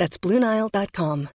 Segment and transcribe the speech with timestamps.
[0.00, 1.28] That's BlueNile.com.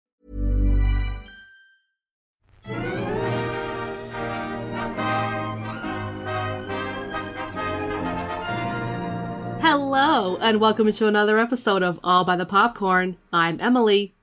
[9.62, 13.18] Hello, and welcome to another episode of All by the Popcorn.
[13.32, 14.16] I'm Emily.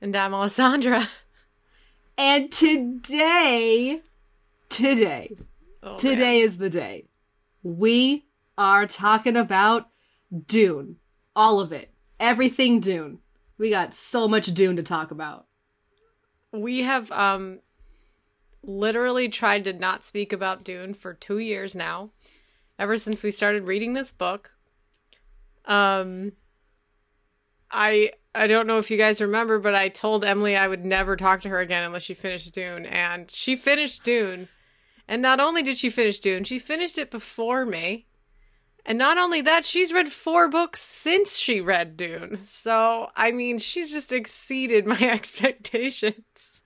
[0.00, 1.10] And I'm Alessandra.
[2.16, 4.00] And today,
[4.70, 5.36] today,
[5.82, 7.04] Oh, today is the day.
[7.62, 8.24] We
[8.56, 9.90] are talking about
[10.46, 10.96] Dune.
[11.34, 11.90] All of it.
[12.18, 13.18] Everything Dune.
[13.58, 15.46] We got so much Dune to talk about.
[16.52, 17.60] we have um
[18.62, 22.10] literally tried to not speak about Dune for two years now,
[22.78, 24.54] ever since we started reading this book.
[25.64, 26.32] Um,
[27.70, 31.16] I I don't know if you guys remember, but I told Emily I would never
[31.16, 34.48] talk to her again unless she finished Dune, and she finished Dune.
[35.08, 38.06] And not only did she finish Dune, she finished it before me.
[38.88, 42.38] And not only that, she's read four books since she read Dune.
[42.44, 46.62] So, I mean, she's just exceeded my expectations.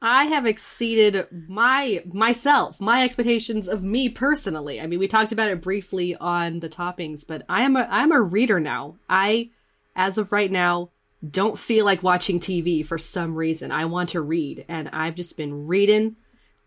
[0.00, 4.80] I have exceeded my myself, my expectations of me personally.
[4.80, 8.10] I mean, we talked about it briefly on the toppings, but I am a I'm
[8.10, 8.96] a reader now.
[9.08, 9.50] I
[9.94, 10.88] as of right now
[11.30, 13.70] don't feel like watching TV for some reason.
[13.70, 16.16] I want to read and I've just been reading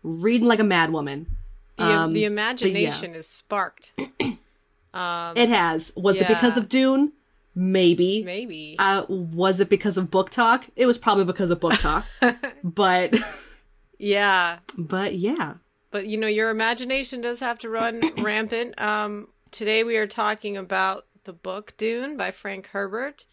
[0.02, 1.26] reading like a madwoman.
[1.76, 2.26] The, Um, the but yeah.
[2.28, 3.92] imagination is sparked.
[4.96, 5.92] Um, It has.
[5.96, 7.12] Was it because of Dune?
[7.54, 8.22] Maybe.
[8.22, 8.76] maybe.
[8.78, 10.66] Uh, was it because of book talk?
[10.76, 12.04] It was probably because of book talk.
[12.64, 13.14] but
[13.98, 14.58] yeah.
[14.76, 15.54] but yeah.
[15.90, 18.78] But you know, your imagination does have to run rampant.
[18.80, 23.24] Um, today we are talking about the book Dune by Frank Herbert.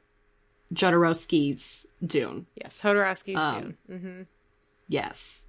[0.74, 2.46] Jodorowsky's Dune.
[2.56, 2.82] yes.
[2.82, 4.28] Jodorowsky's um, Dune.
[4.88, 5.46] Yes.
[5.46, 5.49] Mm-hmm.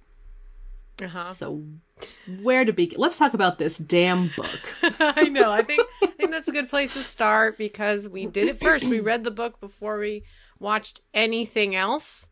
[1.07, 1.23] huh.
[1.23, 1.63] So
[2.41, 2.99] where to begin?
[2.99, 4.59] Let's talk about this damn book.
[4.99, 5.51] I know.
[5.51, 8.85] I think I think that's a good place to start because we did it first.
[8.85, 10.23] We read the book before we
[10.59, 12.29] watched anything else.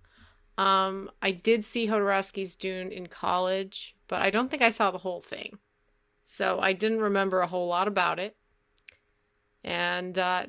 [0.58, 4.98] Um, I did see Jodorowsky's Dune in college, but I don't think I saw the
[4.98, 5.58] whole thing,
[6.24, 8.36] so I didn't remember a whole lot about it.
[9.64, 10.48] And uh,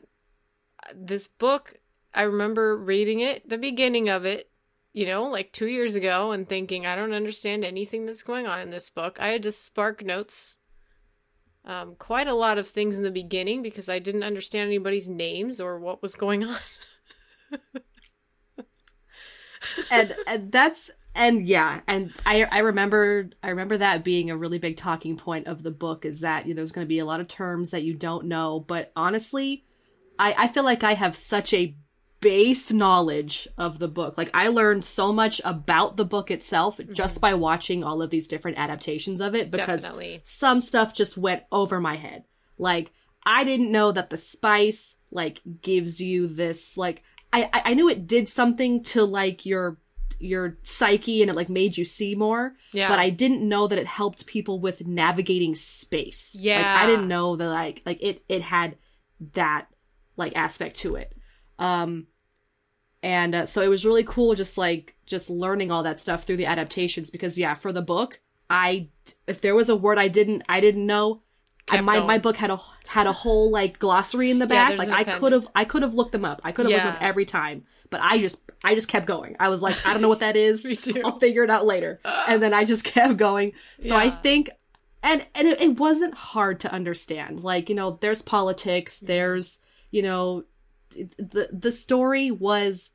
[0.95, 1.75] this book,
[2.13, 4.50] I remember reading it, the beginning of it,
[4.93, 8.61] you know, like two years ago, and thinking I don't understand anything that's going on
[8.61, 9.19] in this book.
[9.21, 10.59] I had to spark notes
[11.65, 15.61] um, quite a lot of things in the beginning because I didn't understand anybody's names
[15.61, 16.59] or what was going on.
[19.91, 24.59] and, and that's and yeah, and I I remember I remember that being a really
[24.59, 27.05] big talking point of the book is that you know, there's going to be a
[27.05, 29.65] lot of terms that you don't know, but honestly,
[30.19, 31.75] I I feel like I have such a
[32.21, 34.19] base knowledge of the book.
[34.19, 38.29] Like I learned so much about the book itself just by watching all of these
[38.29, 40.21] different adaptations of it because Definitely.
[40.23, 42.25] some stuff just went over my head.
[42.59, 42.93] Like
[43.25, 47.89] I didn't know that the spice like gives you this like I I I knew
[47.89, 49.79] it did something to like your
[50.19, 52.55] your psyche and it like made you see more.
[52.73, 52.89] Yeah.
[52.89, 56.35] But I didn't know that it helped people with navigating space.
[56.35, 56.79] Like Yeah.
[56.83, 58.77] I didn't know that like like it it had
[59.33, 59.69] that
[60.19, 61.15] like aspect to it.
[61.59, 62.07] Um
[63.03, 66.37] and uh, so it was really cool just like just learning all that stuff through
[66.37, 68.89] the adaptations because yeah, for the book, I
[69.27, 71.23] if there was a word I didn't I didn't know
[71.69, 72.07] I, my going.
[72.07, 74.77] my book had a had a whole like glossary in the back.
[74.77, 76.41] there's like I could have I could have looked them up.
[76.45, 79.37] I could have looked them up every time, but I just I just kept going.
[79.41, 80.67] I was like, I don't know what that is.
[81.05, 82.01] I'll figure it out later.
[82.05, 83.53] And then I just kept going.
[83.81, 84.51] So I think
[85.03, 87.41] and and it, it wasn't hard to understand.
[87.41, 89.61] Like, you know, there's politics, there's,
[89.91, 90.45] you know,
[90.91, 92.91] the the story was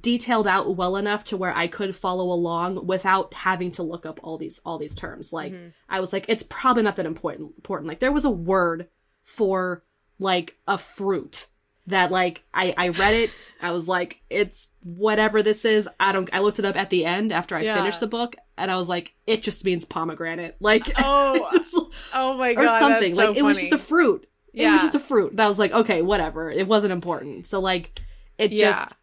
[0.00, 4.18] detailed out well enough to where I could follow along without having to look up
[4.22, 5.32] all these all these terms.
[5.32, 5.68] Like mm-hmm.
[5.88, 7.88] I was like, it's probably not that important important.
[7.88, 8.88] Like there was a word
[9.22, 9.84] for
[10.18, 11.48] like a fruit.
[11.88, 13.30] that like I I read it.
[13.60, 15.86] I was like, it's whatever this is.
[16.00, 16.30] I don't.
[16.32, 17.76] I looked it up at the end after I Yeah.
[17.76, 20.56] finished the book, and I was like, it just means pomegranate.
[20.60, 21.76] Like Oh, just,
[22.14, 22.64] Oh my god.
[22.64, 23.14] or something.
[23.14, 24.20] so like it was just a funny.
[24.54, 24.68] Fruit.
[24.68, 25.36] It was just a fruit.
[25.36, 26.50] That was like okay, whatever.
[26.50, 27.46] It wasn't important.
[27.46, 28.00] So like,
[28.38, 28.72] it Yeah.
[28.72, 28.94] just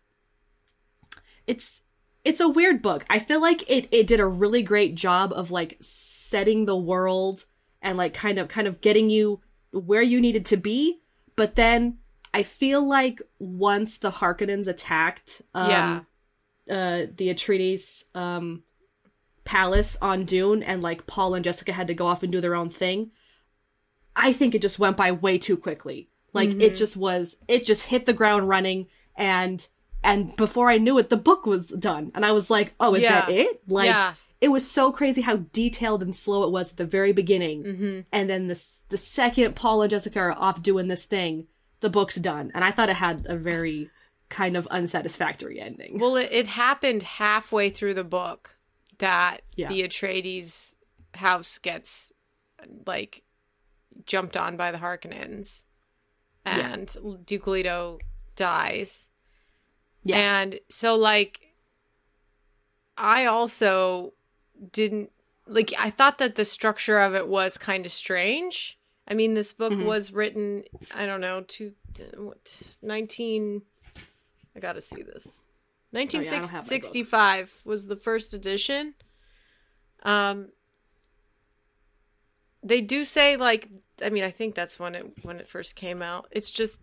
[1.48, 1.82] it's
[2.24, 3.06] it's a weird book.
[3.10, 7.46] I feel like it it did a really great job of like setting the world
[7.82, 11.00] and like kind of kind of getting you where you needed to be,
[11.36, 11.98] but then
[12.34, 16.00] I feel like once the Harkonnens attacked um yeah.
[16.70, 18.64] uh the Atreides um
[19.44, 22.56] palace on Dune and like Paul and Jessica had to go off and do their
[22.56, 23.12] own thing,
[24.16, 26.10] I think it just went by way too quickly.
[26.34, 26.62] Like Mm-hmm.
[26.62, 29.68] it just was it just hit the ground running and
[30.04, 32.12] and before I knew it the book was done.
[32.16, 34.14] And I was like, "Oh, is that it?" Like Yeah.
[34.40, 37.64] it was so crazy how detailed and slow it was at the very beginning.
[37.64, 38.00] Mm-hmm.
[38.12, 41.48] And then the the second Paul and Jessica are off doing this thing,
[41.82, 42.52] the book's done.
[42.56, 43.90] And I thought it had a very
[44.30, 46.00] kind of unsatisfactory ending.
[46.00, 48.58] Well, it, it happened halfway through the book
[49.00, 49.68] that Yeah.
[49.68, 50.76] the Atreides
[51.16, 52.14] house gets
[52.86, 53.24] like
[54.06, 55.64] jumped on by the Harkonnens,
[56.46, 56.74] Yeah.
[56.74, 58.00] and Duke Leto
[58.36, 59.10] dies.
[60.04, 60.18] Yeah.
[60.42, 61.56] And so, like,
[62.98, 64.14] I also
[64.72, 65.12] didn't
[65.48, 65.74] like.
[65.78, 68.78] I thought that the structure of it was kind of strange.
[69.08, 69.86] I mean, this book Mhm.
[69.86, 70.64] was written.
[70.94, 71.74] I don't know, to
[72.18, 73.64] what nineteen.
[74.56, 75.42] I gotta see this.
[75.94, 76.54] Oh, yeah, I don't have my book.
[76.54, 78.96] 1965 was the first edition.
[80.04, 80.52] Um,
[82.64, 83.70] they do say like,
[84.04, 86.28] I mean, I think that's when it when it first came out.
[86.32, 86.80] It's just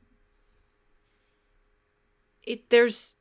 [2.43, 3.17] it there's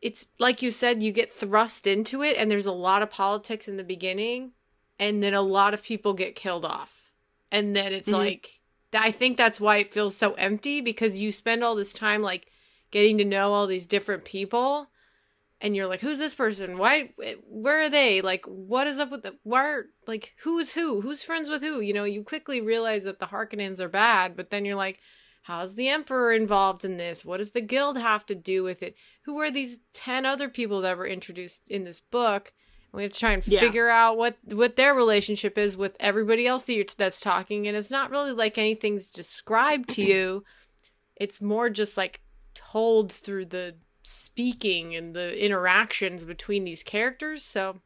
[0.00, 3.68] it's like you said you get thrust into it and there's a lot of politics
[3.68, 4.52] in the beginning
[4.98, 7.12] and then a lot of people get killed off
[7.50, 8.12] and then it's Mhm.
[8.14, 8.60] like
[8.94, 12.50] i think that's why it feels so empty because you spend all this time like
[12.90, 14.88] getting to know all these different people
[15.62, 16.76] and you're like who's this person?
[16.76, 17.12] Why
[17.48, 18.20] where are they?
[18.20, 21.00] Like what is up with the why are, like who is who?
[21.00, 21.80] Who's friends with who?
[21.80, 25.00] You know you quickly realize that the harkonnens are bad but then you're like
[25.44, 27.24] how's the emperor involved in this?
[27.24, 28.94] What does the guild have to do with it?
[29.24, 32.52] Who are these 10 other people that were introduced in this book?
[32.92, 33.60] And we have to try and Yeah.
[33.60, 37.76] figure out what what their relationship is with everybody else that you're, that's talking and
[37.76, 40.44] it's not really like anything's described to you.
[41.14, 42.20] It's more just like
[42.54, 47.80] told through the speaking and the interactions between these characters so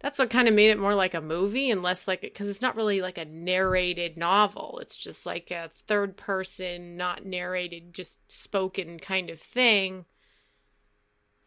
[0.00, 2.62] that's what kind of made it more like a movie and less like because it's
[2.62, 8.18] not really like a narrated novel it's just like a third person not narrated just
[8.30, 10.04] spoken kind of thing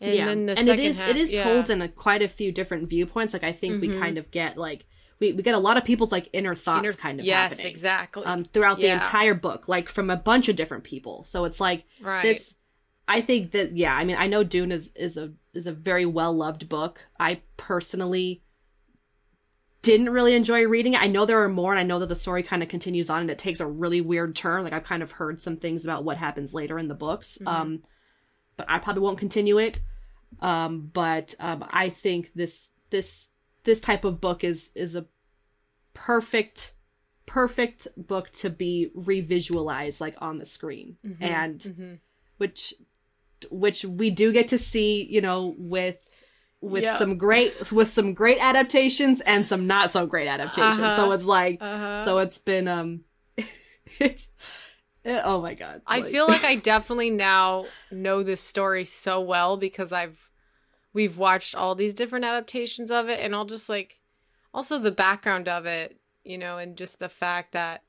[0.01, 0.25] and yeah.
[0.25, 1.43] then the and second it is half, it is yeah.
[1.43, 3.33] told in a, quite a few different viewpoints.
[3.33, 3.99] Like I think we Mhm.
[3.99, 4.85] kind of get like
[5.21, 7.67] we, we get a lot of people's like inner thoughts Inner- kind of yes happening.
[7.67, 8.97] exactly Um, throughout Yeah.
[8.97, 11.23] the entire book, like from a bunch of different people.
[11.23, 12.55] So it's like right this.
[13.07, 13.93] I think that yeah.
[13.93, 17.01] I mean, I know Dune is is a is a very well loved book.
[17.19, 18.41] I personally
[19.81, 21.01] didn't really enjoy reading it.
[21.01, 23.21] I know there are more, and I know that the story kind of continues on,
[23.21, 24.63] and it takes a really weird turn.
[24.63, 27.37] Like I've kind of heard some things about what happens later in the books.
[27.37, 27.47] Mm-hmm.
[27.47, 27.83] Um,
[28.57, 29.79] but I probably won't continue it.
[30.39, 33.29] Um, but um, I think this this
[33.63, 35.05] this type of book is is a
[35.93, 36.73] perfect
[37.25, 41.23] perfect book to be revisualized like on the screen Mm-hmm.
[41.23, 41.99] and
[42.37, 42.73] which
[43.51, 45.97] which we do get to see you know with
[46.61, 46.97] with Yeah.
[46.97, 50.95] some great with some great adaptations and some not so great adaptations Uh-huh.
[50.95, 52.03] so it's like uh-huh.
[52.05, 53.01] so it's been um
[53.99, 54.29] it's
[55.03, 59.21] eh, oh my god I like- feel like I definitely now know this story so
[59.21, 60.29] well because I've
[60.93, 63.99] we've watched all these different adaptations of it and I'll just like
[64.53, 67.83] also the background of it, you know, and just the fact that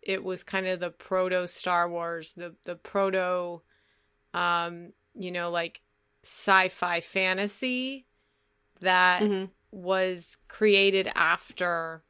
[0.00, 3.60] it was kind of the proto Star Wars, the the proto
[4.34, 5.80] um, you know, like
[6.22, 8.06] sci-fi fantasy
[8.80, 9.50] that Mhm.
[9.70, 12.02] was created after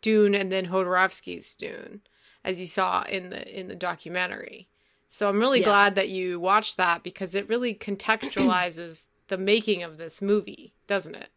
[0.00, 2.02] Dune and then Jodorowsky's Dune,
[2.44, 4.68] as you saw in the in the documentary.
[5.08, 5.66] So I'm really Yeah.
[5.66, 11.14] glad that you watched that because it really contextualizes the making of this movie, doesn't
[11.16, 11.30] it?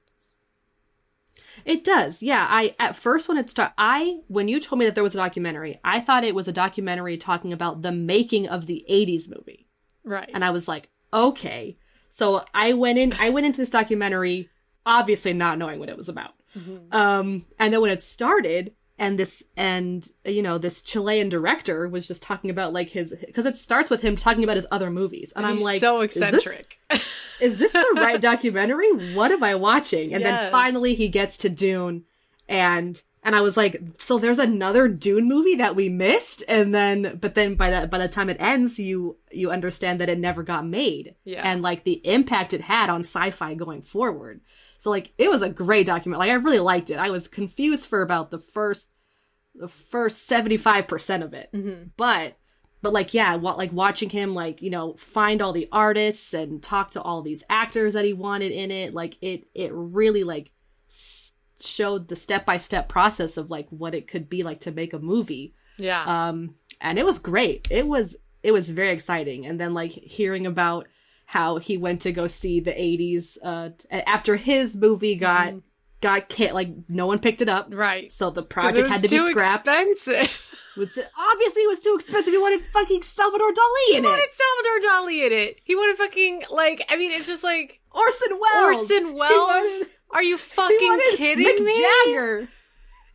[1.66, 2.22] It does.
[2.24, 2.48] Yeah.
[2.50, 5.18] I at first when it started, I when you told me that there was a
[5.18, 9.68] documentary, I thought it was a documentary talking about the making of the '80s movie,
[10.04, 10.30] Right.
[10.34, 11.78] and I was like, okay.
[12.10, 13.14] So I went in.
[13.14, 14.50] I went into this documentary
[14.86, 16.32] obviously not knowing what it was about.
[16.92, 22.08] Um, and then when it started, and this and you know this Chilean director was
[22.08, 25.34] just talking about like his because it starts with him talking about his other movies,
[25.36, 26.80] and, I'm like, so is this- eccentric.
[27.42, 29.14] is this the right documentary?
[29.16, 30.14] What am I watching?
[30.14, 30.42] And Yes.
[30.44, 32.04] then finally he gets to Dune
[32.48, 37.18] and and I was like, so there's another Dune movie that we missed, and then
[37.22, 40.44] but then by that by the time it ends, you you understand that it never
[40.44, 41.42] got made, Yeah.
[41.50, 44.42] and like the impact it had on sci-fi going forward.
[44.84, 46.20] So like it was a great document.
[46.20, 46.98] Like I really liked it.
[47.00, 48.94] I was confused for about the first
[49.56, 51.50] the first 75% of it.
[51.96, 52.38] But
[52.82, 56.62] but like yeah, what like watching him like, you know, find all the artists and
[56.62, 60.52] talk to all these actors that he wanted in it, like it it really like
[61.62, 65.54] showed the step-by-step process of like what it could be like to make a movie
[65.78, 66.04] Yeah.
[66.28, 70.46] um and it was great it was it was very exciting and then like hearing
[70.46, 70.88] about
[71.26, 75.54] how he went to go see the 80s uh after his movie got
[76.02, 78.12] got can like no one picked it up right.
[78.12, 80.46] so the project had to be scrapped Expensive.
[80.76, 84.02] Which, obviously it was too expensive he wanted fucking salvador dali in it.
[84.02, 85.60] He wanted Salvador Dali in it.
[85.64, 86.84] He wanted fucking like.
[86.90, 89.32] I mean, it's just like orson welles Orson Welles.
[89.32, 91.86] wanted- Are you fucking kidding Mick me?
[92.08, 92.50] Jagger.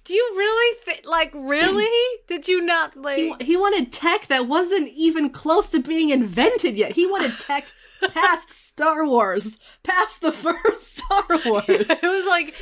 [0.04, 1.00] Do you really think?
[1.04, 2.18] Like, really?
[2.28, 3.18] Did you not like?
[3.18, 6.92] He, he wanted tech that wasn't even close to being invented yet.
[6.92, 7.66] He wanted tech
[8.14, 11.64] past Star Wars, past the first Star Wars.
[11.68, 12.54] it was like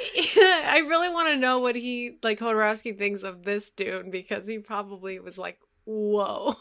[0.38, 4.58] I really want to know what he like Jodorowsky thinks of this Dune because he
[4.58, 6.54] probably was like, "Whoa,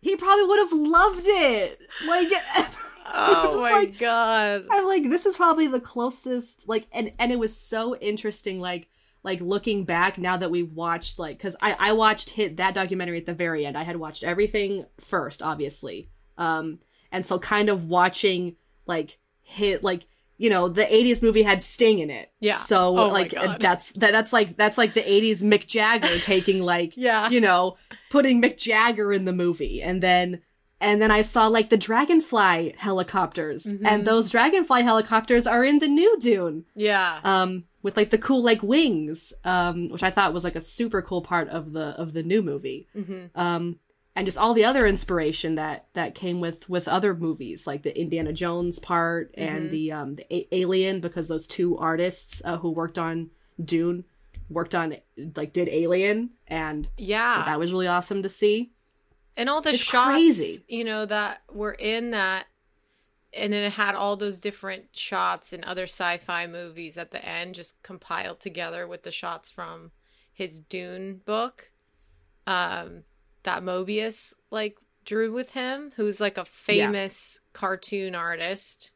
[0.00, 1.78] he probably would have loved it.
[2.06, 2.28] Like,
[3.06, 6.68] oh my like- god!" I'm like, this is probably the closest.
[6.68, 8.60] Like, and and it was so interesting.
[8.60, 8.88] Like,
[9.24, 13.18] like looking back now that we've watched, like, because I I watched hit that documentary
[13.18, 13.76] at the very end.
[13.76, 16.10] I had watched everything first, obviously.
[16.36, 16.78] Um,
[17.12, 21.98] and so kind of watching like hit like you know the 80s movie had sting
[21.98, 22.56] in it Yeah.
[22.56, 26.96] so Oh like that's that, that's like that's like the 80s mick jagger taking like
[26.96, 27.28] Yeah.
[27.28, 27.76] you know
[28.10, 30.40] putting mick jagger in the movie and then
[30.80, 33.86] and then i saw like the dragonfly helicopters Mm-hmm.
[33.86, 38.42] and those dragonfly helicopters are in the new dune Yeah, um with like the cool
[38.42, 42.12] like wings um which i thought was like a super cool part of the of
[42.12, 43.38] the new movie Mm-hmm.
[43.40, 43.80] um
[44.18, 47.98] and just all the other inspiration that that came with with other movies like the
[47.98, 49.56] indiana jones part Mm-hmm.
[49.56, 53.30] and the um the A- alien because those two artists uh, who worked on
[53.64, 54.04] dune
[54.50, 54.96] worked on
[55.36, 57.38] like did alien and yeah.
[57.40, 58.72] so that was really awesome to see
[59.36, 60.64] and all the It's shots crazy.
[60.68, 62.46] you know that were in that
[63.34, 67.54] and then it had all those different shots in other sci-fi movies at the end
[67.54, 69.90] just compiled together with the shots from
[70.32, 71.70] his dune book
[72.46, 73.02] um
[73.42, 78.92] that Moebius like drew with him who's like a famous cartoon artist.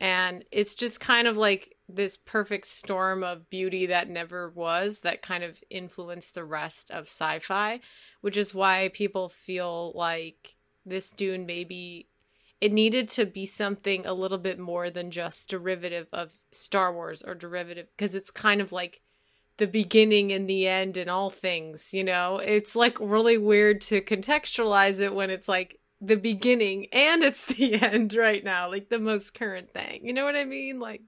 [0.00, 5.22] And it's just kind of like this perfect storm of beauty that never was that
[5.22, 7.80] kind of influenced the rest of sci-fi
[8.22, 12.08] which is why people feel like this dune maybe
[12.60, 17.22] it needed to be something a little bit more than just derivative of star wars
[17.22, 19.02] or derivative because it's kind of like
[19.56, 22.38] the beginning and the end and all things you know?
[22.38, 27.74] It's like really weird to contextualize it when it's like the beginning and it's the
[27.74, 30.06] end right now like the most current thing.
[30.06, 30.80] You know what i mean?
[30.80, 31.02] Like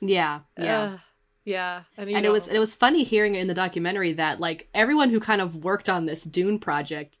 [0.00, 0.82] yeah yeah.
[0.82, 0.98] uh,
[1.44, 5.10] yeah and, and it was it was funny hearing in the documentary that like everyone
[5.10, 7.18] who kind of worked on this Dune project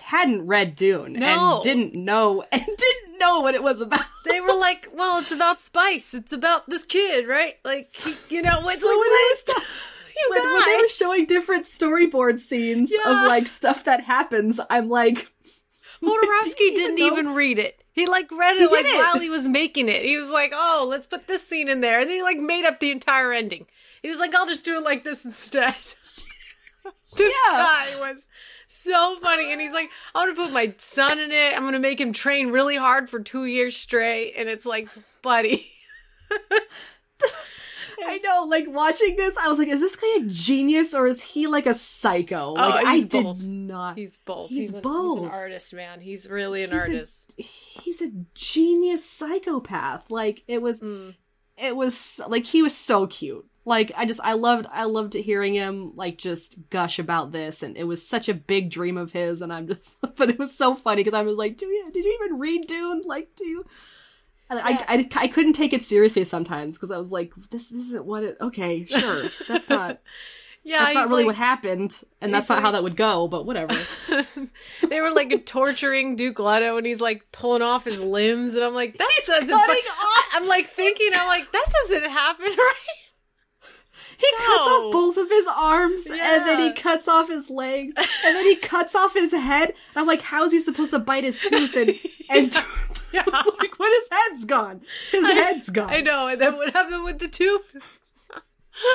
[0.00, 1.54] hadn't read Dune No.
[1.56, 4.04] and didn't know and didn't know what it was about.
[4.24, 6.14] they were like, "Well, it's about spice.
[6.14, 7.56] It's about this kid, right?
[7.64, 7.86] Like,
[8.30, 9.46] you know, it's So like, what?
[9.46, 9.52] they
[10.16, 13.22] you when, when they were showing different storyboard scenes Yeah.
[13.22, 15.30] of like stuff that happens, I'm like,
[16.02, 17.06] you didn't know?
[17.06, 17.82] even read it.
[17.92, 20.04] He like read it He like while he was making it.
[20.04, 22.64] He was like, "Oh, let's put this scene in there," and then he like made
[22.64, 23.66] up the entire ending.
[24.02, 25.74] He was like, "I'll just do it like this instead."
[27.16, 27.52] This Yeah.
[27.52, 28.26] guy was
[28.68, 31.54] so funny, and he's like, "I'm gonna put my son in it.
[31.56, 34.88] I'm gonna make him train really hard for two years straight," and it's like,
[35.22, 35.66] buddy.
[38.00, 41.20] I know, like watching this, I was like, is this guy a genius or is
[41.20, 42.52] he like a psycho?
[42.52, 43.42] Like Oh, he's I did both.
[43.42, 43.98] not.
[43.98, 44.48] He's both.
[44.48, 45.18] He's He's, a- both.
[45.18, 46.00] He's an artist, man.
[46.00, 47.32] He's really an He's a- artist.
[47.36, 50.10] he's a genius psychopath.
[50.12, 51.16] Like it was, Mm.
[51.56, 53.46] it was like he was so cute.
[53.68, 57.76] Like I just, I loved, I loved hearing him like just gush about this, and
[57.76, 59.42] it was such a big dream of his.
[59.42, 62.04] And I'm just, but it was so funny because I was like, do you, did
[62.04, 63.02] you even read Dune?
[63.04, 63.64] Like, do you?
[64.50, 68.06] And I, I, I couldn't take it seriously sometimes because I was like, this isn't
[68.06, 68.38] what it.
[68.40, 70.00] Okay, sure, that's not.
[70.64, 73.28] Yeah, that's not really like- what happened, and that's he's not how that would go.
[73.28, 73.74] But whatever.
[74.88, 78.74] they were like torturing Duke Leto, and he's like pulling off his limbs, and I'm
[78.74, 79.48] like, that doesn't.
[79.48, 82.74] cutting fu- off- I'm like thinking, I'm like, that doesn't happen, right?
[84.18, 88.34] He cuts off both of his arms, and then he cuts off his legs, and
[88.36, 89.68] then he cuts off his head.
[89.68, 91.90] And I'm like, how is he supposed to bite his tooth and
[92.30, 92.64] and
[93.12, 93.24] Yeah.
[93.60, 94.80] like when his head's gone?
[95.12, 95.90] His head's gone.
[95.90, 96.26] I know.
[96.26, 97.62] And then what happened with the tooth?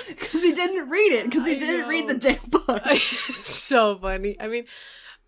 [0.07, 2.85] because he didn't read it because he I didn't read the damn book.
[2.97, 4.35] so funny.
[4.39, 4.65] I mean,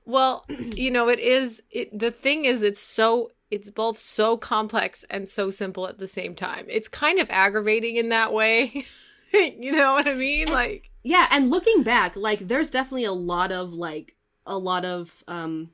[0.06, 1.64] well, you know, it is.
[1.72, 6.08] It the thing is, it's so it's both so complex and so simple at the
[6.08, 6.66] same time.
[6.68, 8.86] It's kind of aggravating in that way.
[9.34, 10.48] you know what I mean?
[10.50, 14.16] Like, yeah, and looking back, like there's definitely a lot of like
[14.46, 15.70] a lot of um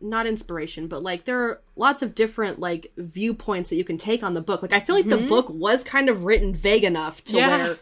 [0.00, 4.22] not inspiration, but like there are lots of different like viewpoints that you can take
[4.22, 4.60] on the book.
[4.62, 7.38] Like I feel like the book was kind of written vague enough to Mm-hmm.
[7.38, 7.64] Yeah.
[7.64, 7.78] where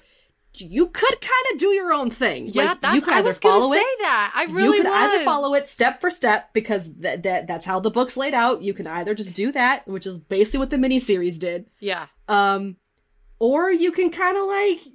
[0.52, 2.48] you could kind of do your own thing.
[2.48, 4.32] yeah, like, that's you could I either was gonna follow say it that.
[4.34, 7.78] I really you could either follow it step for step because that that that's how
[7.78, 8.60] the book's laid out.
[8.60, 12.76] You can either just do that, which is basically what the miniseries did, Yeah, um,
[13.40, 14.86] or you can kind of like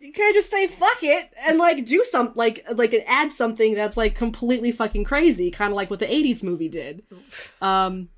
[0.00, 3.74] you kind of just say fuck it and like do some like like add something
[3.74, 7.02] that's like completely fucking crazy, kind of like what the '80s movie did.
[7.62, 8.10] Um,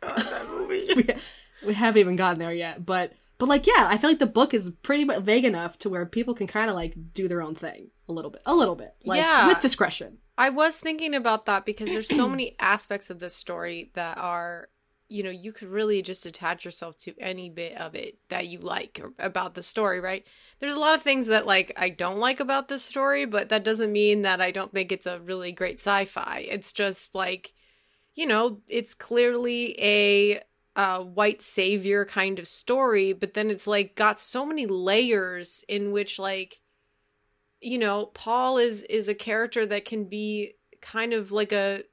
[0.00, 0.88] God, that movie.
[0.96, 4.26] we, we haven't even gotten there yet, but but like yeah, I feel like the
[4.26, 7.54] book is pretty vague enough to where people can kind of like do their own
[7.54, 9.48] thing a little bit, a little bit, like Yeah.
[9.48, 10.18] with discretion.
[10.38, 14.68] I was thinking about that because there's so many aspects of this story that are,
[15.12, 18.58] you know, you could really just attach yourself to any bit of it that you
[18.58, 20.26] like about the story, right?
[20.58, 23.64] There's a lot of things that like I don't like about this story, but that
[23.64, 26.46] doesn't mean that I don't think it's a really great sci-fi.
[26.48, 27.52] It's just like,
[28.14, 30.40] you know, it's clearly a
[30.74, 35.92] uh, white savior kind of story, but then it's like got so many layers in
[35.92, 36.60] which like
[37.62, 41.84] you know paul is is a character that can be kind of like a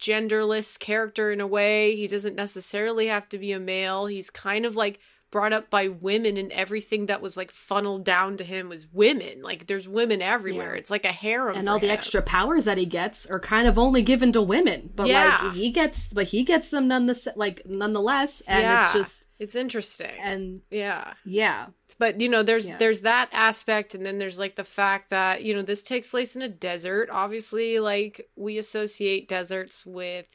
[0.00, 1.96] genderless character in a way.
[1.96, 4.06] He doesn't necessarily have to be a male.
[4.06, 5.00] He's kind of like
[5.34, 9.42] brought up by women and everything that was like funneled down to him was women.
[9.42, 10.74] Like there's women everywhere.
[10.74, 10.78] Yeah.
[10.78, 13.76] it's like a harem and all the extra powers that he gets are kind of
[13.76, 14.90] only given to women.
[14.94, 15.40] But Yeah.
[15.42, 18.84] like he gets but he gets them none the like nonetheless and yeah.
[18.84, 20.12] it's just it's interesting.
[20.22, 21.14] And yeah.
[21.24, 21.66] yeah.
[21.98, 25.52] But you know there's there's that aspect and then there's like the fact that you
[25.52, 27.08] know this takes place in a desert.
[27.10, 30.28] Obviously like we associate deserts with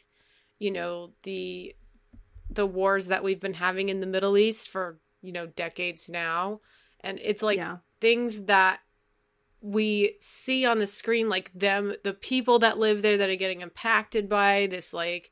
[0.60, 1.74] you know the
[2.50, 6.62] the wars that we've been having in the middle east for you know decades now.
[7.02, 7.78] And it's like Yeah.
[8.00, 8.80] things that
[9.62, 13.60] we see on the screen like them the people that live there that are getting
[13.62, 15.32] impacted by this like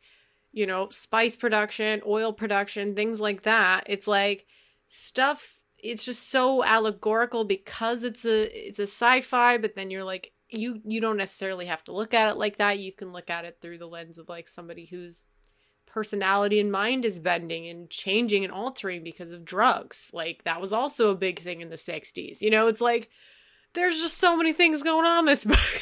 [0.51, 3.83] you know spice production oil production things like that.
[3.87, 4.45] It's like
[4.87, 10.33] stuff it's just so allegorical because it's a it's a sci-fi but then you're like
[10.49, 12.79] you you don't necessarily have to look at it like that.
[12.79, 15.23] You can look at it through the lens of like somebody whose
[15.87, 20.11] personality and mind is bending and changing and altering because of drugs.
[20.13, 23.09] Like that was also a big thing in the 60s you know it's like
[23.73, 25.81] there's just so many things going on in this book.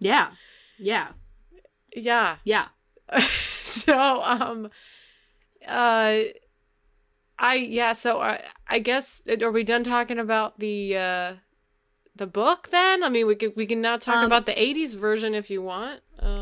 [0.00, 0.30] Yeah.
[0.78, 1.08] Yeah.
[1.94, 2.36] Yeah.
[2.44, 2.68] Yeah.
[3.76, 4.70] So um
[5.68, 6.18] uh
[7.38, 11.34] i yeah so i i guess are we done talking about the uh
[12.14, 13.04] the book then?
[13.04, 15.60] I mean we could we can now talk Um, about the 80s version if you
[15.60, 16.00] want.
[16.18, 16.35] Um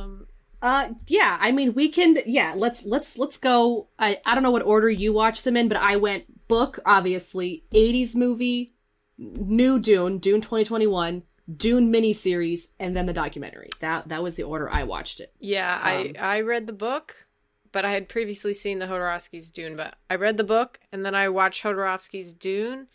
[0.65, 3.89] uh yeah i mean we can yeah let's let's let's go.
[3.99, 7.65] I i don't know what order you watched them in but i went book obviously
[7.73, 8.73] 80s movie
[9.19, 11.23] new dune dune 2021
[11.55, 13.69] dune miniseries and then the documentary.
[13.81, 15.35] That that was the order i watched it.
[15.39, 17.27] Yeah Um, i i read the book
[17.71, 21.15] but i had previously seen the Jodorowsky's dune but i read the book and then
[21.15, 22.87] i watched Jodorowsky's dune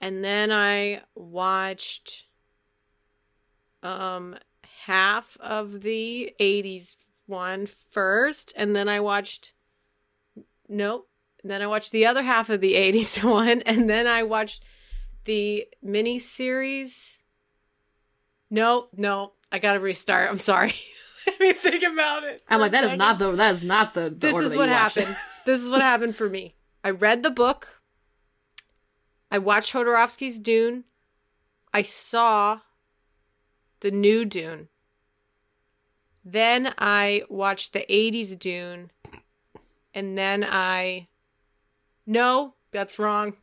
[0.00, 2.26] and then i watched
[3.82, 4.36] um
[4.86, 9.52] half of the 80s one first and then i watched
[10.68, 11.08] nope
[11.44, 14.64] then i watched the other half of the 80s one and then i watched
[15.24, 17.22] the mini series
[18.50, 20.74] no no i gotta restart i'm sorry.
[21.26, 22.98] Let me think about it i'm like that is second.
[22.98, 24.96] not the that is not the, the this order is what you watched.
[24.96, 25.00] it.
[25.04, 25.16] happened.
[25.46, 26.54] This is what happened for me.
[26.84, 27.80] I read the book.
[29.30, 30.84] I watched Jodorowsky's dune.
[31.72, 32.60] I saw
[33.80, 34.68] the new dune
[36.24, 38.90] then i watched the 80s dune
[39.94, 41.08] and then i
[42.06, 43.34] no that's wrong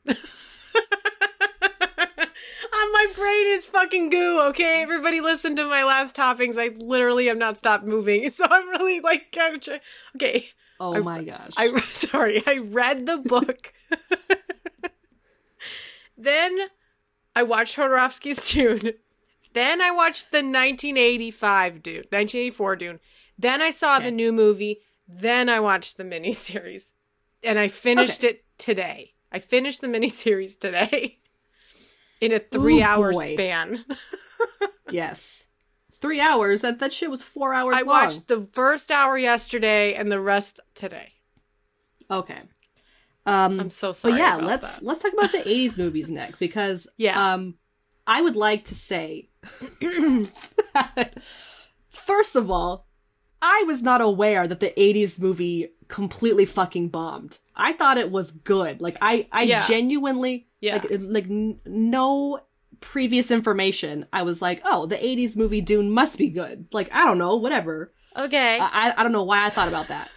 [2.74, 4.82] Ah, my brain is fucking goo, okay?
[4.82, 6.58] Everybody listen to my last toppings.
[6.58, 8.30] I literally have not stopped moving.
[8.38, 9.80] So I'm really like try-
[10.16, 10.50] Okay.
[10.80, 13.74] oh I- my gosh I sorry, I read the book.
[16.18, 16.58] then
[17.36, 18.94] I watched Jodorowsky's Dune.
[19.58, 23.00] Then I watched the 1985 Dune, 1984 Dune.
[23.40, 24.06] Then I saw Okay.
[24.06, 24.82] the new movie.
[25.08, 26.92] Then I watched the miniseries.
[27.44, 29.16] And I finished it today.
[29.32, 31.20] I finished the miniseries today
[32.22, 33.34] in a three hour boy.
[33.34, 33.84] span.
[34.92, 35.48] yes
[36.00, 37.88] three hours that that shit was four hours I long.
[37.88, 41.14] watched the first hour yesterday and the rest today.
[42.12, 42.40] Okay.
[43.26, 44.14] Um, I'm so sorry.
[44.14, 44.86] but yeah, let's that.
[44.86, 47.34] let's talk about the '80s movies, Nick, because Yeah.
[47.34, 47.56] um,
[48.06, 49.30] I would like to say,
[51.90, 52.88] first of all,
[53.42, 57.40] I was not aware that the '80s movie completely fucking bombed.
[57.56, 58.82] I thought it was good.
[58.82, 59.66] Like I, I Yeah.
[59.68, 60.74] genuinely, Yeah.
[60.78, 62.40] like, like n- no
[62.80, 64.06] previous information.
[64.12, 66.68] I was like, oh, the '80s movie Dune must be good.
[66.72, 67.94] Like I don't know, whatever.
[68.16, 68.58] Okay.
[68.60, 70.10] I, I don't know why I thought about that,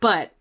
[0.00, 0.32] but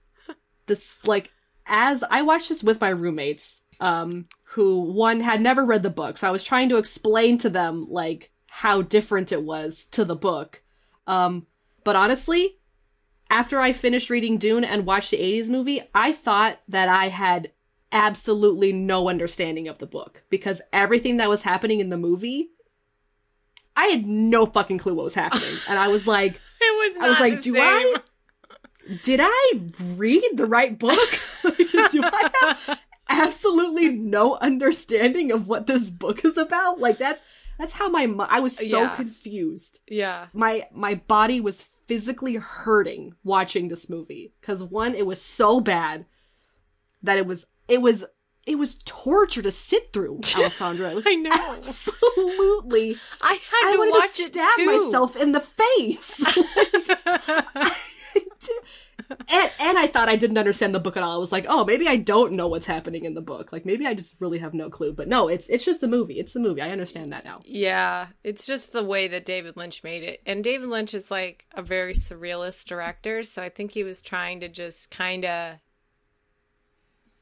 [0.65, 1.31] this like
[1.65, 6.17] as I watched this with my roommates, um, who one had never read the book,
[6.17, 10.15] so I was trying to explain to them like how different it was to the
[10.15, 10.61] book.
[11.07, 11.45] Um,
[11.83, 12.57] but honestly,
[13.29, 17.51] after I finished reading Dune and watched the '80s movie, I thought that I had
[17.91, 22.51] absolutely no understanding of the book because everything that was happening in the movie.
[23.77, 25.57] I had no fucking clue what was happening.
[25.67, 27.03] And I was like, it was.
[27.03, 27.61] I was like, do same.
[27.61, 27.95] I
[29.03, 29.61] did I
[29.95, 31.19] read the right book?
[31.43, 31.57] Like,
[31.91, 36.79] do I have absolutely no understanding of what this book is about?
[36.79, 37.21] Like that's
[37.59, 38.95] that's how my I was so Yeah.
[38.95, 39.79] confused.
[39.87, 40.27] Yeah.
[40.33, 46.05] My my body was physically hurting watching this movie cuz one it was so bad
[47.03, 48.05] that it was it was
[48.47, 50.95] it was torture to sit through, Alessandra.
[50.95, 51.29] It I know.
[51.31, 54.65] absolutely I had I to wanted watch to it stab too.
[54.85, 56.23] myself in the face.
[59.09, 61.15] and, and I thought I didn't understand the book at all.
[61.15, 63.51] I was like, oh, maybe I don't know what's happening in the book.
[63.51, 64.93] Like maybe I just really have no clue.
[64.93, 66.19] But no, it's it's just the movie.
[66.19, 66.61] It's the movie.
[66.61, 67.41] I understand that now.
[67.45, 70.21] Yeah, it's just the way that David Lynch made it.
[70.25, 74.39] And David Lynch is like a very surrealist director, so I think he was trying
[74.41, 75.55] to just kind of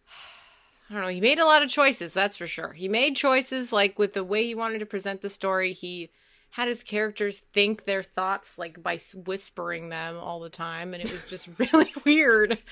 [0.89, 2.73] I don't know, he made a lot of choices, that's for sure.
[2.73, 5.73] He made choices like with the way he wanted to present the story.
[5.73, 6.11] He
[6.53, 11.11] had his characters think their thoughts like by whispering them all the time and it
[11.11, 12.59] was just really weird.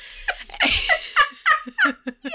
[2.23, 2.31] Yeah,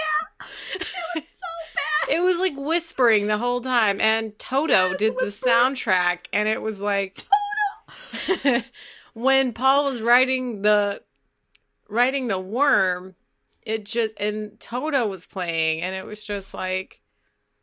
[0.74, 0.84] it
[1.16, 2.14] was so bad.
[2.14, 4.00] It was like whispering the whole time.
[4.00, 7.18] And Toto did the soundtrack, and it was like
[8.26, 8.62] Toto.
[9.14, 11.02] when Paul was writing the
[11.88, 13.16] writing the worm,
[13.62, 17.00] it just and Toto was playing, and it was just like,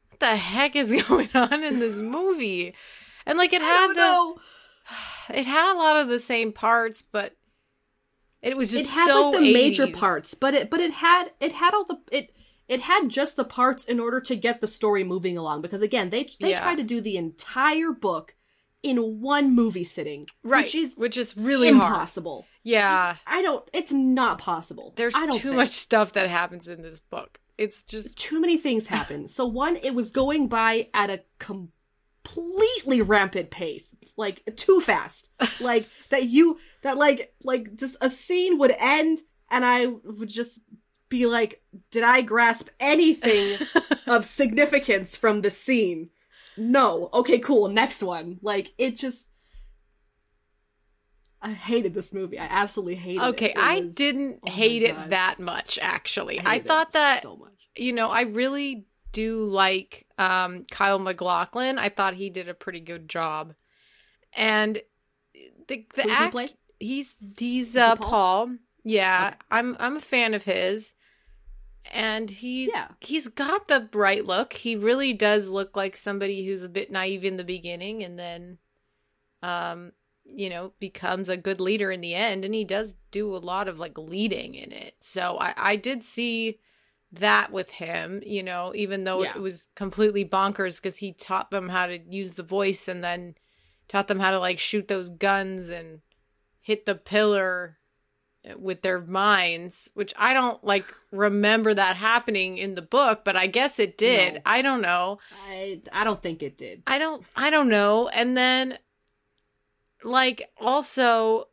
[0.09, 2.73] what the heck is going on in this movie?
[3.25, 4.33] And like it had the
[5.37, 7.35] it had a lot of the same parts, but
[8.41, 11.31] it was just it had so like the major parts, but it but it had
[11.39, 12.35] it had all the it
[12.67, 16.09] it had just the parts in order to get the story moving along because again
[16.09, 16.61] they they Yeah.
[16.61, 18.35] tried to do the entire book
[18.81, 20.63] in one movie sitting, right?
[20.65, 21.91] Which is which is really hard.
[21.91, 22.45] impossible.
[22.63, 23.15] Yeah.
[23.25, 23.67] I don't.
[23.73, 24.93] It's not possible.
[24.97, 25.55] There's too think.
[25.55, 27.39] much stuff that happens in this book.
[27.57, 29.27] It's just Too many things happen.
[29.29, 31.21] so one, it was going by at a
[32.23, 35.29] completely rampant pace, It's like too fast.
[35.61, 40.61] like that you that like like just a scene would end and I would just
[41.09, 43.67] be like, did I grasp anything
[44.07, 46.09] of significance from the scene?
[46.57, 47.09] No.
[47.13, 47.67] Okay, cool.
[47.67, 48.39] Next one.
[48.41, 49.29] Like it just.
[51.41, 52.39] I hated this movie.
[52.39, 53.27] I absolutely hated it.
[53.29, 53.53] okay.
[53.55, 56.39] I was- didn't oh hate it that much actually.
[56.39, 57.51] I I, thought that so much.
[57.75, 61.79] you know I really do like um, Kyle MacLachlan.
[61.79, 63.53] I thought he did a pretty good job,
[64.33, 64.81] and
[65.67, 66.49] the the Who did he act play?
[66.79, 68.07] he's he's uh, Paul?
[68.09, 68.55] Paul.
[68.83, 69.37] Yeah, Okay.
[69.51, 70.93] I'm I'm a fan of his.
[71.91, 72.87] And he's Yeah.
[73.01, 74.53] he's got the bright look.
[74.53, 78.57] He really does look like somebody who's a bit naive in the beginning and then
[79.41, 79.91] um
[80.25, 83.67] you know becomes a good leader in the end and he does do a lot
[83.67, 84.95] of like leading in it.
[85.01, 86.59] So I I did see
[87.13, 89.33] that with him, you know, even though Yeah.
[89.35, 93.35] it was completely bonkers because he taught them how to use the voice and then
[93.87, 96.01] taught them how to like shoot those guns and
[96.59, 97.77] hit the pillar
[98.43, 103.35] eh, with their minds, which I don't like remember that happening in the book, but
[103.35, 104.35] I guess it did.
[104.35, 104.39] No.
[104.45, 105.19] I don't know.
[105.47, 106.81] I I don't think it did.
[106.87, 108.07] I don't I don't know.
[108.07, 108.79] And then
[110.03, 111.49] like also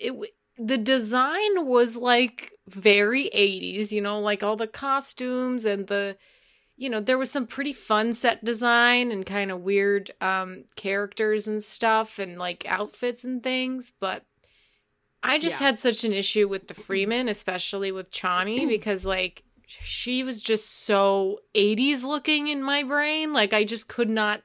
[0.00, 0.14] it
[0.58, 6.16] the design was like very 80s, you know, like all the costumes and the
[6.76, 11.46] you know, there was some pretty fun set design and kind of weird um characters
[11.46, 14.24] and stuff and like outfits and things, but
[15.22, 15.66] I just Yeah.
[15.66, 20.70] had such an issue with the Fremen, especially with Chani, because like she was just
[20.84, 23.32] so 80s looking in my brain.
[23.32, 24.42] Like I just could not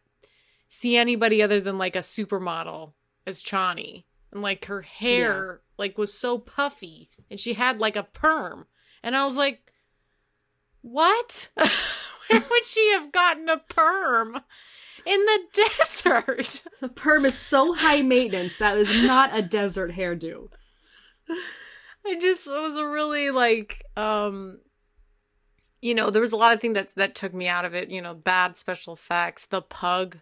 [0.69, 2.93] see anybody other than like a supermodel
[3.27, 4.05] as Chani.
[4.31, 8.67] And like her hair like was so puffy and she had like a perm.
[9.01, 9.71] And I was like,
[10.81, 11.49] what?
[11.55, 14.41] Where would she have gotten a perm?
[15.05, 15.39] In the
[15.77, 16.61] desert.
[16.81, 20.49] The perm is so high maintenance that is not a desert hairdo.
[22.05, 24.59] I just it was a really like um
[25.81, 27.89] you know, there was a lot of things that that took me out of it.
[27.89, 30.17] You know, bad special effects, the pug,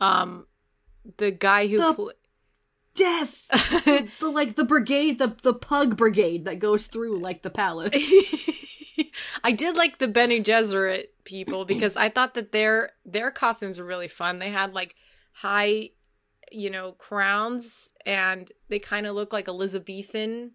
[0.00, 0.46] um,
[1.18, 1.78] the guy who.
[1.78, 2.12] The- pl-
[2.96, 7.50] Yes, the, the like the brigade, the the pug brigade that goes through like the
[7.50, 7.92] palace.
[9.44, 13.84] I did like the Bene Gesserit people because I thought that their their costumes were
[13.86, 14.38] really fun.
[14.38, 14.94] They had like
[15.32, 15.90] high,
[16.50, 20.52] you know, crowns and they kind of look like Elizabethan.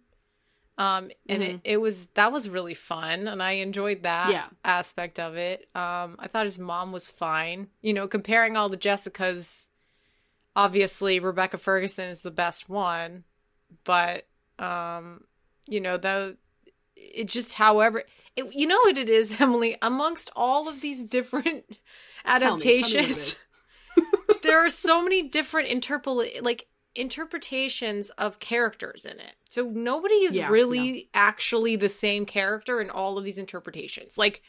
[0.78, 4.46] Um, and it, it was that was really fun, and I enjoyed that Yeah.
[4.64, 5.68] aspect of it.
[5.74, 7.68] Um, I thought his mom was fine.
[7.82, 9.68] You know, comparing all the Jessicas,
[10.56, 13.24] obviously Rebecca Ferguson is the best one,
[13.84, 14.26] but
[14.58, 15.24] um,
[15.68, 16.36] you know, though
[16.96, 18.04] it just however
[18.36, 19.76] it, you know what it is emily?
[19.82, 21.64] Amongst all of these different
[22.36, 23.42] Tell me- tell me adaptations
[24.42, 29.34] there are so many different interpol like interpretations of characters in it.
[29.50, 34.18] So nobody is Yeah, really actually the same character in all of these interpretations.
[34.18, 34.42] Like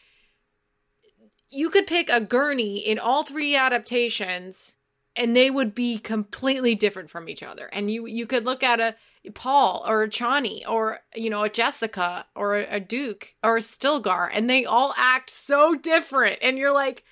[1.49, 4.75] you could pick a gurney in all three adaptations
[5.15, 7.67] and they would be completely different from each other.
[7.67, 8.95] And you you could look at a
[9.33, 13.61] paul or a chani or you know a jessica or a, a duke or a
[13.61, 16.39] stilgar and they all act so different.
[16.41, 17.03] And you're like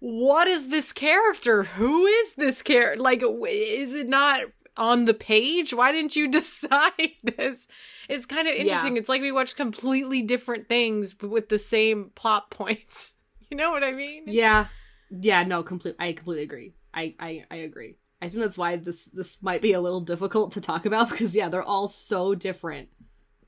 [0.00, 1.64] what is this character?
[1.64, 4.42] Who is this character like is it not
[4.76, 5.74] on the page?
[5.74, 7.66] Why didn't you decide this?
[8.08, 8.96] It's kind of interesting.
[8.96, 13.14] It's like we watch completely different things but with the same plot points.
[13.50, 14.24] You know what i mean?
[14.26, 14.66] Yeah,
[15.10, 15.96] yeah, no, complete.
[15.98, 16.74] I completely agree.
[16.94, 17.96] I, I I agree.
[18.20, 21.34] I think that's why this this might be a little difficult to talk about because
[21.36, 22.88] yeah, they're all so different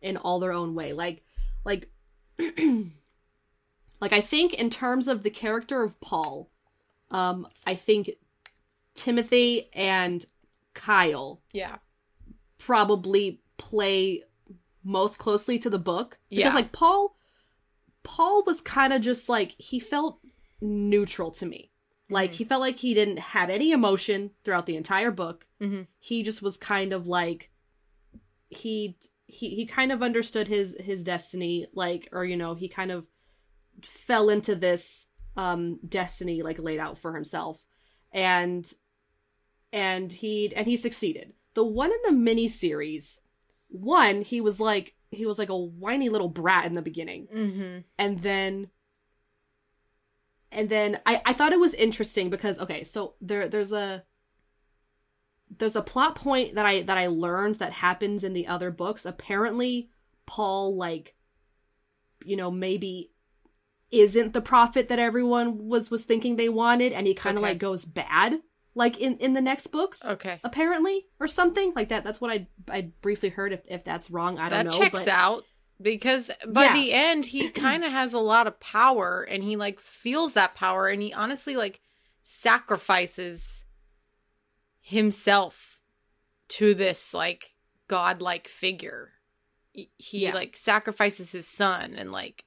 [0.01, 0.93] in all their own way.
[0.93, 1.23] Like
[1.65, 1.89] like
[4.01, 6.51] like I think in terms of the character of Paul,
[7.11, 8.11] um, I think
[8.95, 10.25] Timothy and
[10.75, 11.77] Kyle yeah
[12.59, 14.23] probably play
[14.85, 16.55] most closely to the book because Yeah.
[16.55, 17.17] like Paul
[18.03, 20.21] Paul was kind of just like he felt
[20.61, 21.70] neutral to me.
[22.11, 25.47] Like he felt like he didn't have any emotion throughout the entire book.
[25.61, 25.87] Mhm.
[25.99, 27.51] He just was kind of like
[28.49, 28.97] he
[29.27, 33.07] he he kind of understood his his destiny like or you know, he kind of
[33.83, 37.65] fell into this um destiny like laid out for himself.
[38.13, 38.71] And
[39.73, 41.33] and he and he succeeded.
[41.55, 43.21] The one in the mini series,
[43.69, 47.79] one he was like he was like a whiny little brat in the beginning, mm-hmm
[47.99, 48.71] and then
[50.53, 54.05] and then I I thought it was interesting because okay, so there there's a
[55.59, 59.05] there's a plot point that I that I learned that happens in the other books.
[59.05, 59.91] Apparently,
[60.27, 61.15] Paul like
[62.25, 63.11] you know maybe
[63.91, 67.53] isn't the prophet that everyone was was thinking they wanted and he kind of Okay.
[67.53, 68.41] like goes bad
[68.75, 72.47] like in in the next books okay apparently or something like that that's what i
[72.69, 75.45] i briefly heard if if that's wrong i don't that know checks but out
[75.81, 76.75] because by Yeah.
[76.75, 80.55] the end he kind of has a lot of power and he like feels that
[80.55, 81.81] power and he honestly like
[82.23, 83.65] sacrifices
[84.81, 85.79] himself
[86.49, 87.55] to this like
[87.89, 89.11] godlike figure
[89.73, 89.89] he
[90.25, 90.35] Yeah.
[90.35, 92.45] like sacrifices his son and like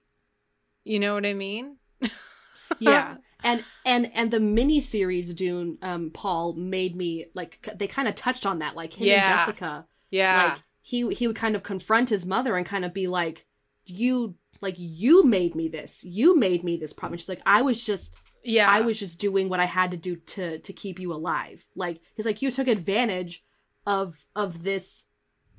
[0.83, 1.77] you know what i mean
[2.79, 8.07] yeah and and and the mini series dune um paul made me like they kind
[8.07, 9.15] of touched on that like him Yeah.
[9.31, 12.93] and jessica yeah like he he would kind of confront his mother and kind of
[12.93, 13.47] be like
[13.85, 17.83] you like you made me this you made me this problem she's like i was
[17.83, 21.11] just yeah i was just doing what i had to do to to keep you
[21.11, 23.43] alive like he's like you took advantage
[23.87, 25.05] of of this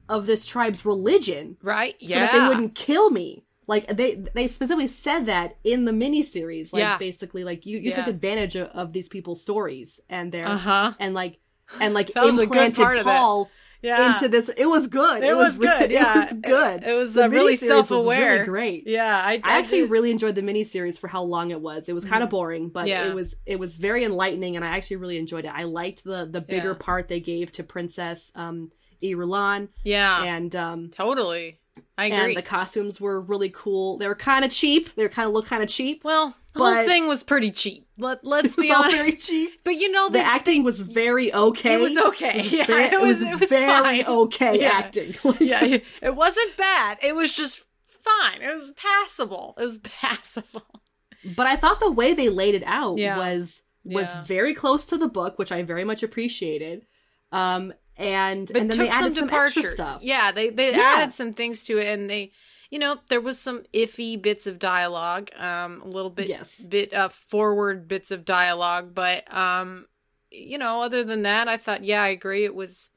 [0.09, 3.45] of this tribe's religion right Yeah, so that they wouldn't kill me.
[3.67, 6.73] Like they they specifically said that in the miniseries.
[6.75, 6.99] Like Yeah.
[6.99, 11.15] basically, like you you took advantage of, of these people's stories and their uh-huh and
[11.15, 11.39] like
[11.81, 13.05] and like That was a good implanted.
[13.05, 13.49] Paul
[13.85, 14.49] yeah into this.
[14.57, 15.23] It was good.
[15.23, 16.25] It was really- good, yeah.
[16.25, 16.83] it was good.
[16.83, 18.33] It- it was, uh, really was self-aware.
[18.33, 18.85] really great.
[18.87, 21.89] yeah i, I actually did- really enjoyed the miniseries for how long it was.
[21.89, 22.89] It was kind of boring, but Mm-hmm.
[22.89, 23.09] Yeah.
[23.09, 25.53] it was it was very enlightening, and I actually really enjoyed it.
[25.55, 26.79] I liked the the bigger Yeah.
[26.87, 28.71] part they gave to Princess um
[29.03, 31.61] Irulan, yeah and um totally
[31.99, 33.99] i agree and the costumes were really cool.
[33.99, 34.95] They were kind of cheap.
[34.95, 36.05] They were kind of look kind of cheap.
[36.05, 37.84] Well, the whole thing was pretty cheap.
[37.99, 38.97] Let Let's It be honest.
[38.97, 39.61] very cheap.
[39.65, 41.75] But you know The the acting was very okay.
[41.75, 42.43] It was okay.
[42.51, 43.23] Yeah, Very- it was.
[43.23, 44.05] It was very fine.
[44.25, 44.69] okay Yeah.
[44.73, 45.15] acting.
[45.25, 46.99] Like, Yeah, it wasn't bad.
[47.03, 47.65] It was just
[48.03, 48.43] fine.
[48.43, 49.55] It was passable.
[49.59, 50.81] It was passable.
[51.37, 53.17] But I thought the way they laid it out Yeah.
[53.19, 56.87] was was very close to the book, which I very much appreciated.
[57.33, 59.77] Um, and But and then took they added some some, extra departure.
[59.77, 60.03] stuff.
[60.03, 62.33] Yeah, they they added some things to it, and they,
[62.75, 66.61] you know, there was some iffy bits of dialogue, um, a little bit, Yes.
[66.61, 69.87] bit uh, forward bits of dialogue, but um,
[70.33, 72.45] you know, other than that, I thought, yeah, I agree.
[72.45, 72.91] It was,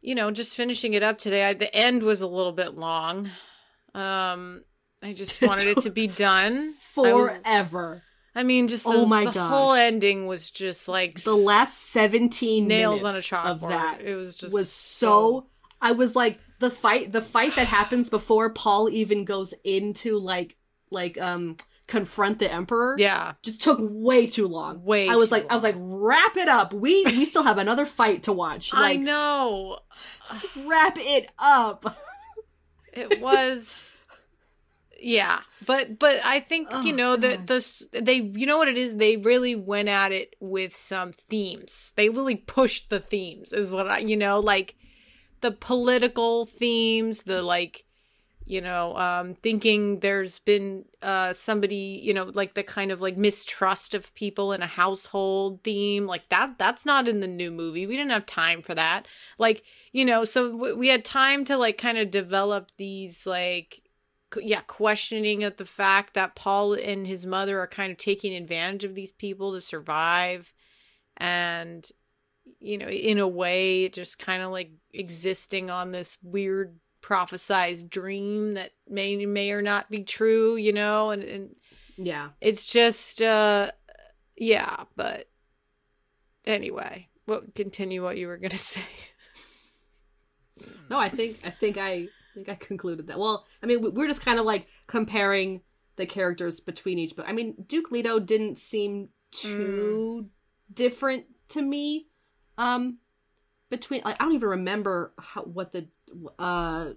[0.00, 1.44] you know, just finishing it up today.
[1.44, 3.30] I, the end was a little bit long,
[3.94, 4.64] um,
[5.00, 8.02] I just wanted it to be done I was- forever.
[8.34, 9.50] I mean, just the, Oh my the gosh.
[9.50, 13.50] whole ending was just like The last 17 nails on a chalkboard.
[13.50, 15.48] of that it was just was so
[15.82, 20.56] I was like the fight the fight that happens before Paul even goes into like
[20.90, 21.56] like um
[21.88, 22.94] confront the emperor.
[22.98, 23.32] yeah.
[23.42, 24.82] Just took way too long.
[24.84, 26.72] Way I was like I was like wrap it up.
[26.72, 28.70] We we still have another fight to watch.
[28.72, 29.78] I know
[30.64, 31.96] wrap it up.
[32.94, 33.88] it was.
[35.04, 37.80] Yeah, but but I think you Oh, know the gosh.
[37.90, 41.92] the they you know what it is they really went at it with some themes.
[41.96, 44.76] They really pushed the themes is what I you know like
[45.42, 47.84] the political themes, the like
[48.44, 53.16] you know um thinking there's been uh somebody you know like the kind of like
[53.16, 57.86] mistrust of people in a household theme like that that's not in the new movie.
[57.86, 59.06] We didn't have time for that.
[59.38, 63.82] Like you know so w- we had time to like kind of develop these like
[64.40, 68.84] yeah questioning of the fact that paul and his mother are kind of taking advantage
[68.84, 70.52] of these people to survive.
[71.16, 71.88] And
[72.60, 78.54] you know in a way just kind of like existing on this weird prophesized dream
[78.54, 81.56] that may may or not be true you know and, and
[81.96, 82.30] Yeah.
[82.40, 83.70] it's just uh
[84.36, 85.28] yeah but
[86.46, 88.82] anyway what continue what you were gonna say
[90.90, 93.18] No, I think I think I, I think I concluded that.
[93.18, 95.62] Well, I mean, we- we're just kind of like comparing
[95.96, 97.16] the characters between each.
[97.16, 97.24] book.
[97.28, 100.28] I mean, Duke Leto didn't seem too
[100.72, 102.08] different to me.
[102.58, 102.98] Um,
[103.70, 105.88] between like I don't even remember how what the
[106.38, 106.90] uh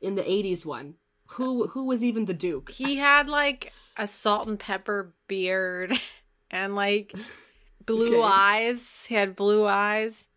[0.00, 0.94] in the '80s one
[1.28, 2.70] who who was even the Duke.
[2.70, 5.92] he had like a salt and pepper beard
[6.50, 7.12] and like
[7.86, 8.22] blue Okay.
[8.22, 10.28] eyes he had blue eyes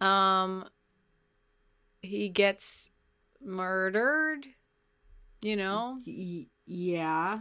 [0.00, 0.64] um
[2.02, 2.90] he gets
[3.42, 4.46] murdered
[5.42, 5.98] you know
[6.66, 7.38] yeah.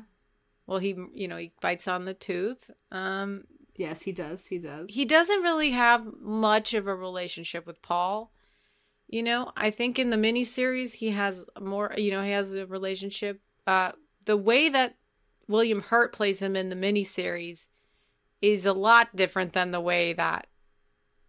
[0.66, 3.44] well he you know he bites on the tooth um
[3.80, 4.48] Yes, he does.
[4.48, 4.88] He does.
[4.90, 8.30] he doesn't really have much of a relationship with Paul.
[9.08, 11.94] You know, I think in the miniseries he has more.
[11.98, 13.40] You know, he has a relationship.
[13.66, 13.94] Uh,
[14.26, 14.98] the way that
[15.48, 17.70] William Hurt plays him in the miniseries
[18.42, 20.48] is a lot different than the way that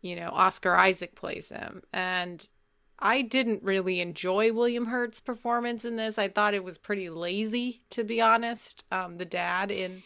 [0.02, 2.48] you know Oscar Isaac plays him, and
[2.98, 6.18] I didn't really enjoy William Hurt's performance in this.
[6.18, 8.84] I thought it was pretty lazy, to be honest.
[8.90, 10.02] Um, the dad in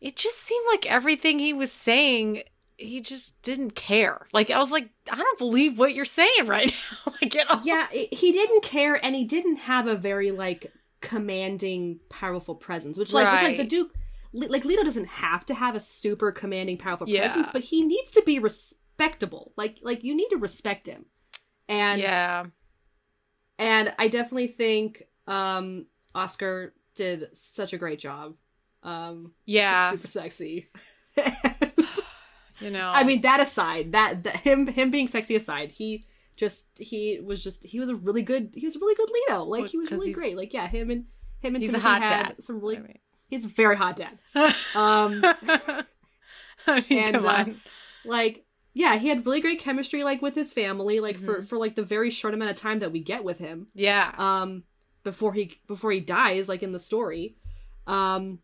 [0.00, 2.42] it just seemed like everything he was saying
[2.76, 4.26] he just didn't care.
[4.32, 6.74] Like i was like i don't believe what you're saying right
[7.06, 7.60] now like at all.
[7.64, 13.12] yeah he didn't care and he didn't have a very like commanding powerful presence which
[13.12, 13.92] like, which, like the duke
[14.32, 17.20] like leto doesn't have to have a super commanding powerful Yeah.
[17.26, 19.52] presence but he needs to be respectable.
[19.56, 21.06] Like like you need to respect him.
[21.68, 22.44] And yeah.
[23.58, 28.34] and i definitely think um oscar did such a great job
[28.82, 30.68] um yeah super sexy
[31.16, 31.36] and,
[32.60, 36.04] you know I mean, that aside, that, that him him being sexy aside, he
[36.36, 39.44] just he was just he was a really good he was a really good Leto.
[39.44, 40.36] Like he was really great.
[40.36, 41.04] Like yeah, him and
[41.40, 42.98] him and he's a hot had dad some really I mean.
[43.28, 44.18] he's a very hot dad.
[44.74, 45.22] Um,
[46.66, 47.56] I mean, and come uh, on
[48.04, 51.00] like yeah, he had really great chemistry like with his family.
[51.00, 51.26] Like Mm-hmm.
[51.26, 53.66] for for like the very short amount of time that we get with him.
[53.74, 54.64] yeah Um,
[55.02, 57.36] before he before he dies, like in the story.
[57.86, 58.38] Um,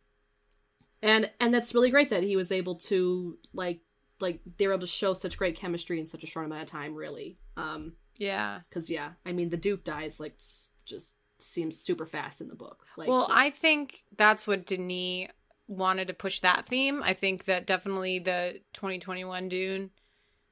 [1.02, 3.80] and and that's really great that he was able to like
[4.20, 6.68] like they were able to show such great chemistry in such a short amount of
[6.68, 6.94] time.
[6.94, 7.38] Really.
[7.56, 7.92] Um.
[8.18, 10.38] yeah because yeah i mean the duke dies like
[10.86, 15.28] just seems super fast in the book like well just- i think that's what denis
[15.68, 19.90] wanted to push that theme i think that definitely the 2021 dune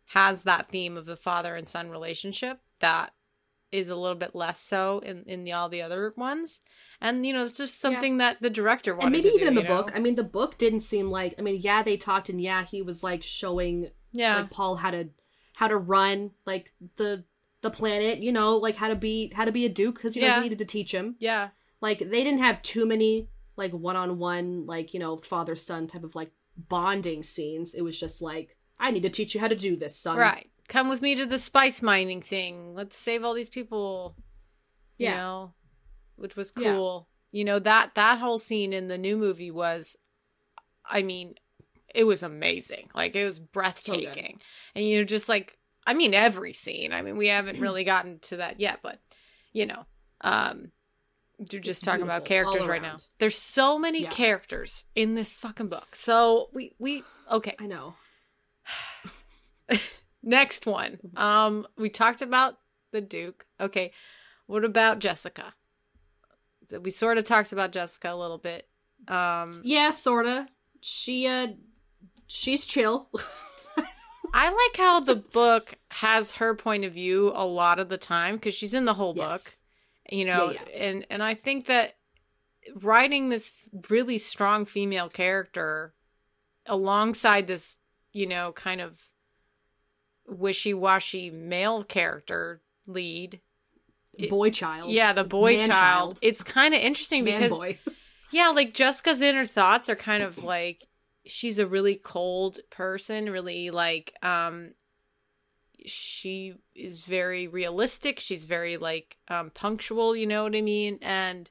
[0.07, 3.13] has that theme of the father and son relationship that
[3.73, 6.61] is a little bit less so in in the, all the other ones
[7.05, 9.55] and you know it's just something that the director wanted and maybe even do, in
[9.55, 9.77] the you know?
[9.77, 12.65] book i mean the book didn't seem like i mean yeah they talked and yeah
[12.65, 14.39] he was like showing yeah.
[14.39, 15.09] like paul how to
[15.55, 17.25] how to run like the
[17.65, 20.23] the planet you know like how to be how to be a duke because you
[20.23, 20.37] know Yeah.
[20.37, 21.17] he needed to teach him.
[21.19, 21.49] Yeah.
[21.81, 26.15] Like they didn't have too many like one-on-one like you know father son type of
[26.15, 27.75] like bonding scenes.
[27.75, 30.19] It was just like i need to teach you how to do this son.
[30.19, 30.51] Right.
[30.69, 32.75] Come with me to the spice mining thing.
[32.75, 34.15] Let's save all these people.
[34.99, 35.17] You Yeah.
[35.17, 35.55] know
[36.17, 36.75] which was Yeah.
[36.75, 37.09] cool.
[37.33, 39.97] You know that that whole scene in the new movie was
[40.89, 41.35] i mean
[41.95, 42.91] it was amazing.
[42.95, 44.41] Like it was breathtaking.
[44.75, 46.93] And you know just like i mean every scene.
[46.93, 49.01] I mean we haven't really gotten to that yet but
[49.53, 49.85] you know
[50.21, 50.71] um
[51.51, 52.99] you're just It's talking about characters right now.
[53.19, 54.11] there's so many Yeah.
[54.11, 55.97] characters in this fucking book.
[55.97, 57.57] So we we okay.
[57.59, 57.95] I know.
[60.23, 60.99] Next one.
[61.17, 62.59] Um, we talked about
[62.93, 63.45] the Duke.
[63.61, 63.93] Okay,
[64.47, 65.55] what about Jessica?
[66.83, 68.69] We sort of talked about Jessica a little bit.
[69.09, 70.47] Um, Yeah, sorta.
[70.81, 71.49] She uh,
[72.27, 73.11] she's chill.
[74.35, 78.35] I like how the book has her point of view a lot of the time
[78.35, 79.43] because she's in the whole book,
[80.11, 81.97] you know, Yeah, and and I think that
[82.75, 83.53] writing this
[83.91, 85.95] really strong female character
[86.67, 87.79] alongside this,
[88.13, 89.09] you know, kind of
[90.27, 93.41] wishy-washy male character lead,
[94.29, 94.91] boy child.
[94.91, 96.19] yeah, the boy child, child.
[96.23, 97.79] it's kind of interesting Man because boy.
[98.31, 100.87] yeah, like Jessica's inner thoughts are kind of like
[101.27, 104.73] she's a really cold person, really like um
[105.87, 110.99] she is very realistic, she's very like um punctual, you know what I mean?
[111.03, 111.51] And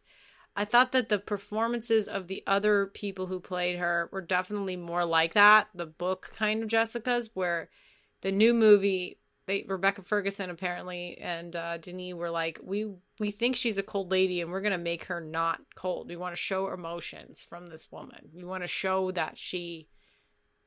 [0.55, 5.03] I thought that the performances of the other people who played her were definitely more
[5.05, 7.69] like that, the book kind of Jessica's where
[8.21, 12.87] the new movie they Rebecca Ferguson apparently and uh Denis were like we
[13.19, 16.09] we think she's a cold lady and we're going to make her not cold.
[16.09, 18.29] We want to show emotions from this woman.
[18.33, 19.87] We want to show that she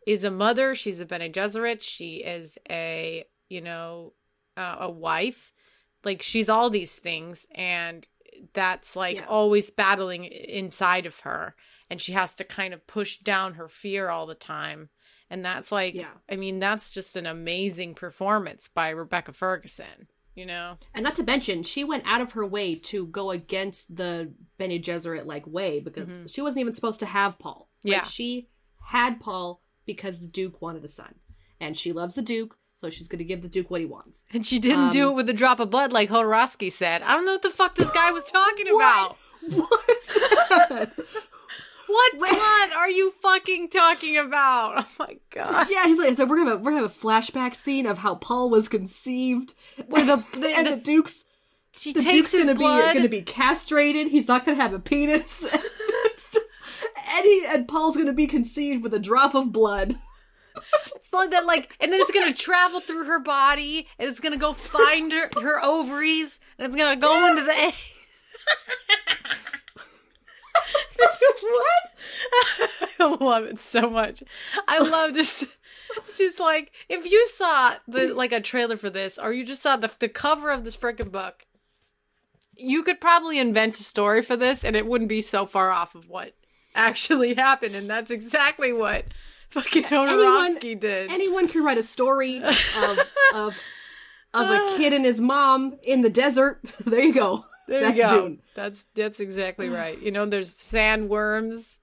[0.07, 4.13] is a mother, she's a Bene Gesserit, she is a, you know,
[4.57, 5.53] uh, a wife.
[6.05, 8.07] Like she's all these things and
[8.53, 9.27] that's like Yeah.
[9.27, 11.57] always battling inside of her
[11.91, 14.91] and she has to kind of push down her fear all the time.
[15.31, 16.11] And that's like Yeah.
[16.31, 20.79] I mean that's just an amazing performance by Rebecca Ferguson, you know.
[20.95, 24.79] And not to mention, she went out of her way to go against the Bene
[24.79, 26.33] Gesserit like way because Mhm.
[26.33, 27.69] she wasn't even supposed to have Paul.
[27.85, 28.05] Like, Yeah.
[28.05, 28.49] she
[28.85, 31.15] had Paul because the Duke wanted a son,
[31.61, 34.25] and she loves the Duke, so she's going to give the Duke what he wants.
[34.33, 37.03] And she didn't do Um, it with a drop of blood like Jodorowsky said.
[37.03, 39.17] I don't know what the fuck this guy was talking about.
[39.49, 40.93] What is that?
[41.87, 44.85] What blood are you fucking talking about?
[44.85, 45.69] Oh my god.
[45.71, 47.99] yeah, he's like, so we're gonna have a, we're gonna have a flashback scene of
[47.99, 49.55] how Paul was conceived,
[49.87, 51.25] Where the, the, and the, the- Duke's
[51.73, 52.93] she the takes Duke's his gonna blood.
[52.93, 54.09] be gonna be castrated.
[54.09, 55.45] He's not gonna have a penis.
[55.53, 56.47] it's just,
[57.15, 59.99] and he and Paul's gonna be conceived with a drop of blood.
[61.13, 64.53] blood that like and then it's gonna travel through her body and it's gonna go
[64.55, 67.75] find her her ovaries and it's gonna go into the egg.
[71.43, 71.83] what?
[73.15, 74.23] I love it so much.
[74.69, 75.45] I love just
[76.17, 79.77] just like if you saw the like a trailer for this or you just saw
[79.77, 81.47] the the cover of this freaking book,
[82.57, 85.95] you could probably invent a story for this and it wouldn't be so far off
[85.95, 86.35] of what
[86.75, 89.05] actually happened and that's exactly what
[89.51, 91.11] fucking Anyone- Jodorowsky did.
[91.11, 92.99] Anyone can write a story of
[93.35, 93.59] of
[94.35, 96.61] of a kid and his mom in the desert.
[96.85, 97.47] There you go.
[97.69, 98.21] There That's you go.
[98.21, 98.43] Dune.
[98.55, 100.01] That's that's exactly right.
[100.01, 101.79] You know, there's sandworms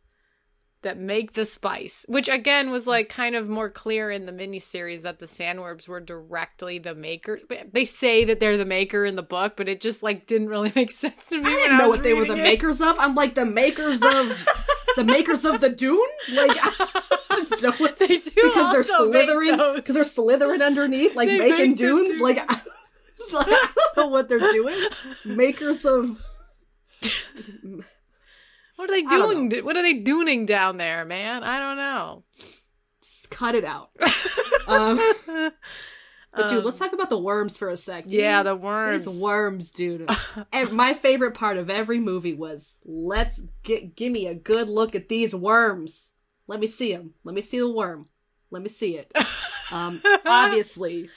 [0.84, 5.02] that make the spice, which again was like kind of more clear in the miniseries
[5.02, 7.42] that the sandworms were directly the makers.
[7.72, 10.72] They say that they're the maker in the book, but it just like didn't really
[10.76, 11.44] make sense to me.
[11.50, 12.44] I when didn't know was what they were the it.
[12.44, 12.98] makers of.
[13.00, 14.46] I'm like the makers of
[14.96, 16.00] the makers of the Dune.
[16.36, 21.30] Like I don't know what They do because they're slithering because they're slithering underneath like
[21.30, 22.10] They making dunes.
[22.10, 22.22] dunes.
[22.22, 22.60] Like, I,
[23.34, 24.78] like I don't know what they're doing.
[25.26, 26.22] Makers of
[28.76, 29.52] What are they doing?
[29.66, 31.44] What are they doing down there, man?
[31.44, 32.24] I don't know.
[33.02, 33.90] Just cut it out.
[34.66, 34.96] Um,
[35.28, 38.06] but dude, Um, let's talk about the worms for a sec.
[38.08, 39.06] Yeah, These- the worms.
[39.06, 40.10] These worms, dude.
[40.54, 44.96] and my favorite part of every movie was let's get give me a good look
[44.96, 46.14] at these worms.
[46.48, 47.14] Let me see them.
[47.26, 48.08] Let me see the worm.
[48.52, 49.12] Let me see it.
[49.70, 51.10] Um, obviously,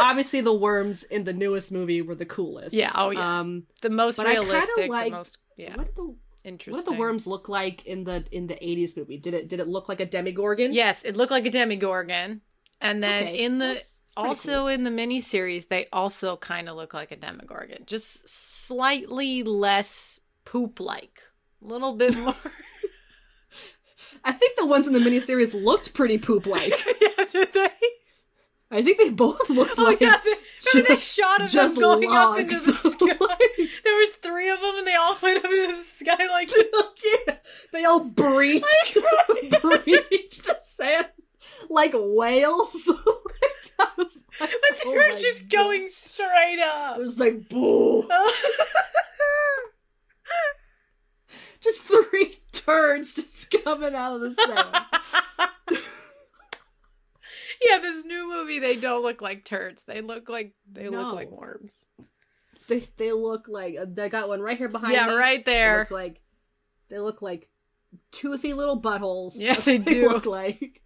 [0.00, 2.74] obviously the worms in the newest movie were the coolest.
[2.74, 3.40] Yeah, oh, yeah.
[3.40, 6.14] Um, the most But I kinda realistic, liked- the most yeah, what the
[6.44, 6.72] interesting.
[6.72, 9.18] what did the worms look like in the in the eighties movie?
[9.18, 10.72] Did it did it look like a Demogorgon?
[10.72, 12.40] Yes, it looked like a Demogorgon.
[12.80, 13.80] And then Okay, in the
[14.16, 14.66] also cool.
[14.68, 20.80] in the miniseries, they also kind of look like a Demogorgon, just slightly less poop
[20.80, 21.20] like,
[21.62, 22.34] a little bit more.
[24.24, 26.72] I think the ones in the miniseries looked pretty poop like.
[27.00, 27.70] yeah, did they?
[28.72, 30.18] I think they both looked Oh like yeah,
[30.72, 32.92] they, they shot of just them going up into the logs.
[32.94, 33.66] sky.
[33.84, 36.50] there was three of them, and they all went up into the sky like.
[37.28, 37.36] yeah,
[37.72, 38.96] they all breached,
[39.60, 41.08] breached the sand
[41.68, 42.88] like whales.
[43.78, 45.50] like, was like, But they oh were just God.
[45.68, 46.96] going straight up.
[46.98, 48.08] It was like boo,
[51.60, 55.48] just three turds just coming out of the sand
[57.68, 59.82] yeah, this new movie, they don't look like turds.
[59.84, 61.02] They look like they no.
[61.02, 61.84] look like worms.
[62.68, 64.94] They they look like uh, they got one right here behind.
[64.94, 65.14] Yeah, me.
[65.14, 65.86] right there.
[65.88, 66.20] They like
[66.88, 67.48] they look like
[68.10, 69.34] toothy little buttholes.
[69.36, 70.82] Yeah, they, they do look like.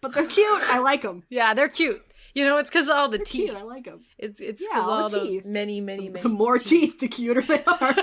[0.00, 0.62] But they're cute.
[0.64, 1.22] I like them.
[1.30, 2.02] Yeah, they're cute.
[2.34, 3.50] You know, it's because all the they're teeth.
[3.50, 3.56] Cute.
[3.56, 4.04] I like them.
[4.18, 5.44] It's it's because yeah, all, all those teeth.
[5.44, 6.22] many, many, many.
[6.22, 7.94] The more teeth, teeth the cuter they are.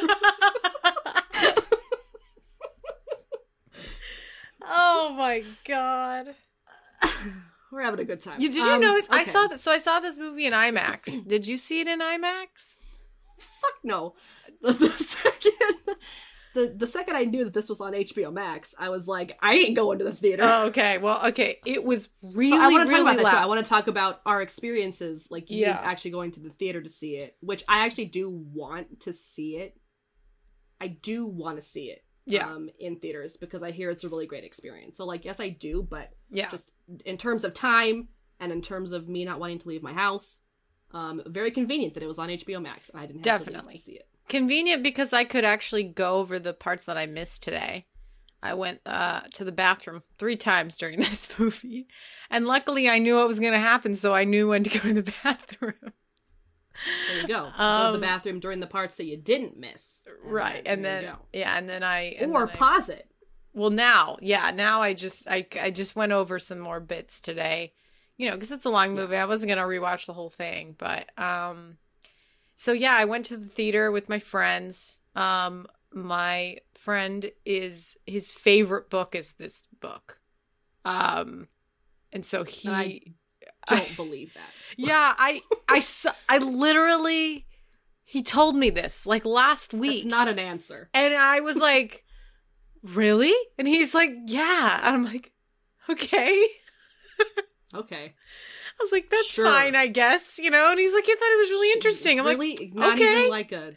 [4.63, 6.35] oh my god.
[7.71, 8.39] We're having a good time.
[8.41, 9.07] You, did you Um, notice?
[9.09, 9.59] I saw that.
[9.59, 11.27] So I saw this movie in IMAX.
[11.27, 12.75] did you see it in IMAX?
[13.37, 14.15] Fuck no.
[14.61, 15.97] The, the second,
[16.53, 19.53] the the second I knew that this was on HBO Max, I was like, I
[19.55, 20.43] ain't going to the theater.
[20.45, 20.97] Oh, okay.
[20.97, 21.59] Well, okay.
[21.65, 23.43] It was really, so I want to really talk about that too.
[23.43, 25.79] I want to talk about our experiences, like you Yeah.
[25.81, 29.55] actually going to the theater to see it, which I actually do want to see
[29.57, 29.75] it.
[30.79, 32.47] I do want to see it, Yeah.
[32.47, 34.97] um, in theaters because I hear it's a really great experience.
[34.97, 36.49] So, like, yes, I do, but yeah.
[36.49, 36.73] just
[37.05, 38.07] in terms of time
[38.39, 40.41] and in terms of me not wanting to leave my house,
[40.93, 43.73] um, very convenient that it was on HBO Max and I didn't have to Definitely.
[43.73, 44.07] leave to see it.
[44.29, 47.85] Convenient because I could actually go over the parts that I missed today.
[48.43, 51.87] I went uh, to the bathroom three times during this movie.
[52.29, 54.89] And luckily, I knew what was going to happen, so I knew when to go
[54.89, 55.93] to the bathroom.
[57.07, 57.43] There you go.
[57.45, 60.05] go to Um, the bathroom during the parts that you didn't miss.
[60.23, 60.61] right.
[60.65, 62.15] And then, yeah, and then I.
[62.19, 63.07] and or then I- pause it.
[63.53, 67.73] Well, now, yeah, now I just I I just went over some more bits today,
[68.17, 69.17] you know, because it's a long movie.
[69.17, 71.77] I wasn't gonna rewatch the whole thing, but um,
[72.55, 75.01] so yeah, I went to the theater with my friends.
[75.15, 80.21] Um, my friend is his favorite book is this book,
[80.85, 81.49] um,
[82.13, 83.01] and so he, And I
[83.67, 84.49] Don't believe that.
[84.77, 85.81] yeah, I I
[86.29, 87.45] I literally
[88.03, 90.89] he told me this like last week, It's not an answer.
[90.93, 92.03] and I was like,
[92.83, 93.33] really?
[93.57, 94.79] And he's like, yeah.
[94.83, 95.31] And I'm like,
[95.89, 96.47] okay.
[97.73, 98.13] Okay.
[98.13, 99.45] I was like, that's Sure.
[99.45, 100.71] fine, I guess, you know?
[100.71, 102.19] And he's like, I thought it was really interesting.
[102.19, 103.19] I'm like, not okay.
[103.19, 103.73] even like a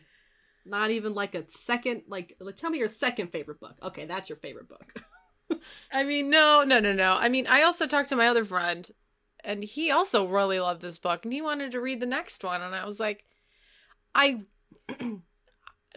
[0.67, 3.77] not even like a second like like, tell me your second favorite book.
[3.83, 5.05] Okay, that's your favorite book.
[5.93, 7.13] I mean, no, no, no, no.
[7.19, 8.91] I mean, I also talked to my other friend,
[9.45, 12.63] and he also really loved this book, and he wanted to read the next one.
[12.63, 13.25] And I was like,
[14.15, 14.41] I.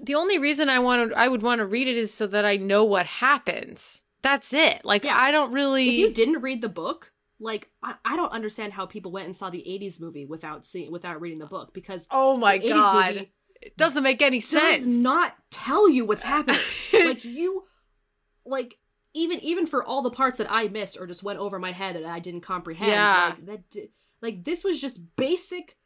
[0.02, 2.58] the only reason I wanted, I would want to read it is so that I
[2.58, 4.04] know what happens.
[4.22, 4.84] That's it.
[4.84, 5.18] Like, Yeah.
[5.18, 5.89] I don't really.
[5.89, 9.36] if you didn't read the book, like I, I don't understand how people went and
[9.36, 12.72] saw the 80s movie without seeing without reading the book because oh my the 80s
[12.72, 13.28] god,
[13.62, 14.86] it doesn't make any sense.
[14.86, 16.60] does not tell you what's happening.
[16.93, 17.66] like you
[18.45, 18.78] like
[19.18, 21.95] even even for all the parts that I missed or just went over my head
[21.95, 22.91] that I didn't comprehend.
[22.91, 23.34] Yeah.
[23.36, 23.91] Like that di-
[24.22, 25.78] like this was just basic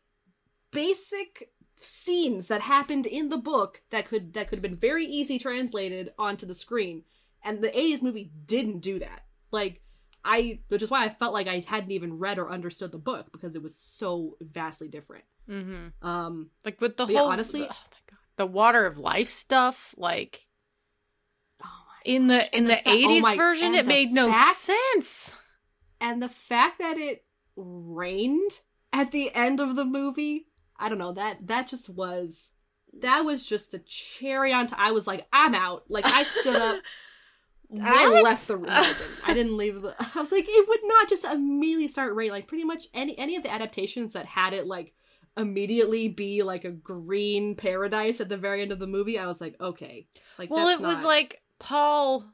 [0.72, 5.40] basic scenes that happened in the book that could that could have been very easy
[5.40, 7.04] translated onto the screen.
[7.44, 9.22] And the 80s movie didn't do that.
[9.52, 9.82] Like
[10.24, 13.32] I which is why I felt like I hadn't even read or understood the book
[13.32, 15.26] because it was so vastly different.
[15.50, 16.08] mm-hmm.
[16.08, 19.28] Um Like with the But yeah, whole, honestly- oh my god, the water of life
[19.30, 19.96] stuff.
[19.98, 20.48] Like
[22.06, 25.36] in the in the the fa- oh version, it made no fact- sense.
[26.00, 27.24] and the fact that it
[27.56, 28.52] rained
[28.94, 30.48] at the end of the movie
[30.78, 32.52] i don't know that that just was
[33.00, 35.84] that was just the cherry on top i was like i'm out.
[35.90, 36.82] Like i stood up
[37.82, 38.98] i left the room I didn't,
[39.28, 42.32] I didn't leave the i was like it would not just immediately start raining.
[42.34, 44.94] Like pretty much any any of the adaptations that had it like
[45.38, 49.40] immediately be like a green paradise at the very end of the movie i was
[49.40, 50.08] like okay.
[50.38, 52.26] Like well, it was not- like Paul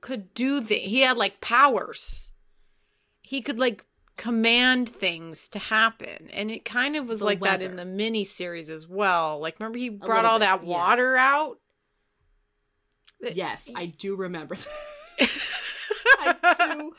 [0.00, 2.30] could do the he had like powers.
[3.22, 3.84] He could like
[4.16, 8.24] command things to happen, and it kind of was The like that in the mini
[8.24, 9.40] series as well.
[9.40, 10.68] Like, remember he brought all bit, that yes.
[10.68, 11.58] water out.
[13.20, 14.68] yes i do remember that
[16.20, 16.92] I do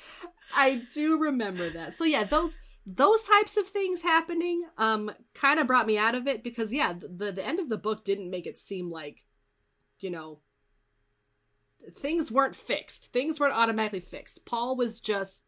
[0.53, 1.95] I do remember that.
[1.95, 6.27] So yeah, those those types of things happening um kind of brought me out of
[6.27, 9.23] it because yeah, the the end of the book didn't make it seem like
[9.99, 10.39] you know
[11.97, 13.11] things weren't fixed.
[13.13, 14.45] Things weren't automatically fixed.
[14.45, 15.43] Paul was just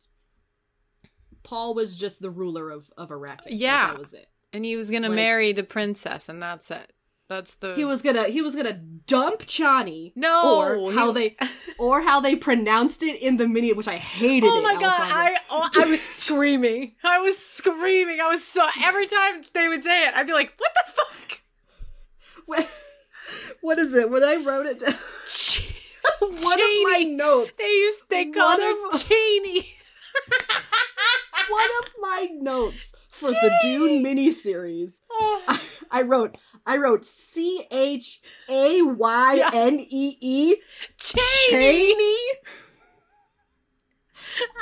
[1.43, 3.09] Paul was just the ruler of of.
[3.11, 3.88] Like, Yeah.
[3.93, 4.27] that was it.
[4.53, 6.91] and he was gonna Like- marry the princess, and that's it.
[7.29, 10.11] That's the He was gonna he was gonna dump Chani.
[10.17, 11.47] No, or how he- they
[11.79, 14.49] or how they pronounced it in the mini, which I hated.
[14.51, 14.63] Oh it.
[14.63, 14.99] my was god!
[14.99, 16.95] like, I oh, I was screaming.
[17.03, 18.19] I was screaming.
[18.19, 21.41] I was so every time they would say it, I'd be like, "What the fuck?"
[22.47, 22.69] What,
[23.61, 24.09] what is it?
[24.09, 24.95] When I wrote it down,
[26.19, 29.65] one of my notes, They used they called her of- Cheney.
[31.49, 37.65] one of my notes for the Dune miniseries, Oh, I, I wrote, I wrote C
[37.71, 40.55] H A Y N E E
[40.97, 42.15] Cheney.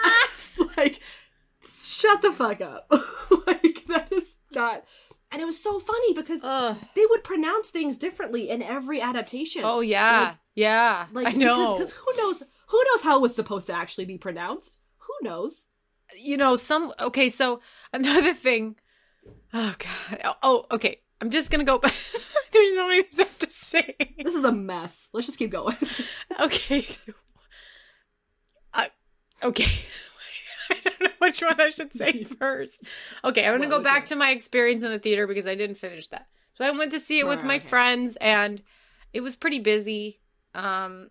[0.04, 0.26] Ah.
[0.34, 1.00] It's like,
[1.68, 2.88] shut the fuck up.
[3.48, 4.84] like that is not.
[5.32, 6.76] And it was so funny because Ugh.
[6.96, 9.62] they would pronounce things differently in every adaptation.
[9.64, 11.06] Oh yeah, Like- yeah.
[11.12, 11.74] Like I know.
[11.74, 14.78] because who knows who knows how it was supposed to actually be pronounced?
[15.00, 15.68] Who knows?
[16.18, 16.92] you know some.
[17.00, 17.62] Okay, so
[17.94, 18.76] another thing.
[19.54, 20.22] Oh god.
[20.26, 21.02] Oh, Oh, okay.
[21.22, 21.80] I'm just gonna go.
[22.52, 23.96] There's so many I have to say.
[24.24, 25.10] This is a mess.
[25.14, 25.76] Let's just keep going.
[26.40, 26.88] okay.
[28.74, 28.86] Uh,
[29.44, 29.68] Okay.
[30.72, 32.82] I don't know which one I should say first.
[33.24, 34.08] Okay, I'm going to go back okay.
[34.08, 36.28] to my experience in the theater because I didn't finish that.
[36.56, 37.68] So I went to see it with Right, my okay.
[37.70, 38.62] friends and
[39.14, 40.20] it was pretty busy.
[40.54, 41.10] Um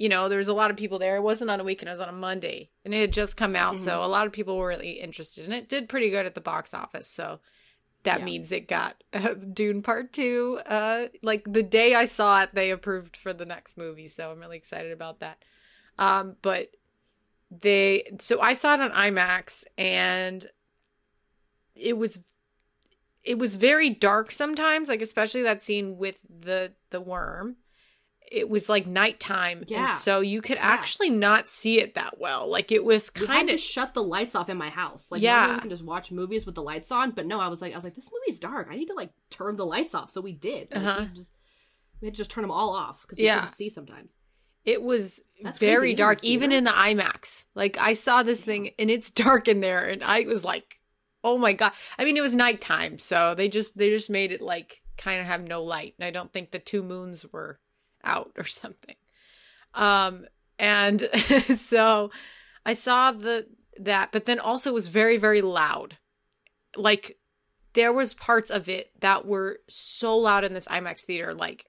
[0.00, 1.16] you know, there was a lot of people there.
[1.16, 2.70] It wasn't on a weekend, it was on a Monday.
[2.84, 4.04] And it had just come out, so Mhm.
[4.04, 6.72] a lot of people were really interested and it did pretty good at the box
[6.72, 7.08] office.
[7.10, 7.40] So
[8.04, 8.24] that Yeah.
[8.26, 12.70] means it got uh, Dune Part 2 uh like the day I saw it they
[12.70, 14.08] approved for the next movie.
[14.08, 15.44] So I'm really excited about that.
[15.98, 16.68] Um but
[17.50, 20.44] they so I saw it on IMAX and
[21.74, 22.18] it was
[23.24, 27.56] it was very dark sometimes, like especially that scene with the the worm.
[28.30, 29.80] It was like nighttime, Yeah.
[29.84, 32.50] and so you could actually not see it that well.
[32.50, 35.10] Like it was kind of shut the lights off in my house.
[35.10, 35.54] Like, Yeah.
[35.54, 37.74] we can just watch movies with the lights on, but no, I was like, I
[37.74, 38.68] was like, this movie's dark.
[38.70, 40.10] I need to like turn the lights off.
[40.10, 40.68] So we did.
[40.70, 41.06] Like, Uh-huh.
[41.08, 41.32] we just
[42.02, 43.38] we had to just turn them all off because we Yeah.
[43.40, 44.12] couldn't see sometimes.
[44.68, 47.46] It was That's very dark, even in the IMAX.
[47.54, 50.78] Like I saw this thing and it's dark in there, and I was like,
[51.24, 51.72] oh my god.
[51.98, 55.26] I mean, it was nighttime, so they just they just made it like kind of
[55.26, 57.58] have no light, and I don't think the two moons were
[58.04, 58.96] out or something.
[59.72, 60.26] Um,
[60.58, 61.00] and
[61.56, 62.10] so
[62.66, 63.46] I saw the
[63.80, 65.96] that, but then also it was very very loud.
[66.76, 67.16] Like
[67.72, 71.64] there was parts of it that were so loud in this IMAX theater, like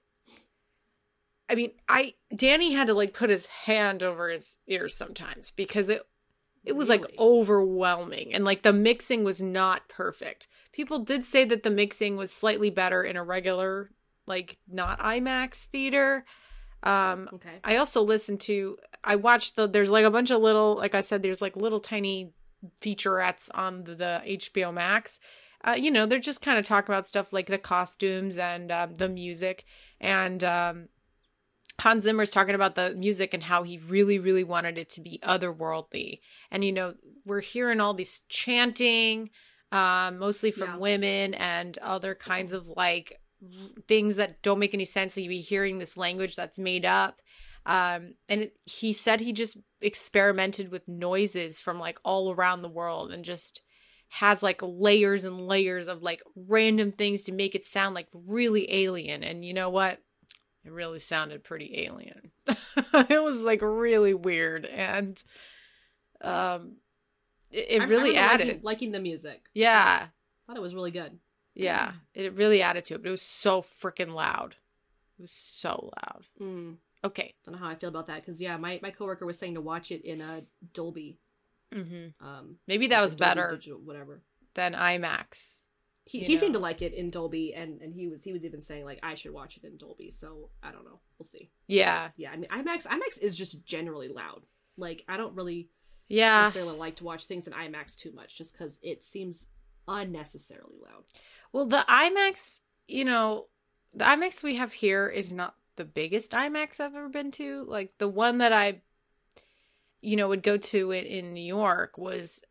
[1.50, 5.88] I mean, I Danny had to like put his hand over his ears sometimes because
[5.88, 6.02] it
[6.64, 7.16] it was like Really?
[7.18, 10.46] overwhelming and like the mixing was not perfect.
[10.72, 13.90] People did say that the mixing was slightly better in a regular
[14.26, 16.24] like not IMAX theater.
[16.82, 17.58] Um Okay.
[17.64, 21.00] I also listened to I watched the there's like a bunch of little like I
[21.00, 22.32] said there's like little tiny
[22.80, 25.18] featurettes on the, the HBO Max.
[25.62, 28.96] Uh, you know, they're just kind of talking about stuff like the costumes and um,
[28.96, 29.64] the music
[30.00, 30.88] and um
[31.80, 35.18] Hans Zimmer's talking about the music and how he really, really wanted it to be
[35.22, 36.20] otherworldly.
[36.50, 39.30] And, you know, we're hearing all these chanting,
[39.72, 40.76] um, mostly from Yeah.
[40.76, 43.20] women and other kinds of like
[43.88, 45.14] things that don't make any sense.
[45.14, 47.20] So you be hearing this language that's made up.
[47.64, 52.68] Um, and it, he said he just experimented with noises from like all around the
[52.68, 53.62] world and just
[54.08, 58.70] has like layers and layers of like random things to make it sound like really
[58.72, 59.22] alien.
[59.22, 60.00] And you know what?
[60.64, 62.30] It really sounded pretty alien.
[62.46, 65.22] it was like really weird and
[66.20, 66.76] um
[67.50, 68.46] it, it I- I really added.
[68.48, 69.42] liking, liking the music.
[69.54, 70.06] yeah.
[70.46, 71.18] thought it was really good.
[71.54, 71.92] Yeah.
[72.14, 74.56] It really added to it, but it was so freaking loud.
[75.18, 76.26] It was so loud.
[76.40, 77.34] Mm, Okay.
[77.44, 79.60] don't know how I feel about that because yeah, my my coworker was saying to
[79.60, 80.42] watch it in a
[80.74, 81.18] Dolby.
[81.74, 82.24] Mm-hmm.
[82.26, 84.22] Um, Maybe that was Dolby better digital, whatever.
[84.54, 85.59] than IMAX.
[86.04, 88.60] He, he seemed to like it in Dolby, and and he was he was even
[88.60, 90.10] saying like I should watch it in Dolby.
[90.10, 90.98] So I don't know.
[91.18, 91.50] We'll see.
[91.68, 92.08] Yeah.
[92.16, 94.42] Yeah, I mean IMAX IMAX is just generally loud.
[94.76, 95.68] Like I don't really
[96.08, 96.42] Yeah.
[96.42, 99.46] necessarily like to watch things in IMAX too much, just because it seems
[99.86, 101.04] unnecessarily loud.
[101.52, 103.46] Well, the IMAX, you know,
[103.94, 107.64] the IMAX we have here is not the biggest IMAX I've ever been to.
[107.68, 108.80] Like the one that I,
[110.00, 112.42] you know, would go to it in New York was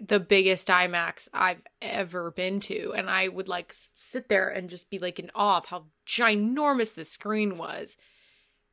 [0.00, 2.92] the biggest IMAX I've ever been to.
[2.94, 6.94] And I would like sit there and just be like in awe of how ginormous
[6.94, 7.96] the screen was.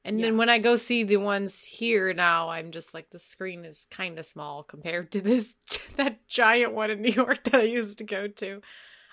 [0.05, 3.63] And then when I go see the ones here now, I'm just like the screen
[3.63, 5.55] is kind of small compared to this
[5.95, 8.61] that giant one in New York that I used to go to.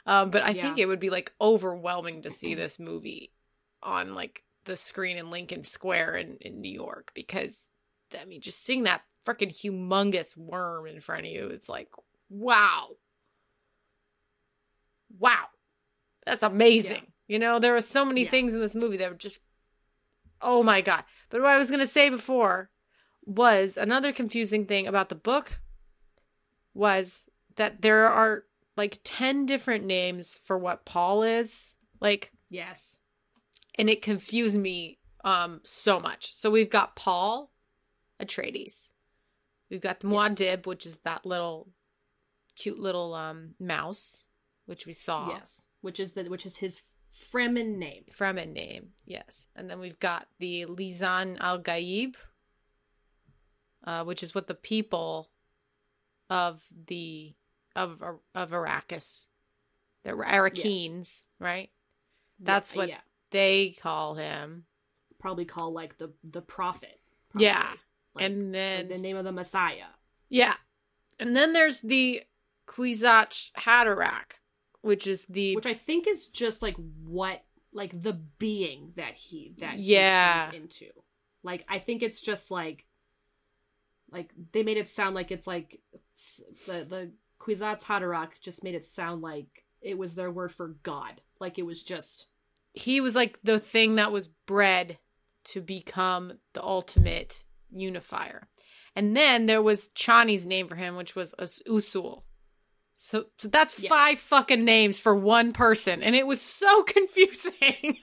[0.06, 3.30] Um, but I think it would be like overwhelming to see this movie
[3.82, 7.68] on like the screen in Lincoln Square in, in New York because
[8.20, 11.89] I mean just seeing that freaking humongous worm in front of you, it's like
[12.29, 12.89] wow.
[15.18, 15.47] Wow.
[16.27, 16.97] That's amazing.
[16.97, 17.35] Yeah.
[17.35, 18.31] You know, there were so many Yeah.
[18.31, 19.41] things in this movie that were just
[20.43, 21.05] oh my god.
[21.29, 22.71] But what I was gonna say before
[23.25, 25.61] was another confusing thing about the book
[26.75, 27.25] was
[27.57, 28.45] that there are
[28.77, 31.75] like 10 different names for what Paul is.
[32.01, 32.99] Like Yes.
[33.77, 36.33] and it confused me um so much.
[36.35, 37.53] So we've got Paul
[38.21, 38.89] Atreides.
[39.71, 40.16] We've got the Yes.
[40.16, 41.68] Muad'Dib, which is that little
[42.57, 44.25] cute little um mouse
[44.66, 45.29] which we saw.
[45.31, 45.66] Yes.
[45.81, 48.05] Which is the which is his Fremen name.
[48.12, 48.91] Fremen name.
[49.05, 49.49] Yes.
[49.57, 52.14] And then we've got the Lisan al-Gaib
[53.85, 55.31] uh which is what the people
[56.29, 57.35] of the
[57.77, 58.01] of
[58.35, 59.27] of Arrakis
[60.03, 61.71] the Arakeens, right?
[62.39, 63.01] That's Yeah, what yeah.
[63.31, 64.64] they call him.
[65.18, 67.01] Probably call like the the prophet.
[67.35, 67.73] Yeah.
[68.21, 69.87] Like, and like then the name of the Messiah.
[70.29, 70.55] Yeah.
[71.18, 72.23] And then there's the
[72.66, 74.39] Kwisatz Haderach,
[74.83, 77.43] which is the which I think is just like what
[77.73, 80.47] like the being that he that Yeah.
[80.51, 80.91] he turns into.
[81.43, 82.87] Like I think it's just like
[84.11, 85.81] like they made it sound like it's like
[86.16, 87.11] s- the the
[87.41, 91.21] Kwisatz Haderach just made it sound like it was their word for God.
[91.39, 92.27] Like it was just
[92.75, 94.99] He was like the thing that was bred
[95.45, 98.49] to become the ultimate unifier.
[98.97, 101.35] And then there was Chani's name for him, which was
[101.68, 102.23] Usul.
[102.95, 103.89] So, so that's Yes.
[103.89, 107.99] five fucking names for one person, and it was so confusing.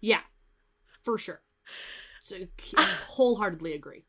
[0.00, 0.20] yeah,
[1.04, 1.42] for sure.
[2.20, 2.36] So
[2.76, 4.04] I wholeheartedly agree.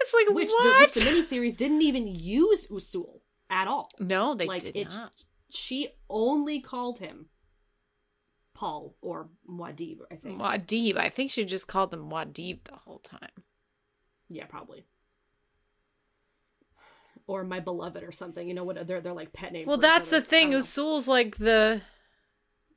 [0.00, 0.80] it's like Which the, what?
[0.80, 3.88] which the miniseries didn't even use Usul at all.
[3.98, 5.12] no, they like did it, not.
[5.50, 7.26] she only called him
[8.54, 9.98] Paul or Muad'Dib.
[10.10, 10.40] I think.
[10.40, 10.96] Muad'Dib.
[10.96, 13.30] I think she just called them Muad'Dib the whole time.
[14.28, 14.84] Yeah, probably.
[17.26, 18.46] Or my beloved or something.
[18.48, 18.86] You know what?
[18.86, 19.66] They're they're like pet names.
[19.66, 20.52] Well, that's the thing.
[20.52, 21.82] Usul's like the,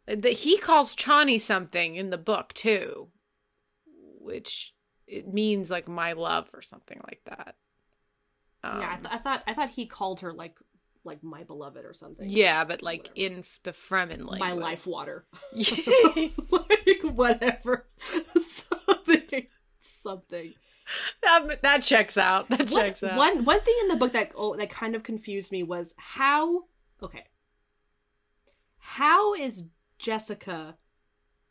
[0.08, 3.08] the he calls Chani something in the book too,
[4.20, 4.74] which
[5.08, 7.56] it means like my love or something like that.
[8.64, 10.58] Um, yeah, I, th- I thought I thought he called her like
[11.04, 12.30] like my beloved or something.
[12.30, 13.34] yeah, but like Whatever.
[13.34, 14.40] in f- the Fremen language.
[14.40, 15.26] my life water.
[15.54, 17.88] like whatever,
[18.44, 19.48] something,
[19.80, 20.54] something.
[21.24, 22.50] that that checks out.
[22.50, 23.18] That One- checks out.
[23.18, 26.64] One one thing in the book that oh, that kind of confused me was how
[27.02, 27.26] okay.
[28.78, 29.66] How is
[30.00, 30.76] Jessica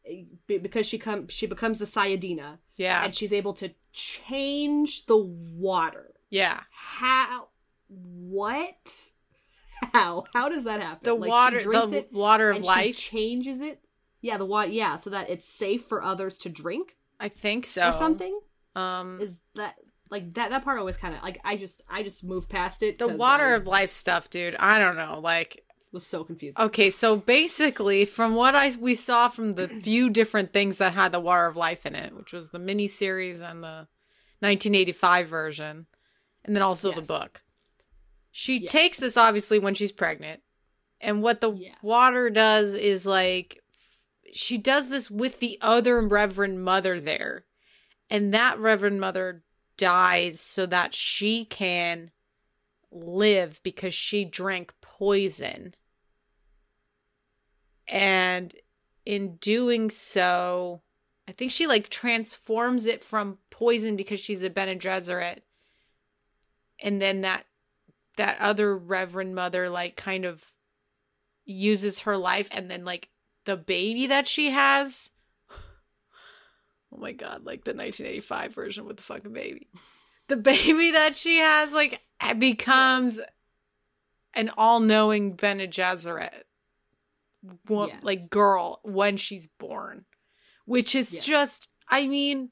[0.07, 5.16] eh, because she come she becomes the Sayyadina yeah, and she's able to change the
[5.16, 6.14] water.
[6.30, 6.61] yeah.
[6.70, 7.49] How
[7.88, 9.11] what?
[9.93, 10.24] How?
[10.34, 11.01] How does that happen?
[11.03, 12.97] The Like, water, the it water of life.
[12.97, 13.80] She changes it.
[14.20, 14.70] Yeah, the water.
[14.70, 17.88] Yeah, so that it's safe for others to drink I think so.
[17.88, 18.38] or something.
[18.76, 19.74] Um, Is that
[20.10, 20.50] like that?
[20.50, 22.98] That part always kind of like I just I just moved past it.
[22.98, 24.54] The water I of life stuff, dude.
[24.56, 25.18] I don't know.
[25.20, 26.64] Like, was so confusing.
[26.64, 31.12] Okay, so basically, from what I we saw from the few different things that had
[31.12, 33.88] the Water of Life in it, which was the miniseries and the
[34.40, 35.86] 1985 version,
[36.44, 37.42] and then also the book,
[38.30, 38.72] she Yes.
[38.72, 40.40] takes this obviously when she's pregnant,
[41.00, 41.76] and what the Yes.
[41.82, 43.58] water does is like
[44.32, 47.44] she does this with the other Reverend Mother there,
[48.11, 49.42] and that Reverend Mother
[49.76, 52.11] dies so that she can
[52.90, 55.74] live because she drank poison.
[57.86, 58.54] And
[59.06, 60.82] in doing so,
[61.28, 65.38] I think she like transforms it from poison because she's a Bene Gesserit.
[66.80, 67.46] And then that
[68.16, 70.52] that other Reverend Mother like kind of
[71.44, 73.08] uses her life and then like
[73.44, 75.12] the baby that she has
[76.93, 79.68] Oh my god, like the 1985 version with the fucking baby.
[80.28, 82.01] The baby that she has like
[82.38, 83.20] becomes
[84.34, 86.45] an all-knowing Bene Gesserit
[87.68, 87.99] wo- Yes.
[88.03, 90.05] like girl when she's born,
[90.66, 91.24] which is Yes.
[91.24, 92.51] just I mean,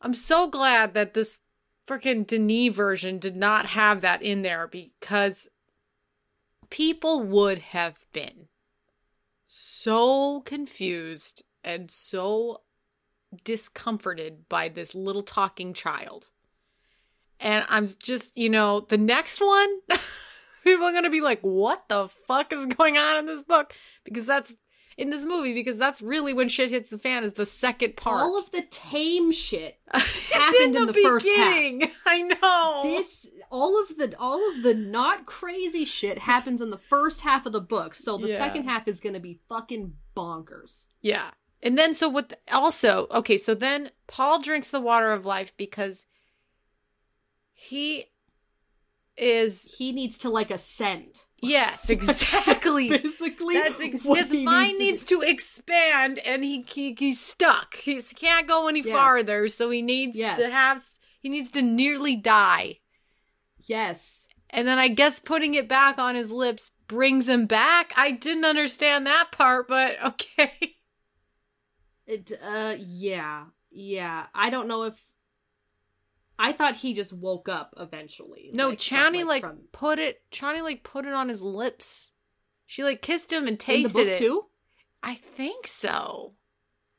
[0.00, 1.38] I'm so glad that this
[1.86, 5.48] freaking Denis version did not have that in there because
[6.70, 8.48] people would have been
[9.44, 12.62] so confused and so
[13.44, 16.28] discomforted by this little talking child.
[17.40, 19.68] And I'm just, you know, the next one,
[20.64, 23.74] people are going to be like, what the fuck is going on in this book?
[24.04, 24.52] Because that's
[24.96, 28.20] in this movie, because that's really when shit hits the fan, is the second part.
[28.22, 31.90] All of the tame shit happened in the first half.
[32.06, 32.80] I know.
[32.84, 37.46] this all of the all of the not crazy shit happens in the first half
[37.46, 38.38] of the book so the Yeah.
[38.38, 41.30] second half is gonna be fucking bonkers Yeah.
[41.64, 46.04] And then so what also, okay, so then Paul drinks the water of life because
[47.52, 48.04] he
[49.16, 52.88] is he needs to like ascend yes, exactly.
[52.90, 57.76] basically That's ex- his mind to needs to expand and he, he he's stuck.
[57.76, 58.92] He can't go any Yes.
[58.92, 60.38] farther, so he needs Yes.
[60.38, 60.82] to have
[61.20, 62.80] he needs to nearly die.
[63.58, 67.92] yes And then I guess putting it back on his lips brings him back.
[67.96, 70.76] I didn't understand that part, but okay.
[72.06, 75.00] it uh yeah yeah i don't know if
[76.38, 80.22] i thought he just woke up eventually No, like, from- Chani like, from put it.
[80.30, 82.10] Chani like put it on his lips.
[82.66, 84.44] She like kissed him and in the tasted book it too
[85.02, 86.32] I think so.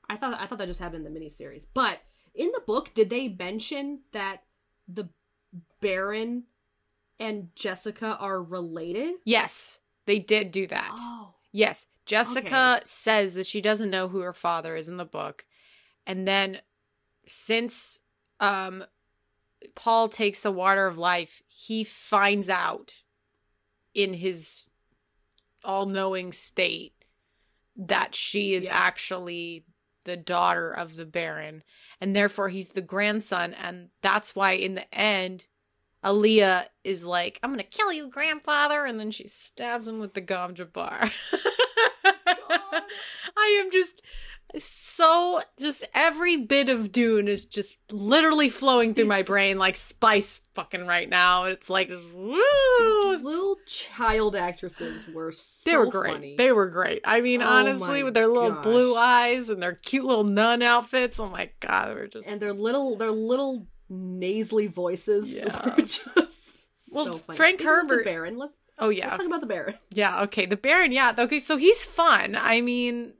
[0.08, 1.66] I thought I thought that just happened in the miniseries.
[1.74, 1.99] But
[2.36, 4.43] in the book, did they mention that
[4.88, 5.10] the
[5.82, 6.43] Baron
[7.20, 9.16] and Jessica are related?
[9.26, 10.91] Yes, they did do that.
[10.93, 11.34] Oh.
[11.51, 15.45] Yes, Jessica says that she doesn't know who her father is in the book,
[16.06, 16.60] and then
[17.28, 17.99] since
[18.39, 18.84] um
[19.74, 22.93] Paul takes the water of life, he finds out
[23.93, 24.66] in his
[25.64, 26.93] all-knowing state
[27.76, 28.76] that she is Yeah.
[28.78, 29.66] actually
[30.03, 31.64] the daughter of the Baron,
[31.99, 35.47] and therefore he's the grandson, and that's why in the end,
[36.06, 40.22] Alia is like, "I'm gonna kill you, grandfather," and then she stabs him with the
[40.22, 41.12] gom jabbar.
[43.38, 44.01] I am just
[44.57, 50.39] so just every bit of Dune is just literally flowing through my brain like spice
[50.53, 51.43] fucking right now.
[51.45, 52.38] It's like woo.
[53.11, 56.13] These little child actresses were so they were great.
[56.13, 56.36] funny.
[56.38, 57.01] They were great.
[57.03, 58.63] I mean, Oh honestly, with their little gosh.
[58.63, 61.19] blue eyes and their cute little nun outfits.
[61.19, 65.65] Oh my god, they were just and their little their little nasally voices Yeah.
[65.76, 67.36] were just Well, so funny.
[67.38, 68.38] Frank Speaking Herbert- Baron.
[68.38, 69.09] Let's, Oh let's yeah.
[69.09, 69.76] talk about the Baron.
[69.91, 70.45] Yeah, okay.
[70.45, 71.13] The Baron, yeah.
[71.17, 72.36] Okay, so he's fun.
[72.36, 73.13] I mean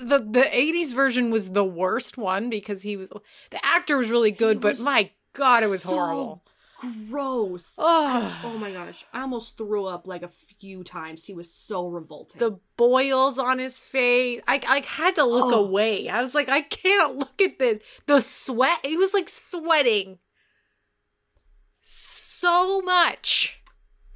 [0.00, 3.08] the the 80s version was the worst one because he was
[3.50, 6.42] the actor was really good, but my god, it was so horrible.
[7.08, 7.76] Gross.
[7.78, 9.06] Oh, Oh my gosh.
[9.12, 11.24] I almost threw up like a few times.
[11.24, 12.38] He was so revolting.
[12.40, 14.42] the boils on his face.
[14.48, 15.64] I I had to look Oh.
[15.64, 16.08] away.
[16.10, 17.78] I was like, I can't look at this.
[18.06, 18.84] The sweat.
[18.84, 20.18] He was like sweating
[21.82, 23.60] so much.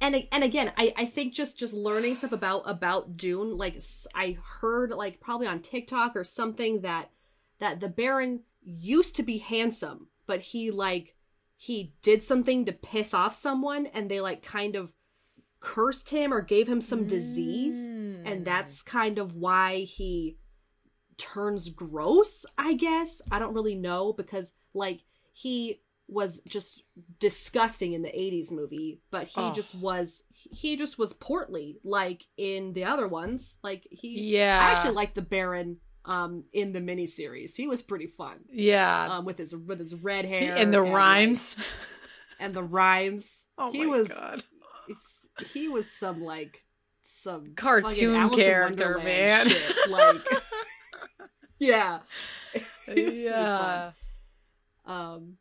[0.01, 3.57] And and again, I I think just just learning stuff about about Dune.
[3.57, 3.81] Like
[4.15, 7.09] i heard like probably on TikTok or something that
[7.59, 11.15] that the Baron used to be handsome, but he like
[11.57, 14.93] he did something to piss off someone, and they like kind of
[15.59, 18.21] cursed him or gave him some disease, Mm.
[18.25, 20.37] and that's kind of why he
[21.17, 22.45] turns gross.
[22.57, 25.01] I guess I don't really know because like
[25.33, 25.81] he
[26.11, 26.83] was just
[27.19, 29.53] disgusting in the 80s movie but he Oh.
[29.53, 34.59] just was he just was portly like in the other ones like he Yeah.
[34.59, 39.17] i actually liked the baron um in the miniseries he was pretty fun Yeah.
[39.17, 41.57] um with his with his red hair and the like- rhymes.
[42.39, 44.43] and the rhymes Oh he my was god.
[45.53, 46.63] he was some like
[47.03, 49.47] some Cartoon fucking Alice in character, man.
[49.49, 49.89] shit.
[49.89, 50.17] like
[51.59, 51.99] yeah
[52.53, 53.91] He was pretty yeah.
[54.85, 55.37] Um,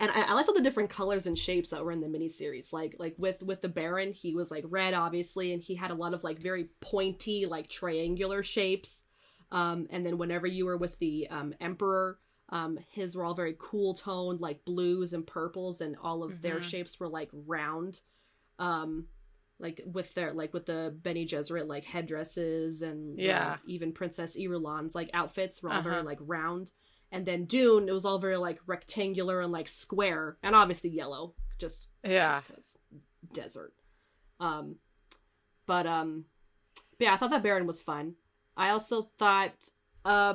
[0.00, 2.72] and I, I liked all the different colors and shapes that were in the miniseries.
[2.72, 5.94] Like like with with the Baron, he was like red, obviously, and he had a
[5.94, 9.04] lot of like very pointy, like triangular shapes.
[9.52, 12.18] Um, and then whenever you were with the um, Emperor,
[12.50, 16.58] um, his were all very cool toned, like blues and purples, and all of their
[16.60, 16.62] Mhm.
[16.64, 18.00] shapes were like round.
[18.58, 19.06] Um,
[19.58, 23.50] like with their like with the Bene Gesserit like headdresses and Yeah.
[23.50, 26.04] like, even Princess Irulan's like outfits were all very Uh-huh.
[26.04, 26.72] like round.
[27.12, 31.34] And then Dune, it was all very like rectangular and like square, and obviously yellow,
[31.58, 32.40] just Yeah.
[32.56, 32.76] just
[33.32, 33.72] desert.
[34.38, 34.76] Um,
[35.66, 36.26] but um,
[36.98, 38.14] but yeah, I thought that Baron was fun.
[38.56, 39.70] I also thought
[40.04, 40.34] uh,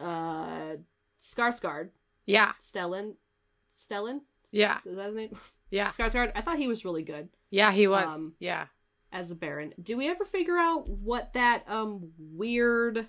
[0.00, 0.76] uh,
[1.20, 1.90] Skarsgård,
[2.26, 2.52] Yeah.
[2.60, 3.14] Stellan,
[3.76, 4.20] Stellan,
[4.52, 4.78] Yeah.
[4.84, 5.30] is that his name?
[5.70, 5.88] Yeah.
[5.88, 6.30] Skarsgård.
[6.36, 8.08] I thought he was really good Yeah, he was.
[8.08, 8.66] Um, yeah.
[9.10, 9.74] as a Baron.
[9.82, 13.08] Do we ever figure out what that um weird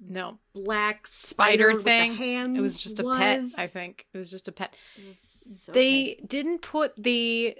[0.00, 0.38] No.
[0.54, 2.56] black Spider spider, thing.
[2.56, 3.44] It was just a pet.
[3.58, 4.06] I think.
[4.12, 4.74] It was just a pet.
[5.06, 7.56] Was so they didn't put the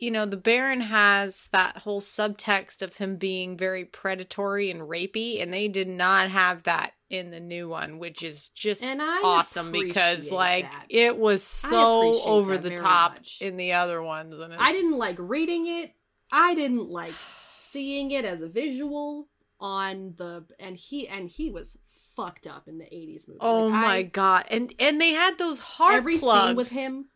[0.00, 5.42] you know, the Baron has that whole subtext of him being very predatory and rapey,
[5.42, 10.32] and they did not have that in the new one, which is just awesome because
[10.32, 10.86] like that.
[10.88, 13.38] it was so over the top much.
[13.40, 15.92] in the other ones and I didn't like reading it.
[16.32, 17.14] I didn't like
[17.52, 19.28] seeing it as a visual
[19.60, 21.78] on the and he and he was
[22.16, 23.38] fucked up in the 80s movie.
[23.40, 24.46] Oh Like, my I- god.
[24.50, 26.46] And and they had those heart every plugs.
[26.48, 27.06] scene with him.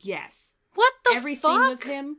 [0.00, 0.54] Yes.
[0.74, 1.60] What the every fuck?
[1.60, 2.16] scene with him.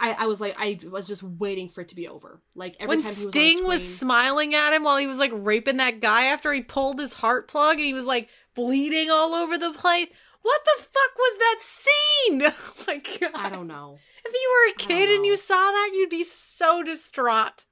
[0.00, 2.40] I, I was like I was just waiting for it to be over.
[2.54, 5.32] Like every when time was Sting was screen- smiling at him while he was like
[5.34, 9.34] raping that guy after he pulled his heart plug and he was like bleeding all
[9.34, 10.08] over the place.
[10.42, 12.42] What the fuck was that scene?
[12.46, 13.30] oh my god.
[13.34, 13.98] I don't know.
[14.24, 17.64] If you were a kid and you saw that, you'd be so distraught.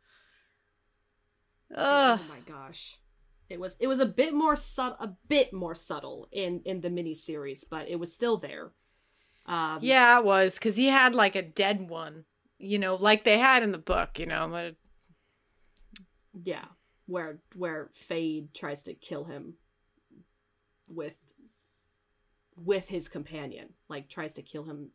[1.75, 2.21] Ugh.
[2.23, 2.99] Oh my gosh.
[3.49, 6.89] It was it was a bit more sub a bit more subtle in in the
[6.89, 8.73] miniseries, but it was still there.
[9.47, 12.25] Um Yeah, it was because he had like a dead one,
[12.59, 14.51] you know, like they had in the book, you know.
[14.51, 14.77] That
[16.45, 16.65] yeah,
[17.07, 19.55] where where Feyd tries to kill him
[20.89, 21.15] with
[22.57, 24.91] with his companion, like tries to kill him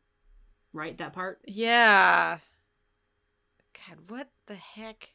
[0.74, 1.41] right that part?
[1.45, 2.39] yeah.
[3.88, 5.13] God, what the heck?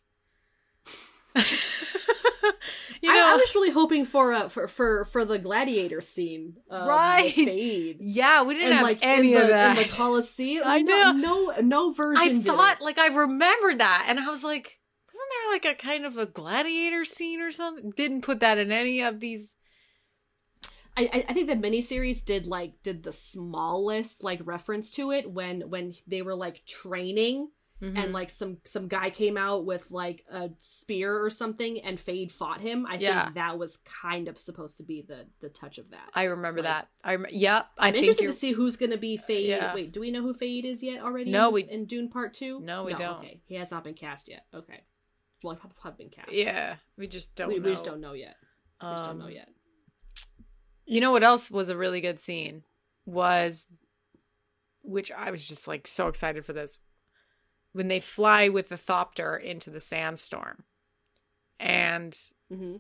[3.03, 6.55] you I, know, I was really hoping for uh for for for the gladiator scene,
[6.71, 7.97] um, with Right.
[8.01, 9.77] Yeah, we didn't And have like any in the, of that.
[9.77, 10.65] in the Coliseum.
[10.67, 11.13] I know.
[11.13, 12.39] No, no, version.
[12.39, 16.05] I thought, like, I remembered that, and I was like, wasn't there like a kind
[16.07, 17.91] of a gladiator scene or something?
[17.97, 19.55] Didn't put that in any of these.
[20.97, 25.31] I, I- I think the miniseries did like did the smallest like reference to it
[25.31, 27.49] when when they were like training
[27.83, 27.99] Mhm.
[28.03, 32.31] and like some some guy came out with like a spear or something and Feyd
[32.33, 32.87] fought him.
[32.87, 33.25] I Yeah.
[33.25, 36.09] think that was kind of supposed to be the the touch of that.
[36.15, 36.89] I remember Like- that.
[37.05, 37.69] I rem- yep.
[37.77, 39.47] I I'm think interested you're- to see who's going to be Feyd.
[39.49, 39.75] Yeah.
[39.75, 41.31] Wait, do we know who Feyd is yet already?
[41.31, 42.61] No, in we- in Dune Part Two.
[42.61, 43.19] No, we don't.
[43.19, 44.47] Okay, he has not been cast yet.
[44.55, 44.85] Okay,
[45.43, 46.33] well, he probably have been cast.
[46.33, 47.49] Yeah, we just don't.
[47.49, 47.65] we, know.
[47.67, 48.37] we just don't know yet.
[48.81, 49.51] We just don't know Um, yet.
[50.87, 52.63] You know what else was a really good scene
[53.05, 53.67] was,
[54.83, 56.79] which I was just like so excited for this,
[57.77, 60.65] when they fly with the thopter into the sandstorm,
[61.61, 62.17] and
[62.51, 62.77] hmm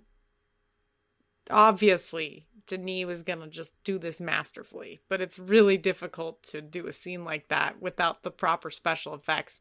[1.51, 6.92] obviously Denis was gonna just do this masterfully, but it's really difficult to do a
[6.92, 9.61] scene like that without the proper special effects.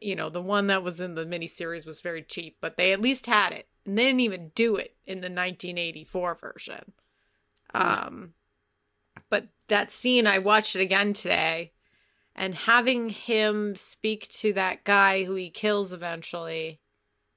[0.00, 3.02] You know, the one that was in the miniseries was very cheap, but they at
[3.02, 6.92] least had it, and they didn't even do it in the 1984 version.
[7.74, 8.34] Um,
[9.28, 11.72] but that scene, I watched it again today,
[12.40, 16.80] and having him speak to that guy who he kills eventually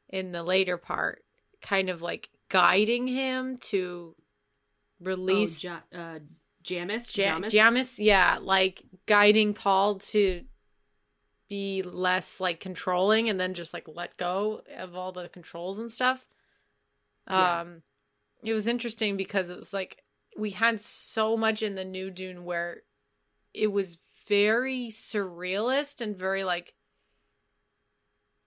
[0.08, 1.26] in the later part,
[1.62, 4.16] kind of like guiding him to
[5.02, 6.20] release oh, ja- uh,
[6.64, 7.18] Jamis.
[7.18, 7.52] Ja- Jamis.
[7.52, 10.46] Jamis, yeah, like guiding Paul to
[11.50, 15.92] be less like controlling and then just like let go of all the controls and
[15.92, 16.26] stuff.
[17.30, 17.60] Yeah.
[17.60, 17.84] Um
[18.42, 20.02] it was interesting because it was like
[20.38, 22.84] we had so much in the new Dune where
[23.54, 23.98] it was
[24.28, 26.74] very surrealist and very like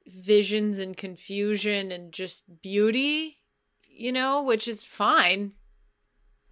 [0.06, 3.38] visions and confusion and just beauty,
[3.88, 5.52] you know, which is fine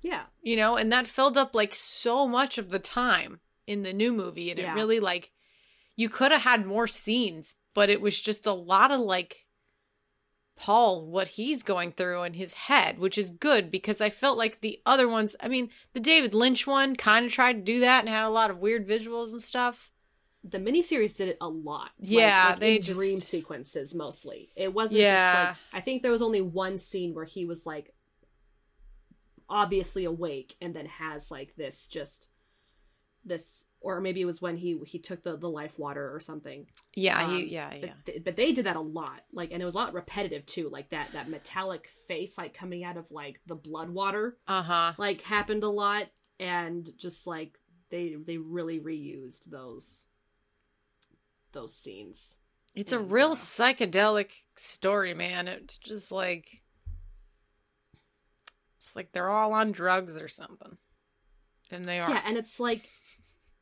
[0.00, 0.24] Yeah.
[0.42, 4.12] you know and that filled up like so much of the time in the new
[4.12, 4.72] movie and Yeah.
[4.72, 5.30] it really like
[5.96, 9.43] you could have had more scenes but it was just a lot of like
[10.56, 14.60] paul what he's going through in his head which is good because i felt like
[14.60, 18.00] the other ones i mean the david lynch one kind of tried to do that
[18.00, 19.90] and had a lot of weird visuals and stuff
[20.44, 21.90] The miniseries did it a lot.
[21.98, 24.52] Like- Yeah, like they in just- dream sequences mostly.
[24.54, 25.32] It wasn't Yeah.
[25.32, 27.94] just like I think there was only one scene where he was like
[29.48, 32.28] obviously awake and then has like this just
[33.24, 36.66] this or maybe it was when he he took the the life water or something.
[36.94, 37.92] yeah Um, he, yeah but, yeah.
[38.06, 40.68] th- but they did that a lot like and it was a lot repetitive too
[40.70, 44.92] like that that metallic face like coming out of like the blood water uh-huh.
[44.98, 46.06] like happened a lot
[46.38, 47.58] and just like
[47.90, 50.06] they they really reused those
[51.52, 52.38] those scenes
[52.74, 55.46] it's a real uh, psychedelic story man.
[55.46, 56.62] It's just like
[58.76, 60.76] it's like they're all on drugs or something
[61.70, 62.10] and they are.
[62.10, 62.88] Yeah and it's like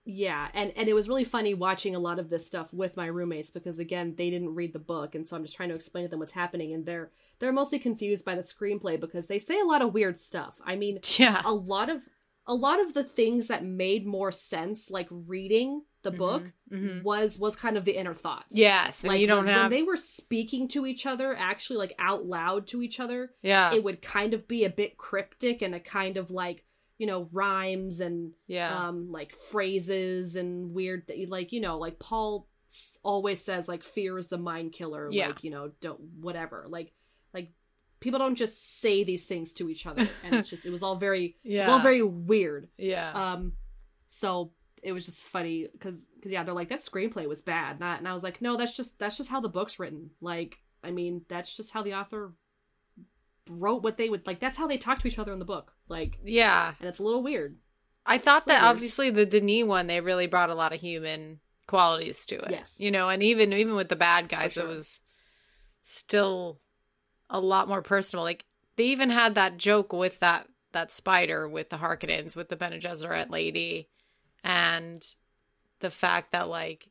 [0.04, 3.06] yeah and and it was really funny watching a lot of this stuff with my
[3.06, 6.04] roommates because again they didn't read the book and so i'm just trying to explain
[6.04, 7.10] to them what's happening and they're
[7.42, 10.60] they're mostly confused by the screenplay because they say a lot of weird stuff.
[10.64, 11.42] I mean yeah.
[11.44, 12.00] a lot of
[12.46, 17.02] a lot of the things that made more sense like reading the book mhm.
[17.02, 18.46] was was kind of the inner thoughts.
[18.52, 21.78] Yes and like you don't when, have when they were speaking to each other actually
[21.78, 23.74] like out loud to each other yeah.
[23.74, 26.62] it would kind of be a bit cryptic and a kind of like
[27.02, 28.86] you know rhymes and yeah.
[28.86, 33.82] um like phrases and weird th- like you know like paul s- always says like
[33.82, 35.26] fear is the mind killer Yeah.
[35.26, 36.64] like you know don't whatever.
[36.68, 36.92] Like
[37.34, 37.48] like
[37.98, 40.94] people don't just say these things to each other and it's just it was all
[40.94, 42.68] very it was all very weird.
[42.78, 43.10] Yeah.
[43.32, 43.54] Um
[44.06, 47.80] so it was just funny because because yeah they're like that screenplay was bad.
[47.80, 50.10] Not and i was like no that's just that's just how the book's written.
[50.20, 52.32] Like i mean that's just how the author
[53.48, 55.72] wrote what they would like that's how they talk to each other in the book
[55.88, 57.56] like yeah and it's a little weird
[58.06, 58.70] i thought It's that weird.
[58.76, 62.76] obviously the denis one they really brought a lot of human qualities to it Yes.
[62.78, 64.64] you know and even even with the bad guys sure.
[64.64, 65.00] it was
[65.82, 66.60] still
[67.30, 68.44] a lot more personal like
[68.76, 72.78] they even had that joke with that that spider with the harkonnens with the Bene
[72.78, 73.88] Gesserit lady
[74.44, 75.04] and
[75.80, 76.88] the fact that like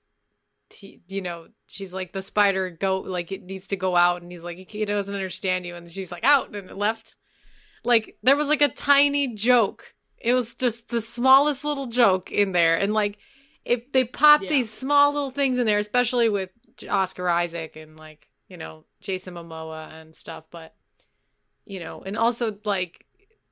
[0.73, 4.31] he, you know she's like the spider go like it needs to go out and
[4.31, 7.15] he's like he doesn't understand you and she's like out and it left
[7.83, 12.51] like there was like a tiny joke it was just the smallest little joke in
[12.51, 13.17] there and like
[13.65, 14.49] if they pop Yeah.
[14.49, 16.49] these small little things in there especially with
[16.89, 20.75] oscar isaac and like you know jason momoa and stuff but
[21.65, 23.05] you know and also like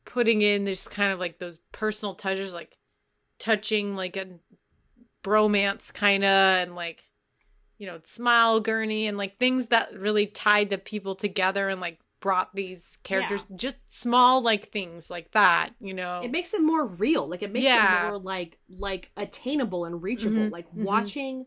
[0.06, 2.78] putting in this kind of like those personal touches like
[3.38, 4.26] touching like a
[5.24, 7.04] bromance kind of and like
[7.80, 12.00] you know smile gurney and like things that really tied the people together and like
[12.20, 16.86] brought these characters just small like things like that you know it makes it more
[16.86, 18.02] real like it makes Yeah.
[18.02, 20.84] it more like like attainable and reachable Mhm, like mhm.
[20.84, 21.46] watching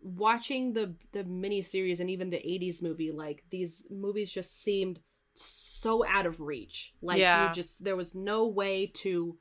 [0.00, 5.00] watching the the mini series and even the 80s movie like these movies just seemed
[5.34, 7.48] so out of reach like Yeah.
[7.48, 9.38] you just there was no way to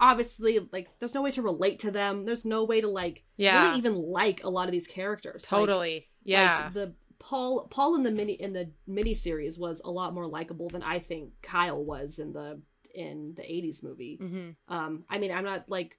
[0.00, 3.66] obviously like there's no way to relate to them there's no way to like Yeah.
[3.66, 6.64] really even like a lot of these characters Like, totally Yeah.
[6.64, 10.26] Like, the Paul Paul in the mini in the mini series was a lot more
[10.26, 12.60] likable than I think Kyle was in the
[12.94, 14.16] in the 80s movie.
[14.20, 15.96] hmm Um I mean, I'm not like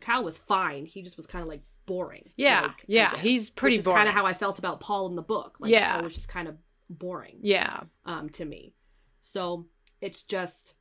[0.00, 0.84] Kyle was fine.
[0.86, 2.30] He just was kind of like boring.
[2.36, 3.98] Yeah, like, yeah, guess, he's pretty which is boring.
[3.98, 5.56] kind of how I felt about Paul in the book.
[5.60, 5.94] Like, Yeah.
[5.94, 6.56] Paul was just kind of
[6.90, 7.38] boring.
[7.42, 7.80] Yeah.
[8.04, 8.74] um, to me.
[9.20, 9.66] So
[10.00, 10.74] it's just,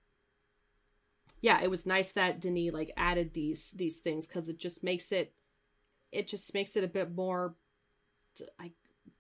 [1.45, 5.11] yeah, it was nice that Denis like added these these things because it just makes
[5.11, 5.31] it,
[6.11, 7.55] it just makes it a bit more,
[8.59, 8.71] like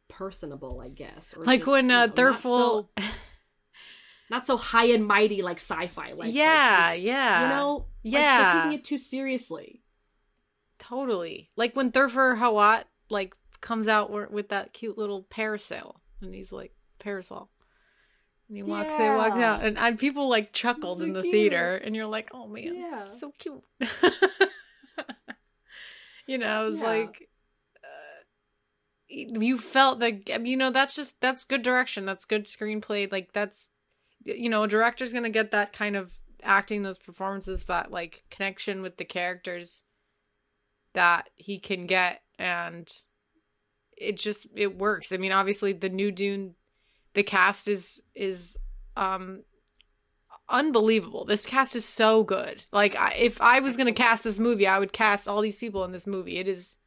[0.07, 1.35] personable, I guess.
[1.37, 3.03] Or Like just, when, you uh, know, not Thurful- so-
[4.31, 6.13] not so high and mighty like sci-fi.
[6.13, 7.41] Like yeah, like, yeah.
[7.43, 8.37] you know, like, Yeah.
[8.53, 9.83] they're taking it too seriously.
[10.79, 11.51] Totally.
[11.55, 16.51] Like when Thufir Hawat like comes out wi- with that cute little parasail and he's
[16.51, 17.49] like parasol.
[18.47, 21.31] And he walks he walks out and, and people like chuckled So in the cute.
[21.31, 23.07] theater and you're like, "Oh man, Yeah.
[23.07, 23.63] so cute."
[26.27, 26.87] you know, I was Yeah.
[26.87, 27.29] like
[27.83, 28.21] uh,
[29.09, 32.05] you felt that you know that's just that's good direction.
[32.05, 33.11] That's good screenplay.
[33.11, 33.69] Like that's
[34.23, 38.23] you know, a director's going to get that kind of acting those performances that like
[38.29, 39.81] connection with the characters
[40.93, 42.87] that he can get and
[43.97, 46.53] it just it works i mean obviously the new dune
[47.15, 48.57] the cast is is
[48.95, 49.43] um
[50.47, 51.25] unbelievable.
[51.25, 52.63] This cast is so good.
[52.71, 55.57] Like I, if i was going to cast this movie i would cast all these
[55.57, 56.37] people in this movie.
[56.37, 56.77] It is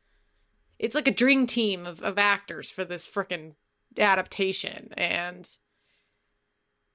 [0.78, 3.54] it's like a dream team of, of actors for this freaking
[3.98, 4.90] adaptation.
[4.96, 5.48] And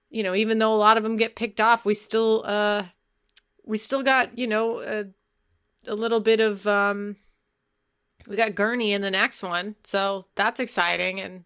[0.09, 2.83] you know even though a lot of them get picked off we still uh
[3.65, 5.05] we still got you know a,
[5.87, 7.17] a little bit of um
[8.27, 11.19] we got Gurney in the next one, so that's exciting.
[11.19, 11.43] And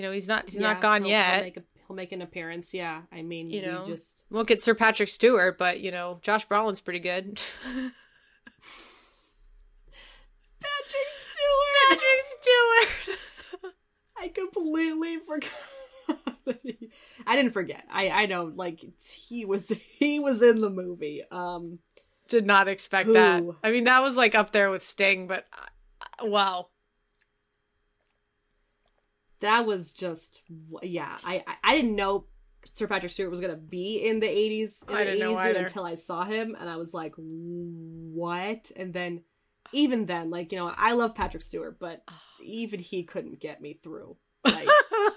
[0.00, 1.34] you know, he's not he's Yeah, not gone he'll- yet.
[1.34, 2.72] He'll make, a, he'll make an appearance.
[2.72, 3.84] Yeah, I mean, You know.
[3.86, 7.38] just Won't get Sir Patrick Stewart, but you know, Josh Brolin's pretty good.
[10.62, 11.90] Patrick Stewart.
[11.90, 13.74] Patrick Stewart.
[14.16, 15.50] I completely forgot.
[17.26, 17.84] I didn't forget.
[17.92, 21.22] I I know like he was he was in the movie.
[21.30, 21.78] Um
[22.28, 23.42] Did not expect that.
[23.62, 26.68] I mean, that was like up there with Sting, but uh, wow.
[29.40, 30.42] That was just
[30.82, 31.16] yeah.
[31.24, 32.26] I I, I didn't know
[32.74, 35.84] Sir Patrick Stewart was gonna be in the eighties in I the eighties dude until
[35.84, 38.70] I saw him and I was like what?
[38.76, 39.22] And then
[39.72, 42.02] even then like you know I love Patrick Stewart but
[42.44, 44.16] even he couldn't get me through.
[44.44, 44.68] Like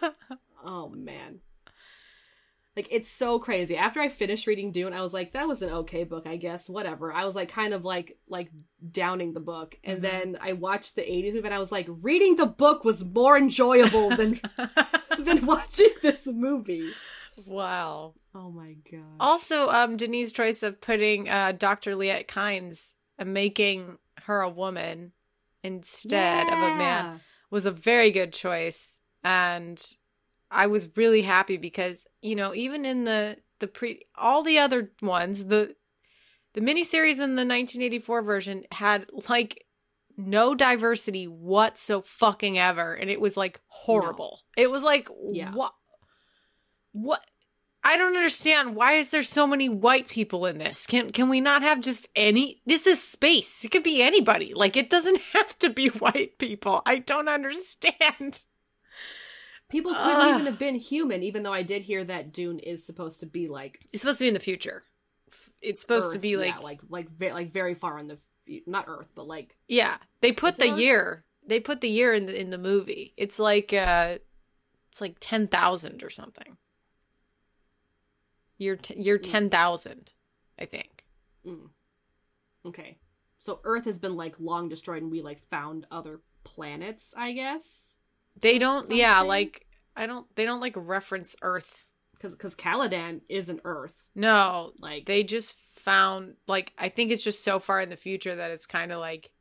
[0.66, 1.40] oh man.
[2.76, 3.78] Like it's so crazy.
[3.78, 6.68] After I finished reading Dune, I was like, that was an okay book, I guess.
[6.68, 7.14] Whatever.
[7.14, 8.50] I was like kind of like like
[8.92, 9.76] downing the book.
[9.84, 10.02] And Mhm.
[10.02, 13.38] then I watched the 80s movie and I was like, reading the book was more
[13.38, 14.40] enjoyable than
[15.20, 16.92] than watching this movie.
[17.46, 18.14] wow.
[18.36, 19.04] Oh my god.
[19.20, 21.96] Also, um, Denis's choice of putting uh, Dr.
[21.96, 25.12] Liet Kynes and making her a woman
[25.64, 27.22] instead of a man
[27.52, 29.80] was a very good choice and
[30.54, 34.92] i was really happy because you know even in the the pre all the other
[35.02, 35.76] ones the
[36.54, 39.66] the miniseries in the 1984 version had like
[40.16, 45.52] no diversity whatso fucking ever and it was like horrible it was like Yeah.
[45.54, 45.74] what
[46.92, 47.22] what
[47.86, 48.78] I don't understand.
[48.78, 50.88] Why is there so many white people in this?
[50.88, 52.62] Can can we not have just any?
[52.66, 53.66] This is space.
[53.66, 54.54] It could be anybody.
[54.54, 56.82] Like it doesn't have to be white people.
[56.86, 58.44] I don't understand.
[59.74, 60.34] People couldn't Ugh.
[60.36, 63.48] even have been human, even though I did hear that Dune is supposed to be
[63.48, 64.84] like It's supposed to be in the future.
[65.62, 68.62] It's supposed to be like yeah, like like ve- like very far in the fu-
[68.68, 69.98] not Earth, but like yeah.
[70.22, 71.26] They put the on- year.
[71.46, 73.16] They put the year in the in the movie.
[73.18, 74.20] It's like uh,
[74.92, 76.58] it's like ten thousand or something.
[78.60, 80.14] Year t- year ten thousand,
[80.60, 81.04] I think.
[81.46, 81.70] mm.
[82.66, 83.00] okay.
[83.40, 87.93] So Earth has been like long destroyed, and we like found other planets, I guess,
[88.40, 88.92] They don't.
[88.92, 89.66] Yeah, like
[89.96, 90.26] I don't.
[90.36, 91.86] They don't like reference Earth.
[92.14, 93.94] because because Caladan isn't Earth.
[94.16, 98.36] No, Like they just found like I think it's just so far in the future
[98.36, 99.32] that it's kind of like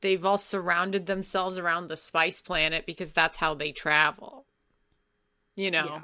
[0.00, 4.46] they've all surrounded themselves around the spice planet because that's how they travel.
[5.56, 5.84] You know.
[5.86, 6.00] Yeah.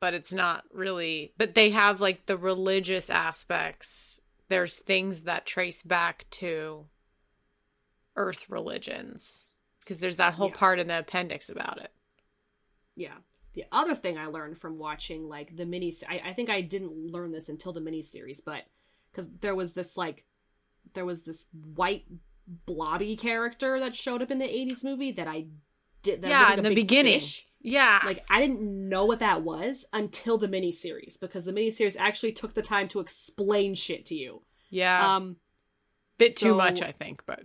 [0.00, 4.20] But it's not really but they have like the religious aspects.
[4.48, 6.86] There's things that trace back to
[8.16, 9.51] earth religions
[9.82, 10.54] because there's that whole Yeah.
[10.56, 11.90] part in the appendix about it.
[12.96, 13.16] Yeah.
[13.54, 16.92] The other thing I learned from watching like the mini, I, I think I didn't
[17.12, 18.64] learn this until the miniseries, but
[19.10, 20.24] because there was this like,
[20.94, 22.04] there was this white
[22.66, 25.46] blobby character that showed up in the '80s movie that I
[26.02, 26.22] did.
[26.22, 27.20] That Yeah, in the beginning.
[27.20, 27.46] fish.
[27.60, 28.00] Yeah.
[28.04, 32.54] Like I didn't know what that was until the miniseries because the miniseries actually took
[32.54, 34.42] the time to explain shit to you.
[34.70, 35.16] yeah.
[35.16, 35.36] Um,
[36.18, 37.42] Bit too much, I think, but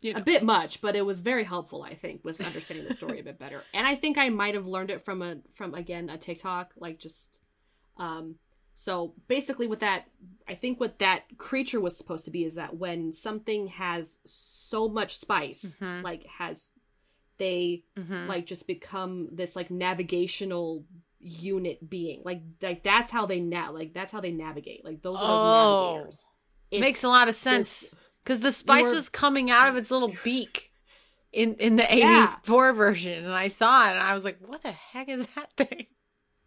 [0.00, 0.20] you know.
[0.20, 3.22] a bit much, but it was very helpful, I think, with understanding the story a
[3.22, 3.62] bit better.
[3.74, 6.98] And I think I might have learned it from a from again a TikTok, like
[6.98, 7.38] just
[7.96, 8.36] um
[8.74, 10.06] so basically with that
[10.48, 14.88] I think what that creature was supposed to be is that when something has so
[14.88, 16.02] much spice, Mhm.
[16.02, 16.70] like has
[17.36, 18.26] they Mhm.
[18.28, 20.84] like just become this like navigational
[21.20, 22.22] unit being.
[22.24, 24.84] Like like that's how they na- like that's how they navigate.
[24.84, 25.92] Like those are those Oh.
[25.96, 26.28] navigators.
[26.72, 27.94] makes a lot of sense
[28.24, 30.72] because the spice You're- was coming out of its little beak
[31.32, 32.34] in in the 80s Yeah.
[32.42, 35.52] 4 version and I saw it and I was like what the heck is that
[35.56, 35.86] thing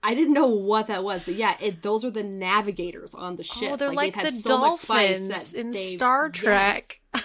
[0.05, 3.43] I didn't know what that was, but yeah, it, those are the navigators on the
[3.45, 3.71] ship.
[3.71, 7.01] oh they're like, they've the so dolphins in Star yes, Trek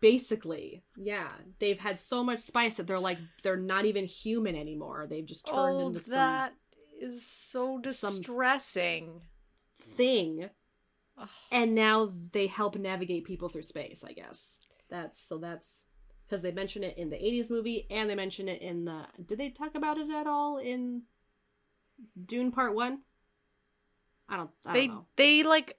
[0.00, 5.06] basically, yeah, they've had so much spice that they're like they're not even human anymore.
[5.08, 6.54] They've just turned oh into some that
[7.00, 9.22] is so some- distressing
[9.80, 10.50] thing,
[11.22, 11.28] Ugh.
[11.52, 14.04] and now they help navigate people through space.
[14.06, 14.58] I guess
[14.90, 15.86] that's so that's
[16.26, 19.02] because they mention it in the '80s movie and they mention it in the.
[19.26, 21.02] Did they talk about it at all in
[22.26, 23.00] Dune Part One?
[24.28, 24.50] I don't.
[24.66, 25.06] I they don't know.
[25.16, 25.78] they like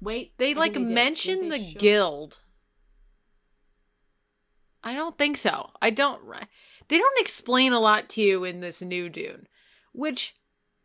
[0.00, 0.88] Wait, they I like did.
[0.88, 2.40] mention Didn't the show- guild
[4.82, 6.22] i don't think so i don't
[6.88, 9.46] they don't explain a lot to you in this new dune
[9.92, 10.34] which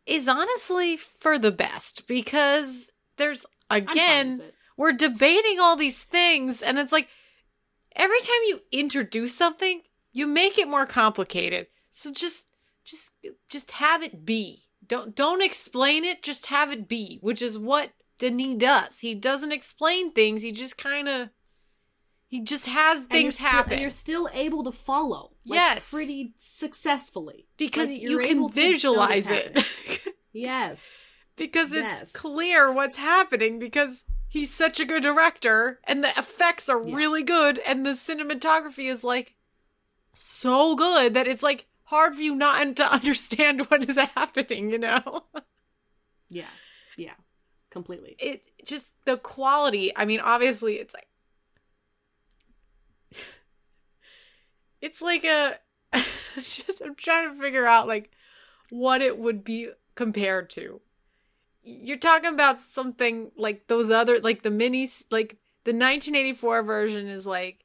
[0.06, 4.42] is honestly for the best because there's again
[4.76, 7.08] we're debating all these things and it's like
[7.94, 9.82] every time you introduce something
[10.12, 11.66] you make it more complicated.
[11.90, 12.46] So just
[12.84, 13.10] just
[13.50, 14.62] just have it be.
[14.86, 19.00] Don't don't explain it just have it be which is what denis does.
[19.00, 21.28] He doesn't explain things he just kind of
[22.28, 23.72] he just has And things still- happen.
[23.74, 25.32] and you're still able to follow.
[25.46, 25.90] Like, Yes.
[25.90, 27.46] pretty successfully.
[27.56, 29.64] Because Like, you can able to know what's visualize it.
[30.32, 32.12] Yes, because it's Yes.
[32.12, 36.94] clear what's happening because he's such a good director and the effects are Yeah.
[36.94, 39.34] really good and the cinematography is like
[40.14, 44.78] so good that it's like hard for you not to understand what is happening you
[44.78, 45.24] know
[46.28, 46.46] yeah,
[46.96, 47.14] yeah,
[47.70, 48.16] completely.
[48.18, 51.06] it just the quality i mean obviously it's like
[54.80, 55.58] it's like a
[56.42, 58.10] just i'm trying to figure out like
[58.70, 60.80] what it would be compared to
[61.66, 67.26] you're talking about something like those other like the minis like the 1984 version is
[67.26, 67.64] like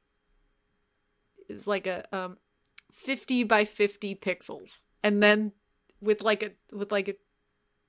[1.47, 2.37] is like a um
[2.91, 5.51] 50 by 50 pixels and then
[6.01, 7.15] with like a with like a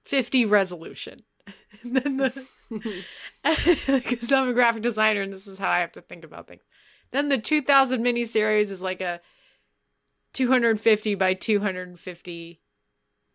[0.04, 1.18] 50 resolution
[1.82, 2.46] and then the
[3.44, 6.62] because I'm a graphic designer and this is how I have to think about things.
[7.10, 9.20] Then the 2000 miniseries is like a
[10.32, 12.60] 250 by 250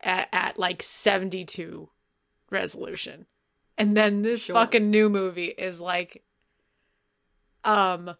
[0.00, 1.88] at, at like 72
[2.50, 3.26] resolution.
[3.76, 4.54] And then this Sure.
[4.54, 6.22] fucking new movie is like
[7.64, 8.14] um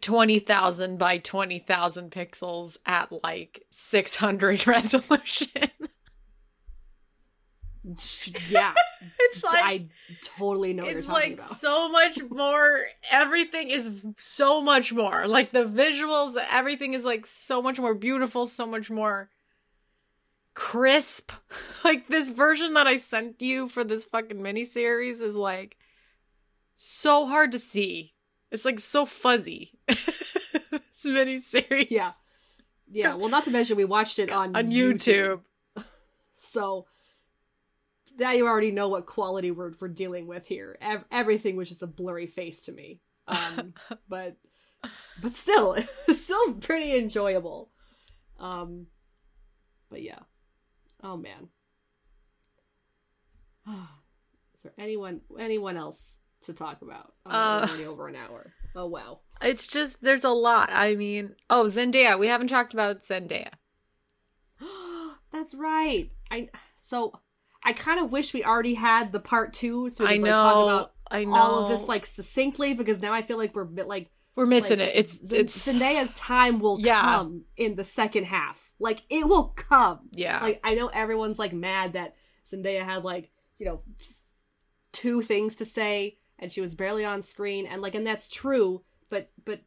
[0.00, 5.48] 20,000 by 20,000 pixels at like 600 resolution.
[8.48, 8.74] yeah,
[9.18, 9.88] It's like I
[10.38, 11.56] totally know it's like about.
[11.56, 12.78] so much more
[13.10, 18.46] everything is so much more like the visuals everything is like so much more beautiful
[18.46, 19.30] so much more
[20.54, 21.32] crisp.
[21.84, 25.76] Like this version that i sent you for this fucking miniseries is like
[26.74, 28.14] so hard to see.
[28.52, 29.72] It's like so fuzzy.
[29.90, 31.90] This miniseries.
[31.90, 32.12] Yeah,
[32.88, 33.16] yeah.
[33.16, 35.40] Well, not to mention we watched it on on youtube.
[36.36, 36.86] So
[38.18, 40.76] now you already know what quality we're we're dealing with here.
[40.80, 43.74] Ev- everything was just a blurry face to me, um,
[44.08, 44.36] but
[45.20, 45.76] but still,
[46.12, 47.70] still pretty enjoyable.
[48.38, 48.86] Um,
[49.90, 50.20] but yeah,
[51.02, 51.48] oh man,
[54.54, 57.12] is there anyone anyone else to talk about?
[57.26, 58.52] Oh, Uh, already over an hour.
[58.74, 59.20] Oh wow.
[59.42, 63.50] it's just there's a lot i mean oh zendaya we haven't talked about zendaya
[65.32, 66.10] That's right.
[66.30, 66.48] I
[66.78, 67.12] so
[67.64, 70.30] I kind of wish we already had the part two, so we i could know
[70.30, 73.54] like, talk about i know all of this like succinctly because now I feel like
[73.54, 77.00] we're bit like we're missing like, it it's it's Zendaya's time will Yeah.
[77.02, 78.71] come in the second half.
[78.82, 80.08] Like it will come.
[80.12, 83.82] yeah Like I know everyone's like mad that Zendaya had like you know
[84.92, 88.82] two things to say and she was barely on screen and like and that's true,
[89.10, 89.60] but but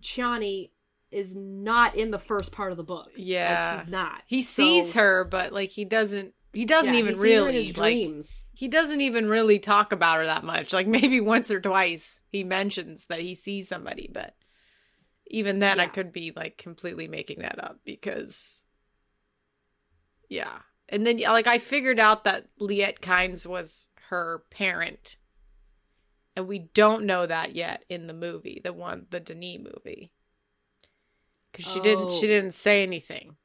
[0.00, 0.70] Chani
[1.10, 3.06] is not in the first part of the book.
[3.06, 3.80] Like, Yeah.
[3.80, 4.22] she's not.
[4.26, 6.34] He sees So- her, but like he doesn't.
[6.52, 7.92] He doesn't Yeah, even he sees her in really his like.
[7.94, 8.46] dreams.
[8.54, 10.72] He doesn't even really talk about her that much.
[10.72, 14.34] Like maybe once or twice he mentions that he sees somebody, but
[15.30, 18.64] even then I could be like completely making that up because.
[20.28, 20.58] Yeah,
[20.88, 25.16] and then like I figured out that Liet Kynes was her parent,
[26.36, 30.12] And we don't know that yet in the movie, the one the Denis movie.
[31.52, 32.28] Cuz she didn't she Oh.
[32.28, 33.36] didn't say anything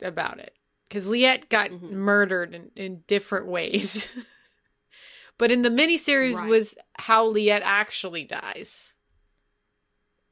[0.00, 0.54] about it.
[0.90, 1.90] Cuz Liet got Mhm.
[1.90, 4.08] murdered in, in different ways.
[5.38, 6.48] but in the miniseries Right.
[6.48, 8.94] was how Liet actually dies.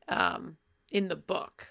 [0.09, 0.57] Um
[0.91, 1.69] in the book.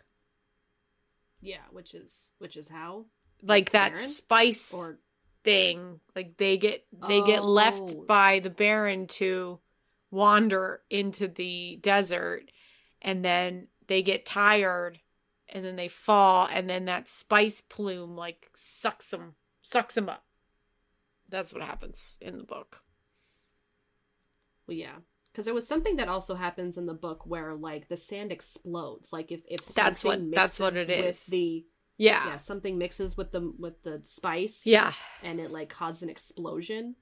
[1.41, 3.05] Yeah, which is which is how
[3.41, 4.07] Like that Baron?
[4.07, 4.99] spice or
[5.43, 7.47] thing like they get they get oh.
[7.47, 8.03] left Oh.
[8.07, 9.59] by the baron to
[10.09, 12.49] wander into the desert
[13.01, 14.99] and then they get tired
[15.49, 20.25] and then they fall and then that spice plume like sucks them sucks them up
[21.29, 22.81] that's what happens in the book
[24.67, 24.95] well, yeah,
[25.35, 29.11] because there was something that also happens in the book where like the sand explodes.
[29.11, 31.31] Like if if That's what- something that's what it mixes with.
[31.31, 31.65] The
[31.97, 34.65] yeah yeah, something mixes with the with the spice.
[34.65, 34.93] yeah
[35.23, 36.95] and it like causes an explosion.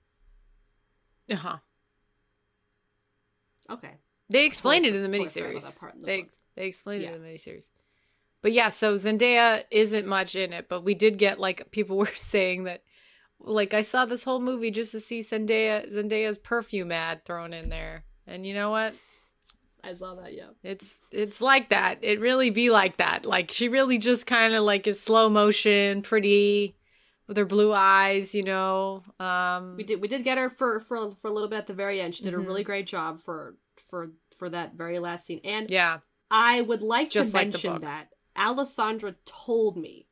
[1.31, 1.57] uh-huh
[3.69, 3.91] Okay,
[4.29, 6.31] they explained it in the miniseries in the they book.
[6.55, 7.11] they explained Yeah.
[7.11, 7.69] it in the miniseries
[8.41, 12.09] but yeah so zendaya isn't much in it but we did get like people were
[12.15, 12.83] saying that
[13.39, 17.67] like I saw this whole movie just to see Zendaya Zendaya's perfume ad thrown in
[17.69, 18.05] there.
[18.27, 18.93] And you know what?
[19.83, 20.33] I saw that.
[20.33, 21.99] Yeah, It's it's like that.
[22.01, 23.25] It really be like that.
[23.25, 26.75] Like she really just kind of like is slow motion, pretty
[27.27, 29.03] with her blue eyes, you know.
[29.19, 31.73] Um we did we did get her for for for a little bit at the
[31.73, 32.15] very end.
[32.15, 32.37] She did Mhm.
[32.37, 33.57] a really great job for
[33.89, 35.41] for for that very last scene.
[35.43, 35.99] And yeah.
[36.31, 40.07] I would like Just to like mention that Alessandra told me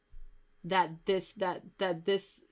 [0.65, 2.43] that this that that this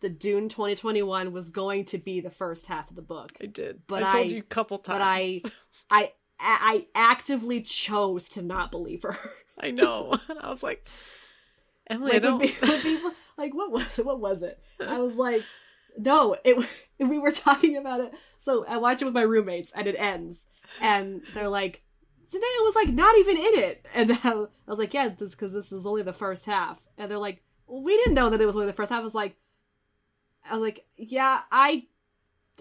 [0.00, 3.32] the Dune 2021 was going to be the first half of the book.
[3.40, 3.82] I did.
[3.86, 4.98] But I told I- you a couple times.
[4.98, 5.42] But I
[5.90, 9.16] I I actively chose to not believe her.
[9.60, 10.14] I know.
[10.28, 10.88] And I was like
[11.88, 14.58] Emily, I Like, don't when when people, like what was what was it?
[14.80, 15.42] I was like,
[15.98, 16.66] no, it.
[16.98, 18.12] We were talking about it.
[18.38, 20.46] So I watched it with my roommates, and it ends,
[20.80, 21.82] and they're like,
[22.30, 25.52] Zendaya was like not even in it, and then I was like, yeah, this because
[25.52, 28.46] this is only the first half, and they're like, well, we didn't know that it
[28.46, 29.00] was only the first half.
[29.00, 29.34] I was like,
[30.48, 31.84] I was like, yeah, I,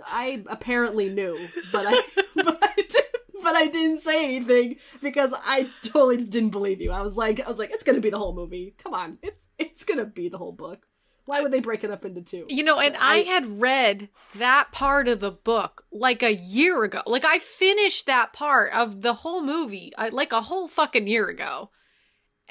[0.06, 1.38] I apparently knew,
[1.72, 2.02] but I,
[2.36, 3.06] but I didn't.
[3.44, 6.92] But I didn't say anything because I totally just didn't believe you.
[6.92, 8.76] I was like, I was like, it's gonna be the whole movie.
[8.78, 10.86] Come on, it's it's gonna be the whole book.
[11.26, 12.46] Why would they break it up into two?
[12.50, 16.84] You know, and I, I- had read that part of the book like a year
[16.84, 17.02] ago.
[17.08, 21.28] Like I finished that part of the whole movie uh, like a whole fucking year
[21.28, 21.72] ago.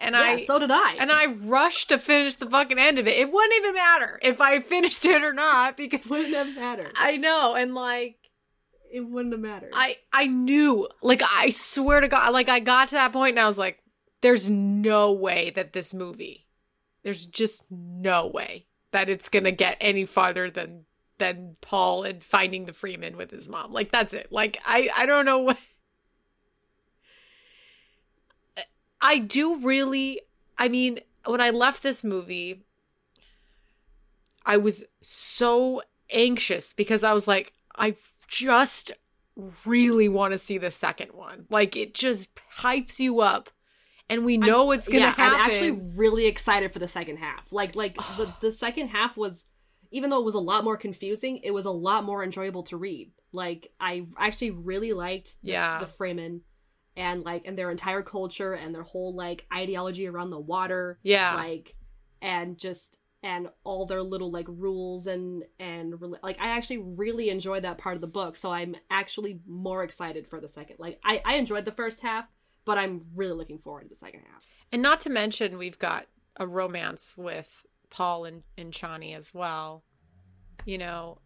[0.01, 0.94] And yeah, I so did I.
[0.98, 3.18] and I rushed to finish the fucking end of it.
[3.18, 6.93] It wouldn't even matter if I finished it or not because it wouldn't have mattered.
[6.97, 8.16] I know and like
[8.90, 9.72] It wouldn't have mattered.
[9.74, 13.40] I I knew like I swear to God like I got to that point and
[13.40, 13.78] I was like
[14.22, 16.47] there's no way that this movie
[17.02, 20.85] there's just no way that it's going to get any farther than
[21.18, 23.72] than Paul and finding the Fremen with his mom.
[23.72, 24.28] Like that's it.
[24.32, 25.59] Like I I don't know what
[29.01, 30.20] I do really
[30.59, 32.64] I mean when I left this movie
[34.44, 37.94] I was so anxious because I was like I
[38.28, 38.93] just
[39.64, 41.47] really want to see the second one.
[41.51, 43.51] Like it just hypes you up
[44.09, 45.40] and we know I'm- it's going to yeah, happen.
[45.40, 47.52] I'm actually really excited for the second half.
[47.52, 49.47] Like like the the second half was
[49.93, 52.77] even though it was a lot more confusing, it was a lot more enjoyable to
[52.77, 53.12] read.
[53.32, 55.78] Like I actually really liked the, Yeah.
[55.81, 56.40] the Fremen
[56.97, 60.99] and like and their entire culture and their whole like ideology around the water.
[61.03, 61.35] yeah.
[61.35, 61.75] like
[62.23, 67.65] and just and all their little like rules and and like i actually really enjoyed
[67.65, 71.21] that part of the book so i'm actually more excited for the second like i
[71.27, 72.25] i enjoyed the first half
[72.65, 74.43] but i'm really looking forward to the second half
[74.73, 76.07] And not to mention, we've got
[76.37, 79.83] a romance with Paul and, and Chani as well.
[80.65, 81.19] You know,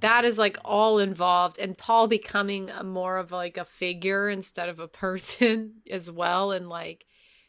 [0.00, 4.68] that is like all involved, and Paul becoming a more of like a figure instead
[4.68, 7.06] of a person as well, and like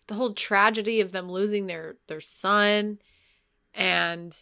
[0.08, 3.00] the whole tragedy of them losing their their son,
[3.74, 4.36] and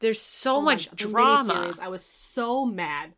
[0.00, 1.74] there's so Oh much God, drama.
[1.80, 3.14] i was so mad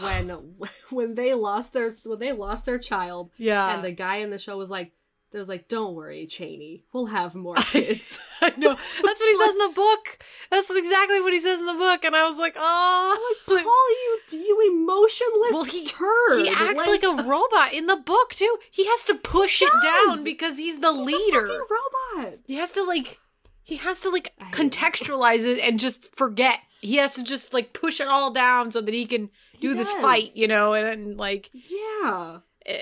[0.00, 0.28] when
[0.90, 4.38] when they lost their when they lost their child Yeah, and the guy in the
[4.38, 4.92] show was like
[5.30, 8.70] there was like don't worry Chani we'll have more kids I know
[9.02, 10.18] that's what he says in the book.
[10.50, 14.18] That's exactly what he says in the book, and I was like, oh, Paul, you
[14.46, 16.42] you emotionless Well, he- turd.
[16.42, 18.56] He acts like, a robot in the book too.
[18.70, 21.46] He has to push it down because he's the He's leader.
[22.16, 22.38] robot.
[22.46, 23.18] He has to like
[23.62, 26.60] he has to like I contextualize it and just forget.
[26.80, 29.28] He has to just like push it all down so that he can
[29.60, 32.38] do He this fight, you know, and, and like Yeah.
[32.64, 32.80] it,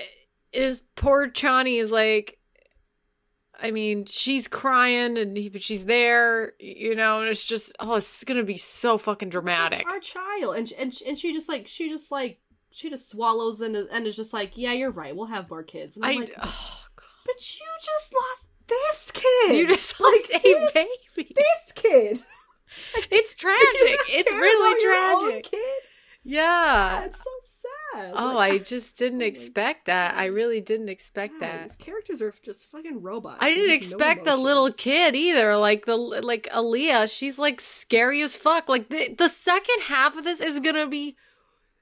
[0.53, 2.38] his poor Chani is like
[3.61, 7.95] I mean, she's crying and he, but she's there, you know, and it's just oh,
[7.95, 9.85] it's gonna be so fucking dramatic.
[9.87, 12.39] Our child, and and and she just like she just like
[12.71, 15.15] she just swallows and and is just like, yeah, you're right.
[15.15, 15.95] We'll have more kids.
[15.95, 16.81] And I'm I like, oh,
[17.25, 19.57] but you just lost this kid.
[19.57, 21.33] you just like lost a this, baby.
[21.35, 22.19] this kid.
[23.09, 23.99] It's tragic.
[24.09, 25.51] It's really about your own tragic.
[25.51, 25.81] Kid?
[26.23, 27.05] Yeah.
[27.05, 27.29] It's so
[27.95, 30.15] Oh, Like, I just didn't Oh expect that.
[30.15, 31.63] I really didn't expect that.
[31.63, 33.39] These characters are just fucking robots.
[33.41, 35.55] I didn't have no expect the little kid either.
[35.57, 38.69] Like the like Alia, she's like scary as fuck.
[38.69, 41.15] Like the the second half of this is gonna be,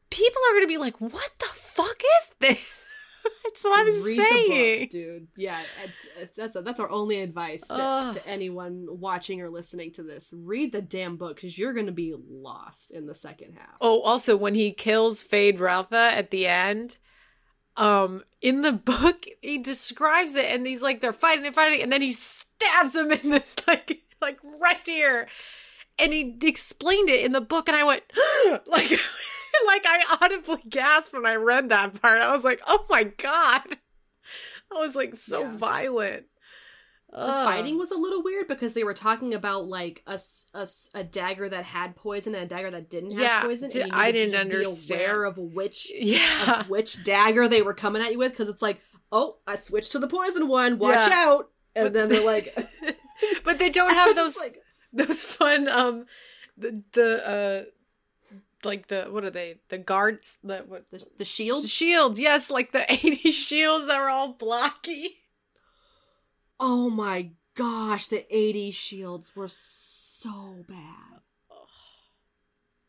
[0.10, 2.84] people are gonna be like, "What the fuck is this?"
[3.44, 4.80] That's what I'm Read the saying.
[4.82, 5.28] book, dude.
[5.36, 10.04] Yeah, it's, it's that's that's our only advice to, to anyone watching or listening to
[10.04, 10.34] this.
[10.36, 13.78] Read the damn book because you're gonna be lost in the second half.
[13.82, 16.98] Oh, also when he kills Feyd-Rautha at the end,
[17.78, 21.92] um, in the book he describes it, and he's like they're fighting, they're fighting, and
[21.92, 25.28] then he stabs him in this like like right here,
[25.98, 28.04] and he explained it in the book, and I went
[28.68, 29.00] like
[29.68, 32.22] like I audibly gasped when I read that part.
[32.22, 33.62] I was like, oh my god,
[34.72, 35.52] I was like so Yeah.
[35.58, 36.26] violent.
[37.10, 40.20] The fighting was a little weird because they were talking about like a
[40.94, 43.70] a dagger that had poison and a dagger that didn't have Yeah, poison.
[43.70, 45.02] d- I didn't just be understand.
[45.02, 46.60] aware of which yeah.
[46.62, 48.82] of which dagger they were coming at you with because it's like,
[49.12, 50.78] oh, I switched to the poison one.
[50.80, 51.24] Watch Yeah.
[51.28, 51.50] out!
[51.76, 52.54] And But- then they're like,
[53.46, 54.62] but they don't have those like,
[54.94, 56.06] those fun um
[56.58, 57.64] the the uh
[58.64, 61.64] like the what are they the guards the what the, the shield.
[61.64, 65.18] the shields yes like the 80 shields that were all blocky
[66.60, 71.22] Oh my gosh, the 80 shields were so bad.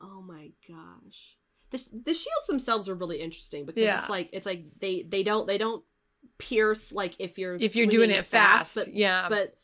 [0.00, 1.36] Oh my gosh.
[1.70, 1.76] The,
[2.06, 3.98] the shields themselves are really interesting because Yeah.
[4.00, 5.84] it's like it's like they they don't they don't
[6.38, 9.57] pierce like if you're if you're doing it fast, but yeah but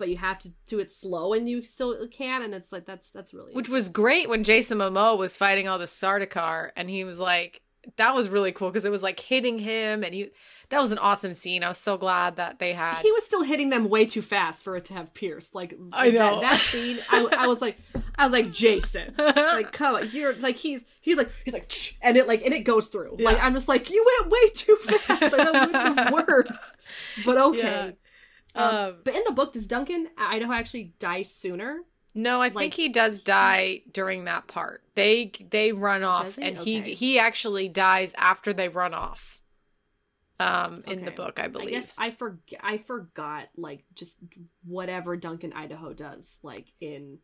[0.00, 3.08] but you have to do it slow and you still can and it's like that's
[3.10, 7.04] that's really which was great when Jason Momoa was fighting all the Sardaukar and he
[7.04, 7.62] was like
[7.96, 10.30] that was really cool because it was like hitting him and he
[10.70, 13.42] that was an awesome scene I was so glad that they had he was still
[13.42, 15.54] hitting them way too fast for it to have pierced.
[15.54, 16.40] Like I know.
[16.40, 17.76] that, that scene, I, I was like,
[18.16, 21.72] I was like, Jason, like come on, you're like he's he's like he's like,
[22.02, 23.16] and it like and it goes through.
[23.18, 25.22] Like I'm just like, you went way too fast.
[25.22, 26.72] Like, that wouldn't have worked.
[27.24, 27.96] But okay.
[28.54, 31.80] Um, Um, but in the book, does Duncan Idaho actually die sooner?
[32.14, 34.82] No, I Like, think he does die during that part.
[34.94, 36.64] They they run off, and Okay.
[36.82, 39.40] he he actually dies after they run off.
[40.40, 41.72] Um, in the book, I I believe.
[41.72, 42.60] guess I forget.
[42.62, 44.18] I forgot like just
[44.64, 47.18] whatever Duncan Idaho does like in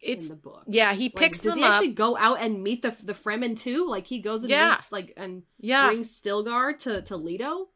[0.00, 0.66] it's in the book.
[0.68, 1.74] yeah, he picks Like, picks does them he up.
[1.74, 3.88] actually go out and meet the the Fremen too?
[3.88, 4.70] Like he goes and Yeah.
[4.70, 7.68] meets like and yeah, brings Stilgar to to Leto.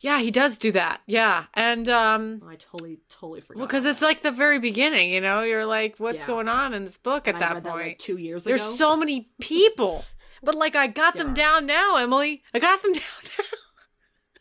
[0.00, 1.00] Yeah, he does do that.
[1.06, 3.58] Yeah, and um, Oh, I totally totally forgot.
[3.58, 5.10] well, because it's like the very beginning.
[5.12, 6.26] You know, you're like, what's Yeah.
[6.26, 7.86] going on in this book And at I that point?
[7.86, 8.50] like two years ago.
[8.50, 8.74] There's ago.
[8.76, 10.04] so many people,
[10.42, 12.42] but like I got them down now, Emily.
[12.54, 13.44] I got them down now.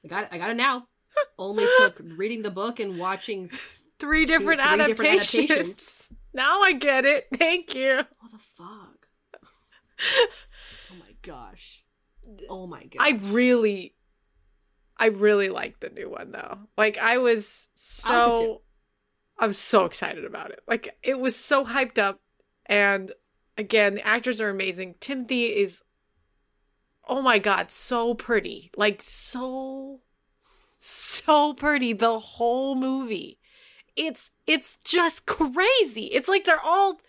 [0.04, 0.30] I got it.
[0.32, 0.88] I got it now.
[1.40, 3.50] Only took reading the book and watching.
[4.00, 5.50] Three different, three different adaptations.
[5.50, 6.10] adaptations.
[6.32, 7.26] Now I get it.
[7.34, 7.96] Thank you.
[7.96, 9.08] What the fuck?
[10.92, 11.84] oh my gosh.
[12.48, 13.00] Oh my god.
[13.00, 13.96] I really,
[15.00, 16.60] I really like the new one though.
[16.78, 17.70] Like I was
[18.06, 18.46] I liked it too.
[18.46, 18.62] so,
[19.40, 20.60] I'm so excited about it.
[20.68, 22.20] Like it was so hyped up,
[22.66, 23.12] and
[23.58, 24.96] again, the actors are amazing.
[25.00, 25.84] Timothy is,
[27.08, 28.72] oh my god, so pretty.
[28.76, 30.02] Like so,
[30.80, 31.94] so pretty.
[31.94, 33.40] The whole movie,
[33.96, 36.06] it's it's just crazy.
[36.06, 37.00] It's like they're all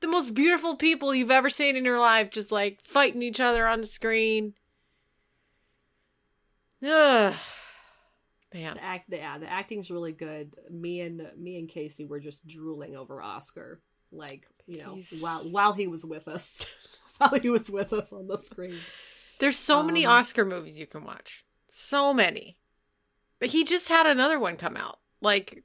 [0.00, 3.66] the most beautiful people you've ever seen in your life, just like fighting each other
[3.66, 4.54] on the screen.
[6.82, 7.34] Ugh.
[8.54, 8.74] Man.
[8.74, 9.04] the act.
[9.08, 10.56] Yeah, the acting's really good.
[10.70, 13.80] Me and me and Casey were just drooling over Oscar.
[14.10, 16.64] Like you know, He's- while while he was with us,
[17.18, 18.76] while he was with us on the screen.
[19.38, 21.44] There's so many Um, Oscar movies you can watch.
[21.70, 22.58] So many.
[23.40, 25.64] But he just had another one come out like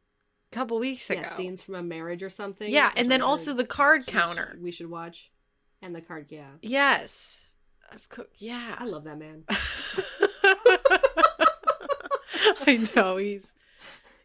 [0.52, 1.22] a couple weeks ago.
[1.22, 2.72] Yeah, scenes from a marriage or something.
[2.72, 4.58] Yeah, and then also the card we should- counter.
[4.62, 5.30] We should watch,
[5.82, 6.28] and the card.
[6.30, 7.52] Yeah, Yes.
[7.94, 8.28] Of course.
[8.42, 8.76] I Yeah.
[8.80, 9.44] I love that man.
[12.68, 13.54] I know he's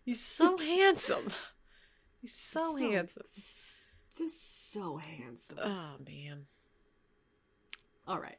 [0.04, 1.28] he's so handsome.
[2.20, 3.24] He's so, So- handsome.
[4.16, 5.58] Just so handsome.
[5.62, 6.46] Oh man.
[8.06, 8.38] All right.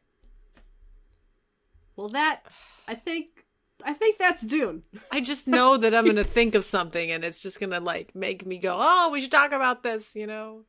[1.95, 2.41] Well, that
[2.87, 3.45] I think
[3.83, 4.83] I think that's Dune.
[5.11, 8.45] I just know that I'm gonna think of something and it's just gonna like make
[8.45, 10.61] me go, oh, we should talk about this, you know.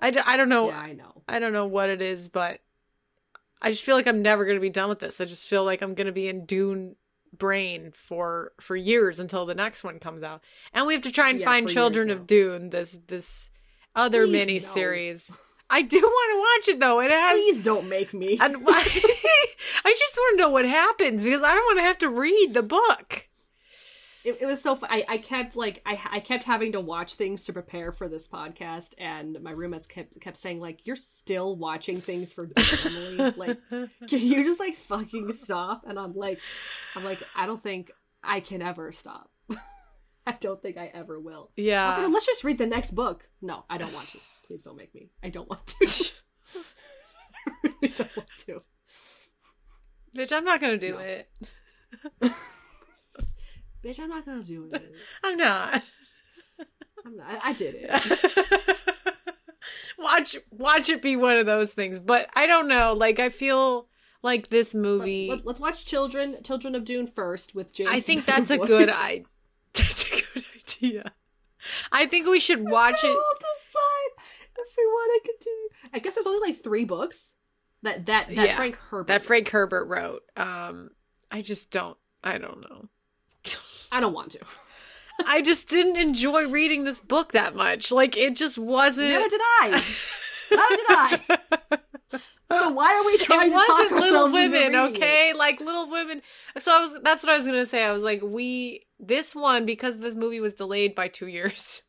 [0.00, 0.68] I, d- I don't know.
[0.68, 1.22] Yeah, I know.
[1.28, 2.60] I don't know what it is, but
[3.60, 5.20] I just feel like I'm never gonna be done with this.
[5.20, 6.96] I just feel like I'm gonna be in Dune
[7.36, 11.28] brain for for years until the next one comes out, and we have to try
[11.30, 13.50] and Yeah, find Children of Dune, this this
[13.94, 14.58] other Please, mini no.
[14.60, 15.36] series.
[15.70, 17.00] I do want to watch it though.
[17.00, 17.34] It has.
[17.34, 18.38] Please don't make me.
[18.40, 18.80] And why?
[19.84, 22.54] I just want to know what happens because I don't want to have to read
[22.54, 23.27] the book.
[24.24, 24.74] It, it was so.
[24.74, 28.08] Fu- I I kept like I I kept having to watch things to prepare for
[28.08, 32.50] this podcast, and my roommates kept kept saying like, "You're still watching things for
[32.84, 33.32] Emily.
[33.36, 33.88] like, can
[34.20, 36.40] you just like fucking stop?" And I'm like,
[36.96, 37.90] I'm like, I don't think
[38.22, 39.30] I can ever stop.
[40.26, 41.52] I don't think I ever will.
[41.56, 41.86] Yeah.
[41.86, 43.28] Also, let's just read the next book.
[43.40, 44.18] No, I don't want to.
[44.46, 45.10] Please don't make me.
[45.22, 45.86] I don't want to.
[47.46, 48.62] I really don't want to.
[50.16, 50.98] Bitch, I'm not gonna do No.
[50.98, 51.30] it.
[53.84, 54.94] Bitch, I'm not gonna do it.
[55.22, 55.82] I'm not.
[57.04, 57.26] I'm not.
[57.28, 58.76] I, I did it.
[59.98, 62.00] watch watch it be one of those things.
[62.00, 62.92] But I don't know.
[62.92, 63.88] Like I feel
[64.22, 67.90] like this movie Let, us watch Children Children of Dune first with James.
[67.92, 69.24] I think that's a good I
[69.74, 71.12] that's a good idea.
[71.92, 73.08] I think we should watch it.
[73.08, 74.24] We'll decide
[74.58, 75.68] if we want to continue.
[75.92, 77.36] I guess there's only like three books
[77.82, 79.06] that that that Yeah, Frank Herbert.
[79.08, 80.22] That Frank Herbert wrote.
[80.36, 80.90] Um
[81.30, 82.88] I just don't I don't know.
[83.92, 84.40] I don't want to.
[85.26, 87.90] I just didn't enjoy reading this book that much.
[87.90, 89.84] Like it just wasn't Neither did I.
[90.50, 91.78] Neither did I.
[92.50, 94.78] So why are we trying it to talk wasn't Little Women, it?
[94.90, 95.34] okay?
[95.34, 96.22] Like Little Women.
[96.58, 96.96] So I was.
[97.02, 97.84] That's what I was gonna say.
[97.84, 101.82] I was like, we this one because this movie was delayed by two years.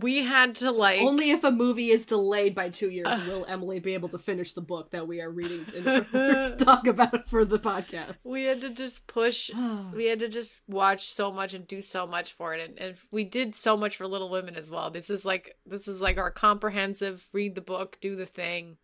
[0.00, 3.80] We had to like Only if a movie is delayed by two years will Emily
[3.80, 7.28] be able to finish the book that we are reading in order to talk about
[7.28, 8.24] for the podcast.
[8.24, 9.50] we had to just push.
[9.92, 12.96] we had to just watch so much and do so much for it, and, and
[13.10, 14.90] we did so much for Little Women as well.
[14.90, 18.76] This is like this is like our comprehensive read the book, do the thing,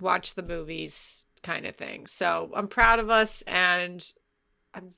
[0.00, 2.06] watch the movies kind of thing.
[2.06, 4.04] So I'm proud of us, and
[4.74, 4.94] I'm.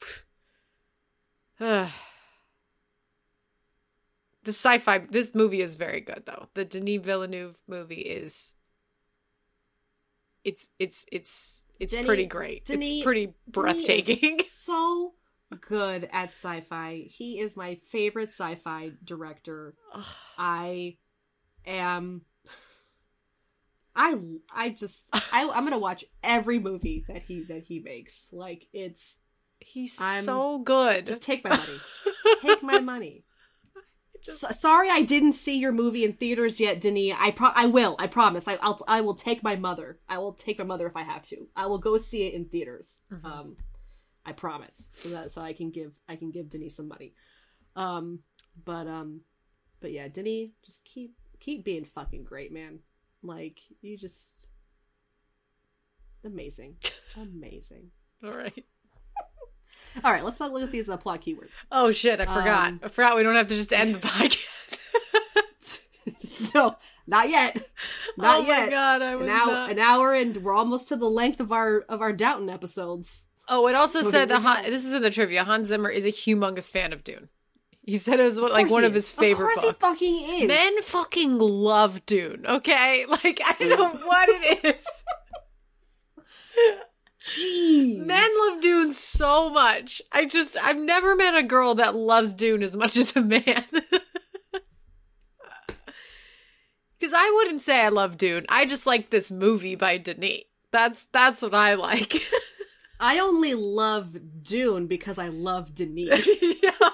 [4.45, 8.55] The sci-fi this movie is very good though the denis villeneuve movie is
[10.45, 15.15] it's it's it's it's Denis- pretty great Denis- it's pretty breathtaking so
[15.61, 17.03] good at sci-fi.
[17.09, 19.75] He is my favorite sci-fi director.
[20.39, 20.97] I
[21.67, 22.23] am
[23.97, 24.17] I
[24.55, 28.29] I just I I'm going to watch every movie that he that he makes.
[28.33, 29.19] Like it's
[29.59, 31.81] he's I'm- so good just take my money.
[32.43, 33.25] take my money.
[34.23, 37.15] So, sorry I didn't see your movie in theaters yet, Denis.
[37.19, 37.97] I pro- I will.
[37.99, 38.47] I promise.
[38.49, 39.99] I I'll I will take my mother.
[40.09, 41.49] I will take my mother if I have to.
[41.57, 42.99] I will go see it in theaters.
[43.25, 43.57] Um
[44.25, 44.91] I promise.
[44.93, 47.15] So that so I can give I can give Denis some money.
[47.77, 48.21] Um
[48.65, 49.23] but um
[49.81, 52.81] but yeah, Denis just keep keep being fucking great, man.
[53.23, 54.49] Like you just
[56.25, 56.77] amazing.
[57.17, 57.91] Amazing.
[58.23, 58.65] all right
[60.05, 61.49] All right, let's not look at these uh, plot keywords.
[61.73, 65.81] oh shit i forgot Um, i forgot we don't have to just end the podcast
[66.55, 66.77] no,
[67.07, 67.69] not yet.
[68.17, 68.65] Not oh yet.
[68.67, 71.41] my god i was an hour, not- an hour, and we're almost to the length
[71.41, 73.27] of our of our Downton episodes.
[73.49, 76.05] oh it also So said that Han, this is in the trivia hans zimmer is
[76.05, 77.29] a humongous fan of dune
[77.83, 79.09] he said it was like one of is.
[79.09, 80.49] his favorite Of course, books he fucking is.
[80.49, 83.05] Men fucking love Dune, okay?
[83.09, 83.71] Like, I don't
[84.01, 84.87] know what it is.
[87.25, 87.99] Jeez.
[87.99, 90.01] Men love Dune so much.
[90.11, 93.65] I just, I've never met a girl that loves Dune as much as a man.
[97.01, 98.45] Because I wouldn't say I love Dune.
[98.49, 100.43] I just like this movie by Denis.
[100.71, 102.15] That's that's what I like.
[103.01, 106.29] I only love Dune because I love Denis.
[106.63, 106.91] yeah.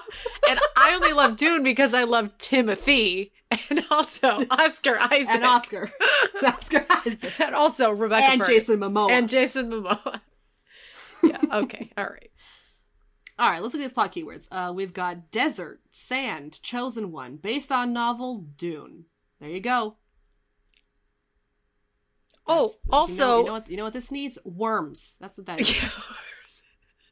[0.49, 3.33] And I only love Dune because I love Timothy
[3.69, 5.91] and also Oscar Isaac and Oscar,
[6.43, 8.55] Oscar Isaac, and also Rebecca and Ferguson.
[8.55, 9.11] Jason Momoa.
[9.11, 10.19] and Jason Momoa.
[11.23, 11.37] yeah.
[11.53, 11.91] Okay.
[11.97, 12.29] All right.
[13.39, 14.47] All right, let's look at these plot keywords.
[14.51, 19.05] Uh, we've got desert, sand, chosen one, based on novel Dune.
[19.39, 19.95] There you go.
[22.47, 23.69] Oh, That's- you know- also you know, what?
[23.69, 24.37] You know what this needs?
[24.43, 25.17] Worms.
[25.21, 25.75] That's what that is.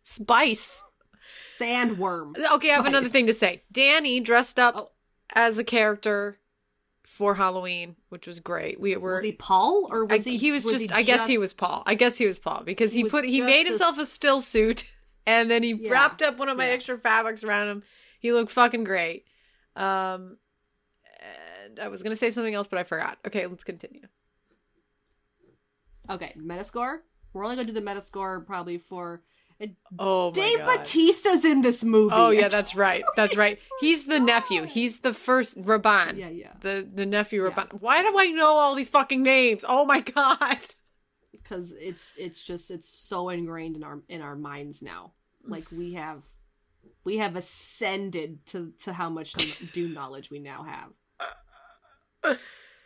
[0.03, 0.83] spice.
[1.21, 2.33] Sandworm.
[2.53, 3.63] Okay, I have another thing to say.
[3.71, 4.89] Danny dressed up Oh.
[5.35, 6.39] As a character
[7.03, 8.79] for Halloween, which was great.
[8.79, 10.37] We were Was he Paul or I, was he?
[10.37, 11.83] he was, just he I guess he was Paul.
[11.85, 14.85] I guess he was Paul because he, He put he made himself a still suit
[15.27, 15.91] and then he Yeah.
[15.91, 16.73] wrapped up one of my Yeah.
[16.73, 17.83] extra fabrics around him.
[18.19, 19.27] He looked fucking great.
[19.75, 20.37] Um
[21.67, 23.17] and I was going to say something else but I forgot.
[23.27, 24.07] Okay, let's continue.
[26.09, 26.99] Okay, Metascore.
[27.33, 29.21] We're only gonna do the Metascore probably for
[29.97, 30.77] Oh my Dave God.
[30.79, 32.13] Bautista's in this movie.
[32.15, 33.03] Oh yeah, that's right.
[33.15, 33.59] That's right.
[33.79, 34.63] He's the nephew.
[34.63, 36.17] He's the first Rabban.
[36.17, 36.51] Yeah, yeah.
[36.59, 37.51] The the nephew Yeah.
[37.51, 37.79] Rabban.
[37.81, 39.63] Why do I know all these fucking names?
[39.67, 40.57] Oh my god.
[41.31, 45.13] because it's it's just it's so ingrained in our in our minds now.
[45.47, 46.21] Like we have
[47.05, 49.33] we have ascended to to how much
[49.71, 50.89] Dune knowledge we now have.
[52.23, 52.35] Oh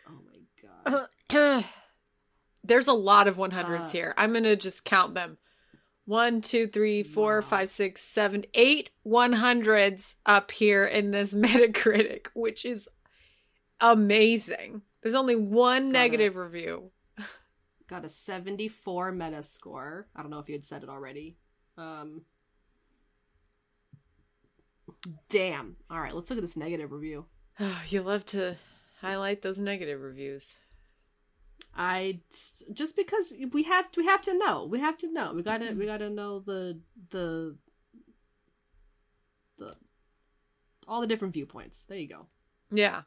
[0.08, 1.64] my god.
[2.64, 3.88] There's a lot of 100s Uh.
[3.88, 4.14] here.
[4.18, 5.38] I'm going to just count them.
[6.06, 7.46] One, two, three, four, Wow.
[7.46, 12.88] five, six, seven, eight 100s up here in this Metacritic, which is
[13.80, 14.82] amazing.
[15.02, 16.90] There's only one Got negative review.
[17.88, 20.06] Got a 74 meta score.
[20.14, 21.36] I don't know if you had said it already.
[21.76, 22.22] Um
[25.28, 25.76] Damn.
[25.90, 27.26] All right, let's look at this negative review.
[27.58, 28.56] Oh, you love to
[29.00, 30.56] highlight those negative reviews.
[31.74, 32.20] I
[32.72, 34.66] just because we have we have to know.
[34.66, 35.32] We have to know.
[35.34, 36.80] We got to we got to know the
[37.10, 37.56] the
[39.58, 39.74] the
[40.86, 41.84] all the different viewpoints.
[41.88, 42.26] There you go.
[42.70, 43.02] Yeah.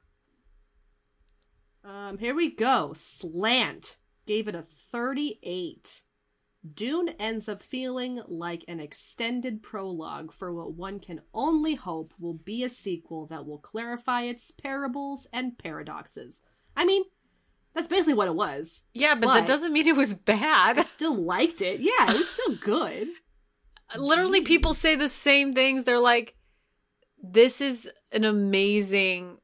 [1.84, 2.94] Um, here we go.
[2.96, 6.04] Slant gave it a 38.
[6.74, 12.36] Dune ends up feeling like an extended prologue for what one can only hope will
[12.36, 16.42] be a sequel that will clarify its parables and paradoxes.
[16.78, 17.04] I mean,
[17.76, 18.84] that's basically what it was.
[18.94, 20.80] Yeah, but, But- that doesn't mean it was bad.
[20.80, 21.80] I still liked it.
[21.80, 23.08] Yeah, it was still good.
[23.98, 24.46] Literally, Jeez.
[24.46, 25.84] people say the same things.
[25.84, 26.36] They're like,
[27.22, 29.38] this is an amazing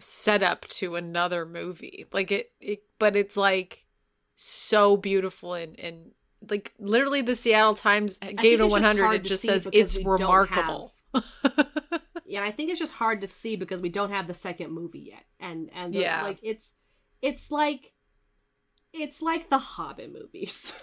[0.00, 2.06] setup to another movie.
[2.12, 3.84] Like, it, it but it's like
[4.34, 6.10] so beautiful and, and
[6.50, 9.12] like literally the Seattle Times gave it a it's just 100.
[9.14, 10.92] It just says it's remarkable.
[12.26, 15.10] Yeah, I think it's just hard to see because we don't have the second movie
[15.12, 16.22] yet, and and the- Yeah.
[16.24, 16.74] like it's
[17.24, 17.92] it's like
[18.92, 20.80] it's like the Hobbit movies.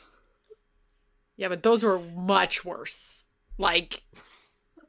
[1.37, 3.25] yeah, but those were much worse.
[3.57, 4.03] Like,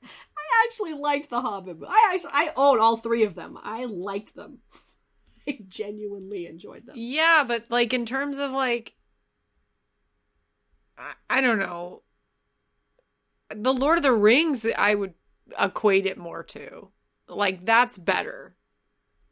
[0.03, 1.77] I actually liked the Hobbit.
[1.87, 3.59] I actually I own all three of them.
[3.63, 4.59] I liked them.
[5.49, 6.95] I genuinely enjoyed them.
[6.97, 8.95] Yeah, but like in terms of like
[10.97, 12.03] I, I don't know.
[13.55, 15.13] The Lord of the Rings I would
[15.61, 16.89] equate it more to.
[17.29, 18.57] Like that's better.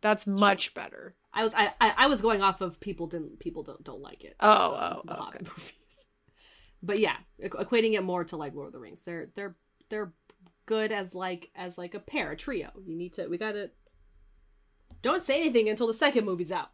[0.02, 1.14] That's much better.
[1.32, 4.24] I was I, I I was going off of people didn't people don't don't like
[4.24, 4.36] it.
[4.40, 5.20] Oh, um, oh, the okay.
[5.20, 5.72] Hobbit movies.
[6.82, 9.02] But yeah, equating it more to like Lord of the Rings.
[9.02, 9.54] They're they're
[9.90, 10.14] they're
[10.64, 12.70] good as like as like a pair, a trio.
[12.86, 13.70] You need to we gotta
[15.02, 16.70] don't say anything until the second movie's out.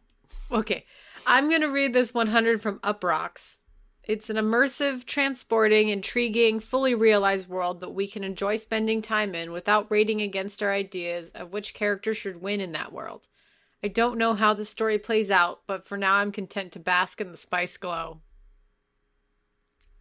[0.51, 0.85] Okay.
[1.25, 3.59] I'm to read this 100 from Uproxx.
[4.03, 9.51] It's an immersive, transporting, intriguing, fully realized world that we can enjoy spending time in
[9.51, 13.27] without rating against our ideas of which character should win in that world.
[13.83, 17.21] I don't know how the story plays out, but for now I'm content to bask
[17.21, 18.21] in the spice glow.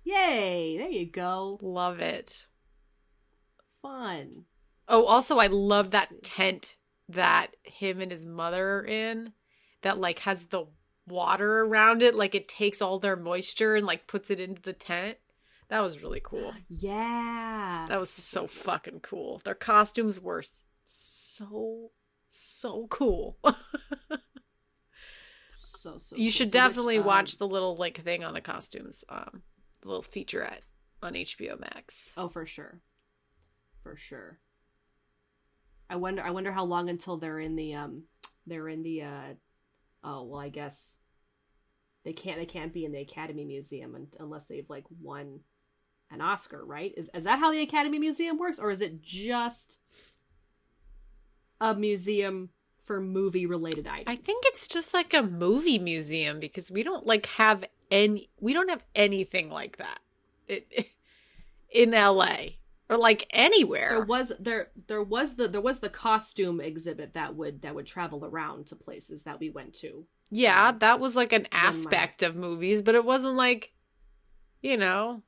[0.04, 0.78] Yay!
[0.78, 1.58] There you go.
[1.60, 2.46] Love it.
[3.82, 4.44] Fun.
[4.88, 6.34] Oh, also I love that Let's see.
[6.36, 6.76] tent
[7.08, 9.32] that him and his mother are in
[9.82, 10.66] that like has the
[11.06, 14.72] water around it like it takes all their moisture and like puts it into the
[14.72, 15.18] tent.
[15.68, 16.52] That was really cool.
[16.68, 17.86] Yeah.
[17.88, 19.40] That was so fucking cool.
[19.44, 20.42] Their costumes were
[20.84, 21.90] so
[22.28, 23.38] so cool.
[25.48, 26.16] so so.
[26.16, 26.30] you cool.
[26.30, 29.42] should So definitely um, watch the little like thing on the costumes, um,
[29.82, 30.62] the little featurette
[31.02, 32.12] on HBO Max.
[32.16, 32.80] Oh, for sure,
[33.82, 34.38] for sure.
[35.88, 36.22] I wonder.
[36.22, 38.04] I wonder how long until they're in the um,
[38.46, 39.34] they're in the uh,
[40.02, 40.98] oh well, I guess
[42.04, 42.38] they can't.
[42.38, 45.40] They can't be in the Academy Museum un- unless they've like won
[46.10, 46.92] an Oscar, right?
[46.96, 49.78] Is is that how the Academy Museum works, or is it just
[51.60, 54.04] a museum for movie related items?
[54.06, 58.52] I think it's just like a movie museum because we don't like have any we
[58.52, 60.00] don't have anything like that
[60.48, 60.88] it,
[61.70, 62.36] in LA
[62.88, 63.88] or like anywhere.
[63.90, 67.86] there was there there was the there was the costume exhibit that would that would
[67.86, 70.04] travel around to places that we went to.
[70.30, 73.72] yeah, um, that was like an my- aspect of movies, but it wasn't like
[74.62, 75.22] you know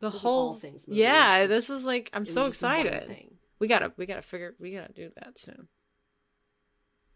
[0.00, 3.08] the whole things movie, it Yeah, this was like I'm so excited.
[3.62, 5.68] We gotta we gotta figure we gotta do that soon.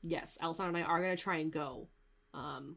[0.04, 1.88] Yes, Elsa and I are gonna try and go,
[2.34, 2.76] um,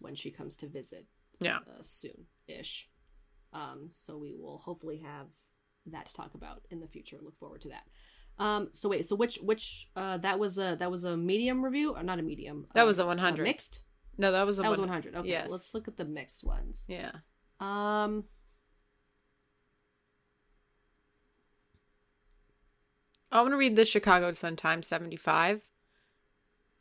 [0.00, 1.06] when she comes to visit
[1.38, 1.58] Yeah.
[1.58, 2.90] uh, soon ish.
[3.52, 5.28] Um, so we will hopefully have
[5.86, 7.18] that to talk about in the future.
[7.22, 7.84] Look forward to that.
[8.42, 11.94] Um, so wait, so which which uh that was a that was a medium review
[11.94, 12.66] or not a medium?
[12.74, 13.44] That uh, was a uh, 100.
[13.44, 13.82] mixed.
[14.18, 15.14] No, that was a That was 100.
[15.14, 15.50] Okay, Yes.
[15.50, 16.84] let's look at the mixed ones.
[16.88, 17.12] Yeah.
[17.60, 18.24] Um,
[23.34, 25.66] I'm gonna read the Chicago Sun Times 75.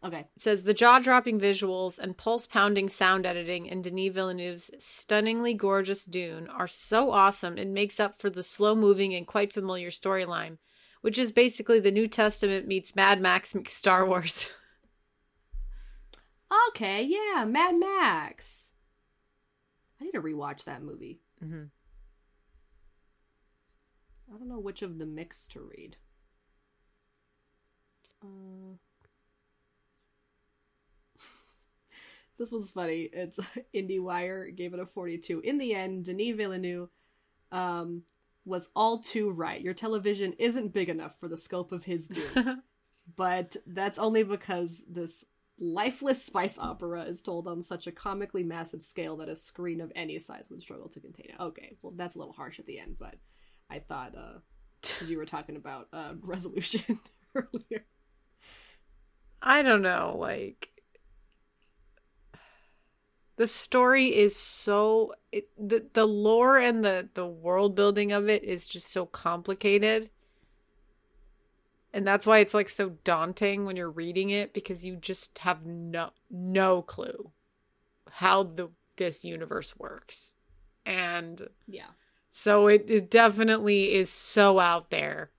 [0.03, 0.27] okay.
[0.35, 5.53] It says the jaw dropping visuals and pulse pounding sound editing in Denis Villeneuve's stunningly
[5.53, 9.89] gorgeous Dune are so awesome it makes up for the slow moving and quite familiar
[9.89, 10.57] storyline,
[11.01, 14.51] which is basically the New Testament meets Mad Max meets Star Wars.
[16.69, 18.71] Okay, yeah, Mad Max.
[19.99, 21.19] I need to rewatch that movie.
[21.43, 21.69] Mhm.
[24.31, 25.97] I don't know which of the mix to read.
[28.23, 28.77] Uh,
[32.37, 33.09] this was funny.
[33.11, 33.39] It's
[33.75, 35.41] IndieWire gave it a 42.
[35.41, 36.89] In the end, Denis Villeneuve
[37.51, 38.03] um,
[38.45, 39.61] was all too right.
[39.61, 42.61] Your television isn't big enough for the scope of his Dune.
[43.15, 45.25] but that's only because this
[45.59, 49.91] lifeless spice opera is told on such a comically massive scale that a screen of
[49.95, 51.39] any size would struggle to contain it.
[51.39, 53.15] Okay, well, that's a little harsh at the end, but
[53.69, 54.39] I thought, uh,
[55.05, 56.99] you were talking about uh, resolution
[57.35, 57.85] earlier.
[59.43, 60.69] I don't know, like
[63.35, 68.43] the story is so it, the the lore and the the world building of it
[68.43, 70.09] is just so complicated.
[71.95, 75.65] And that's why it's like so daunting when you're reading it because you just have
[75.65, 77.31] no no clue
[78.09, 80.33] how the this universe works.
[80.85, 81.91] And yeah.
[82.29, 85.31] So it, it definitely is so out there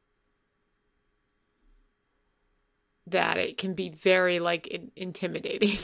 [3.09, 5.79] that it can be very like in- intimidating.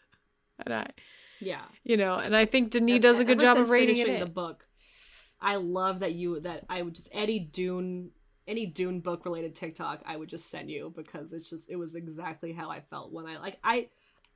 [0.64, 0.90] and I
[1.42, 1.62] yeah.
[1.82, 4.20] You know, and I think Denis does a good job of rating it.
[4.20, 4.66] the book.
[5.40, 8.10] I love that you that I would just any Dune
[8.46, 11.94] any Dune book related TikTok I would just send you because it's just it was
[11.96, 13.88] exactly how I felt when I like I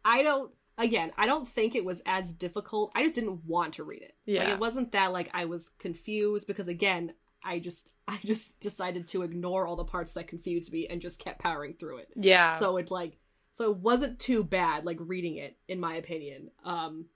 [0.04, 2.90] I don't again I don't think it was as difficult.
[2.94, 4.14] I just didn't want to read it.
[4.24, 7.14] Yeah, like, it wasn't that like I was confused because again
[7.46, 11.18] I just I just decided to ignore all the parts that confused me and just
[11.18, 12.08] kept powering through it.
[12.16, 12.58] Yeah.
[12.58, 13.16] So it's like
[13.52, 16.50] so it wasn't too bad like reading it in my opinion.
[16.64, 17.06] Um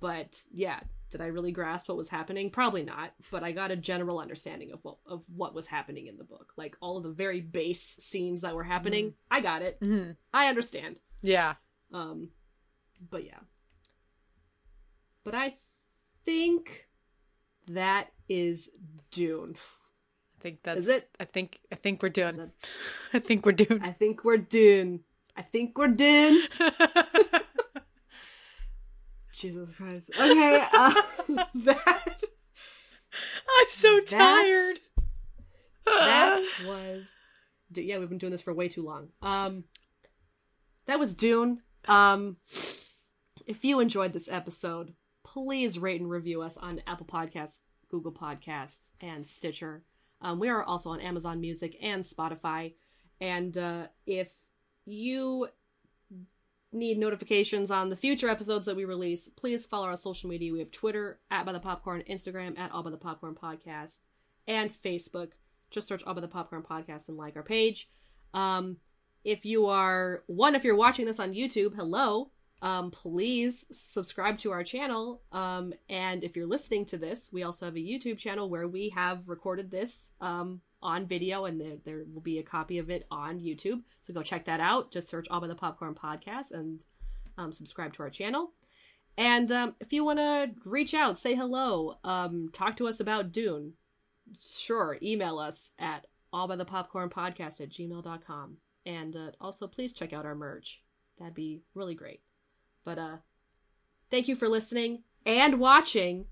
[0.00, 0.80] but yeah,
[1.10, 2.50] did I really grasp what was happening?
[2.50, 6.16] Probably not, but I got a general understanding of what of what was happening in
[6.16, 6.52] the book.
[6.56, 9.14] Like all of the very base scenes that were happening, mm.
[9.30, 9.80] I got it.
[9.80, 10.12] Mm-hmm.
[10.32, 11.00] I understand.
[11.22, 11.54] Yeah.
[11.92, 12.28] Um
[13.10, 13.40] but yeah.
[15.24, 15.56] But I
[16.24, 16.88] think
[17.68, 18.70] that is
[19.10, 19.56] Dune.
[20.38, 21.08] I think that's is it.
[21.20, 22.52] I think I think we're done.
[23.12, 23.80] I think we're done.
[23.82, 25.00] I think we're done.
[25.36, 26.42] I think we're done.
[29.32, 30.10] Jesus Christ.
[30.14, 30.94] Okay, uh,
[31.54, 32.22] that.
[33.48, 34.80] I'm so that, tired.
[35.86, 37.16] that was.
[37.74, 39.08] Yeah, we've been doing this for way too long.
[39.22, 39.64] Um,
[40.86, 41.62] that was Dune.
[41.88, 42.36] Um,
[43.46, 44.92] if you enjoyed this episode,
[45.24, 49.82] please rate and review us on Apple Podcasts, Google Podcasts, and Stitcher.
[50.20, 52.74] Um, we are also on Amazon Music and Spotify.
[53.20, 54.34] And uh, if
[54.84, 55.48] you
[56.72, 60.52] need notifications on the future episodes that we release, please follow our social media.
[60.52, 63.98] We have Twitter at by the popcorn, Instagram at all by the popcorn podcast,
[64.48, 65.32] and Facebook.
[65.70, 67.88] Just search all by the popcorn podcast and like our page.
[68.34, 68.78] Um,
[69.24, 72.31] if you are one, if you're watching this on YouTube, hello.
[72.62, 75.20] Um, please subscribe to our channel.
[75.32, 78.88] Um, and if you're listening to this, we also have a YouTube channel where we
[78.90, 83.04] have recorded this um, on video, and there, there will be a copy of it
[83.10, 83.82] on YouTube.
[84.00, 84.92] So go check that out.
[84.92, 86.84] Just search All by the Popcorn Podcast and
[87.36, 88.52] um, subscribe to our channel.
[89.18, 93.32] And um, if you want to reach out, say hello, um, talk to us about
[93.32, 93.74] Dune,
[94.40, 98.56] sure, email us at allbythepopcornpodcast at gmail.com.
[98.86, 100.82] And uh, also, please check out our merch.
[101.18, 102.20] That'd be really great.
[102.84, 103.16] But uh,
[104.10, 106.26] thank you for listening and watching.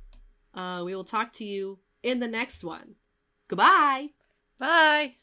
[0.55, 2.97] Uh, we will talk to you in the next one.
[3.49, 4.09] Goodbye.
[4.59, 5.17] Bye.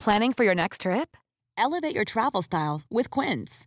[0.00, 1.16] Planning for your next trip?
[1.58, 3.66] Elevate your travel style with Quince.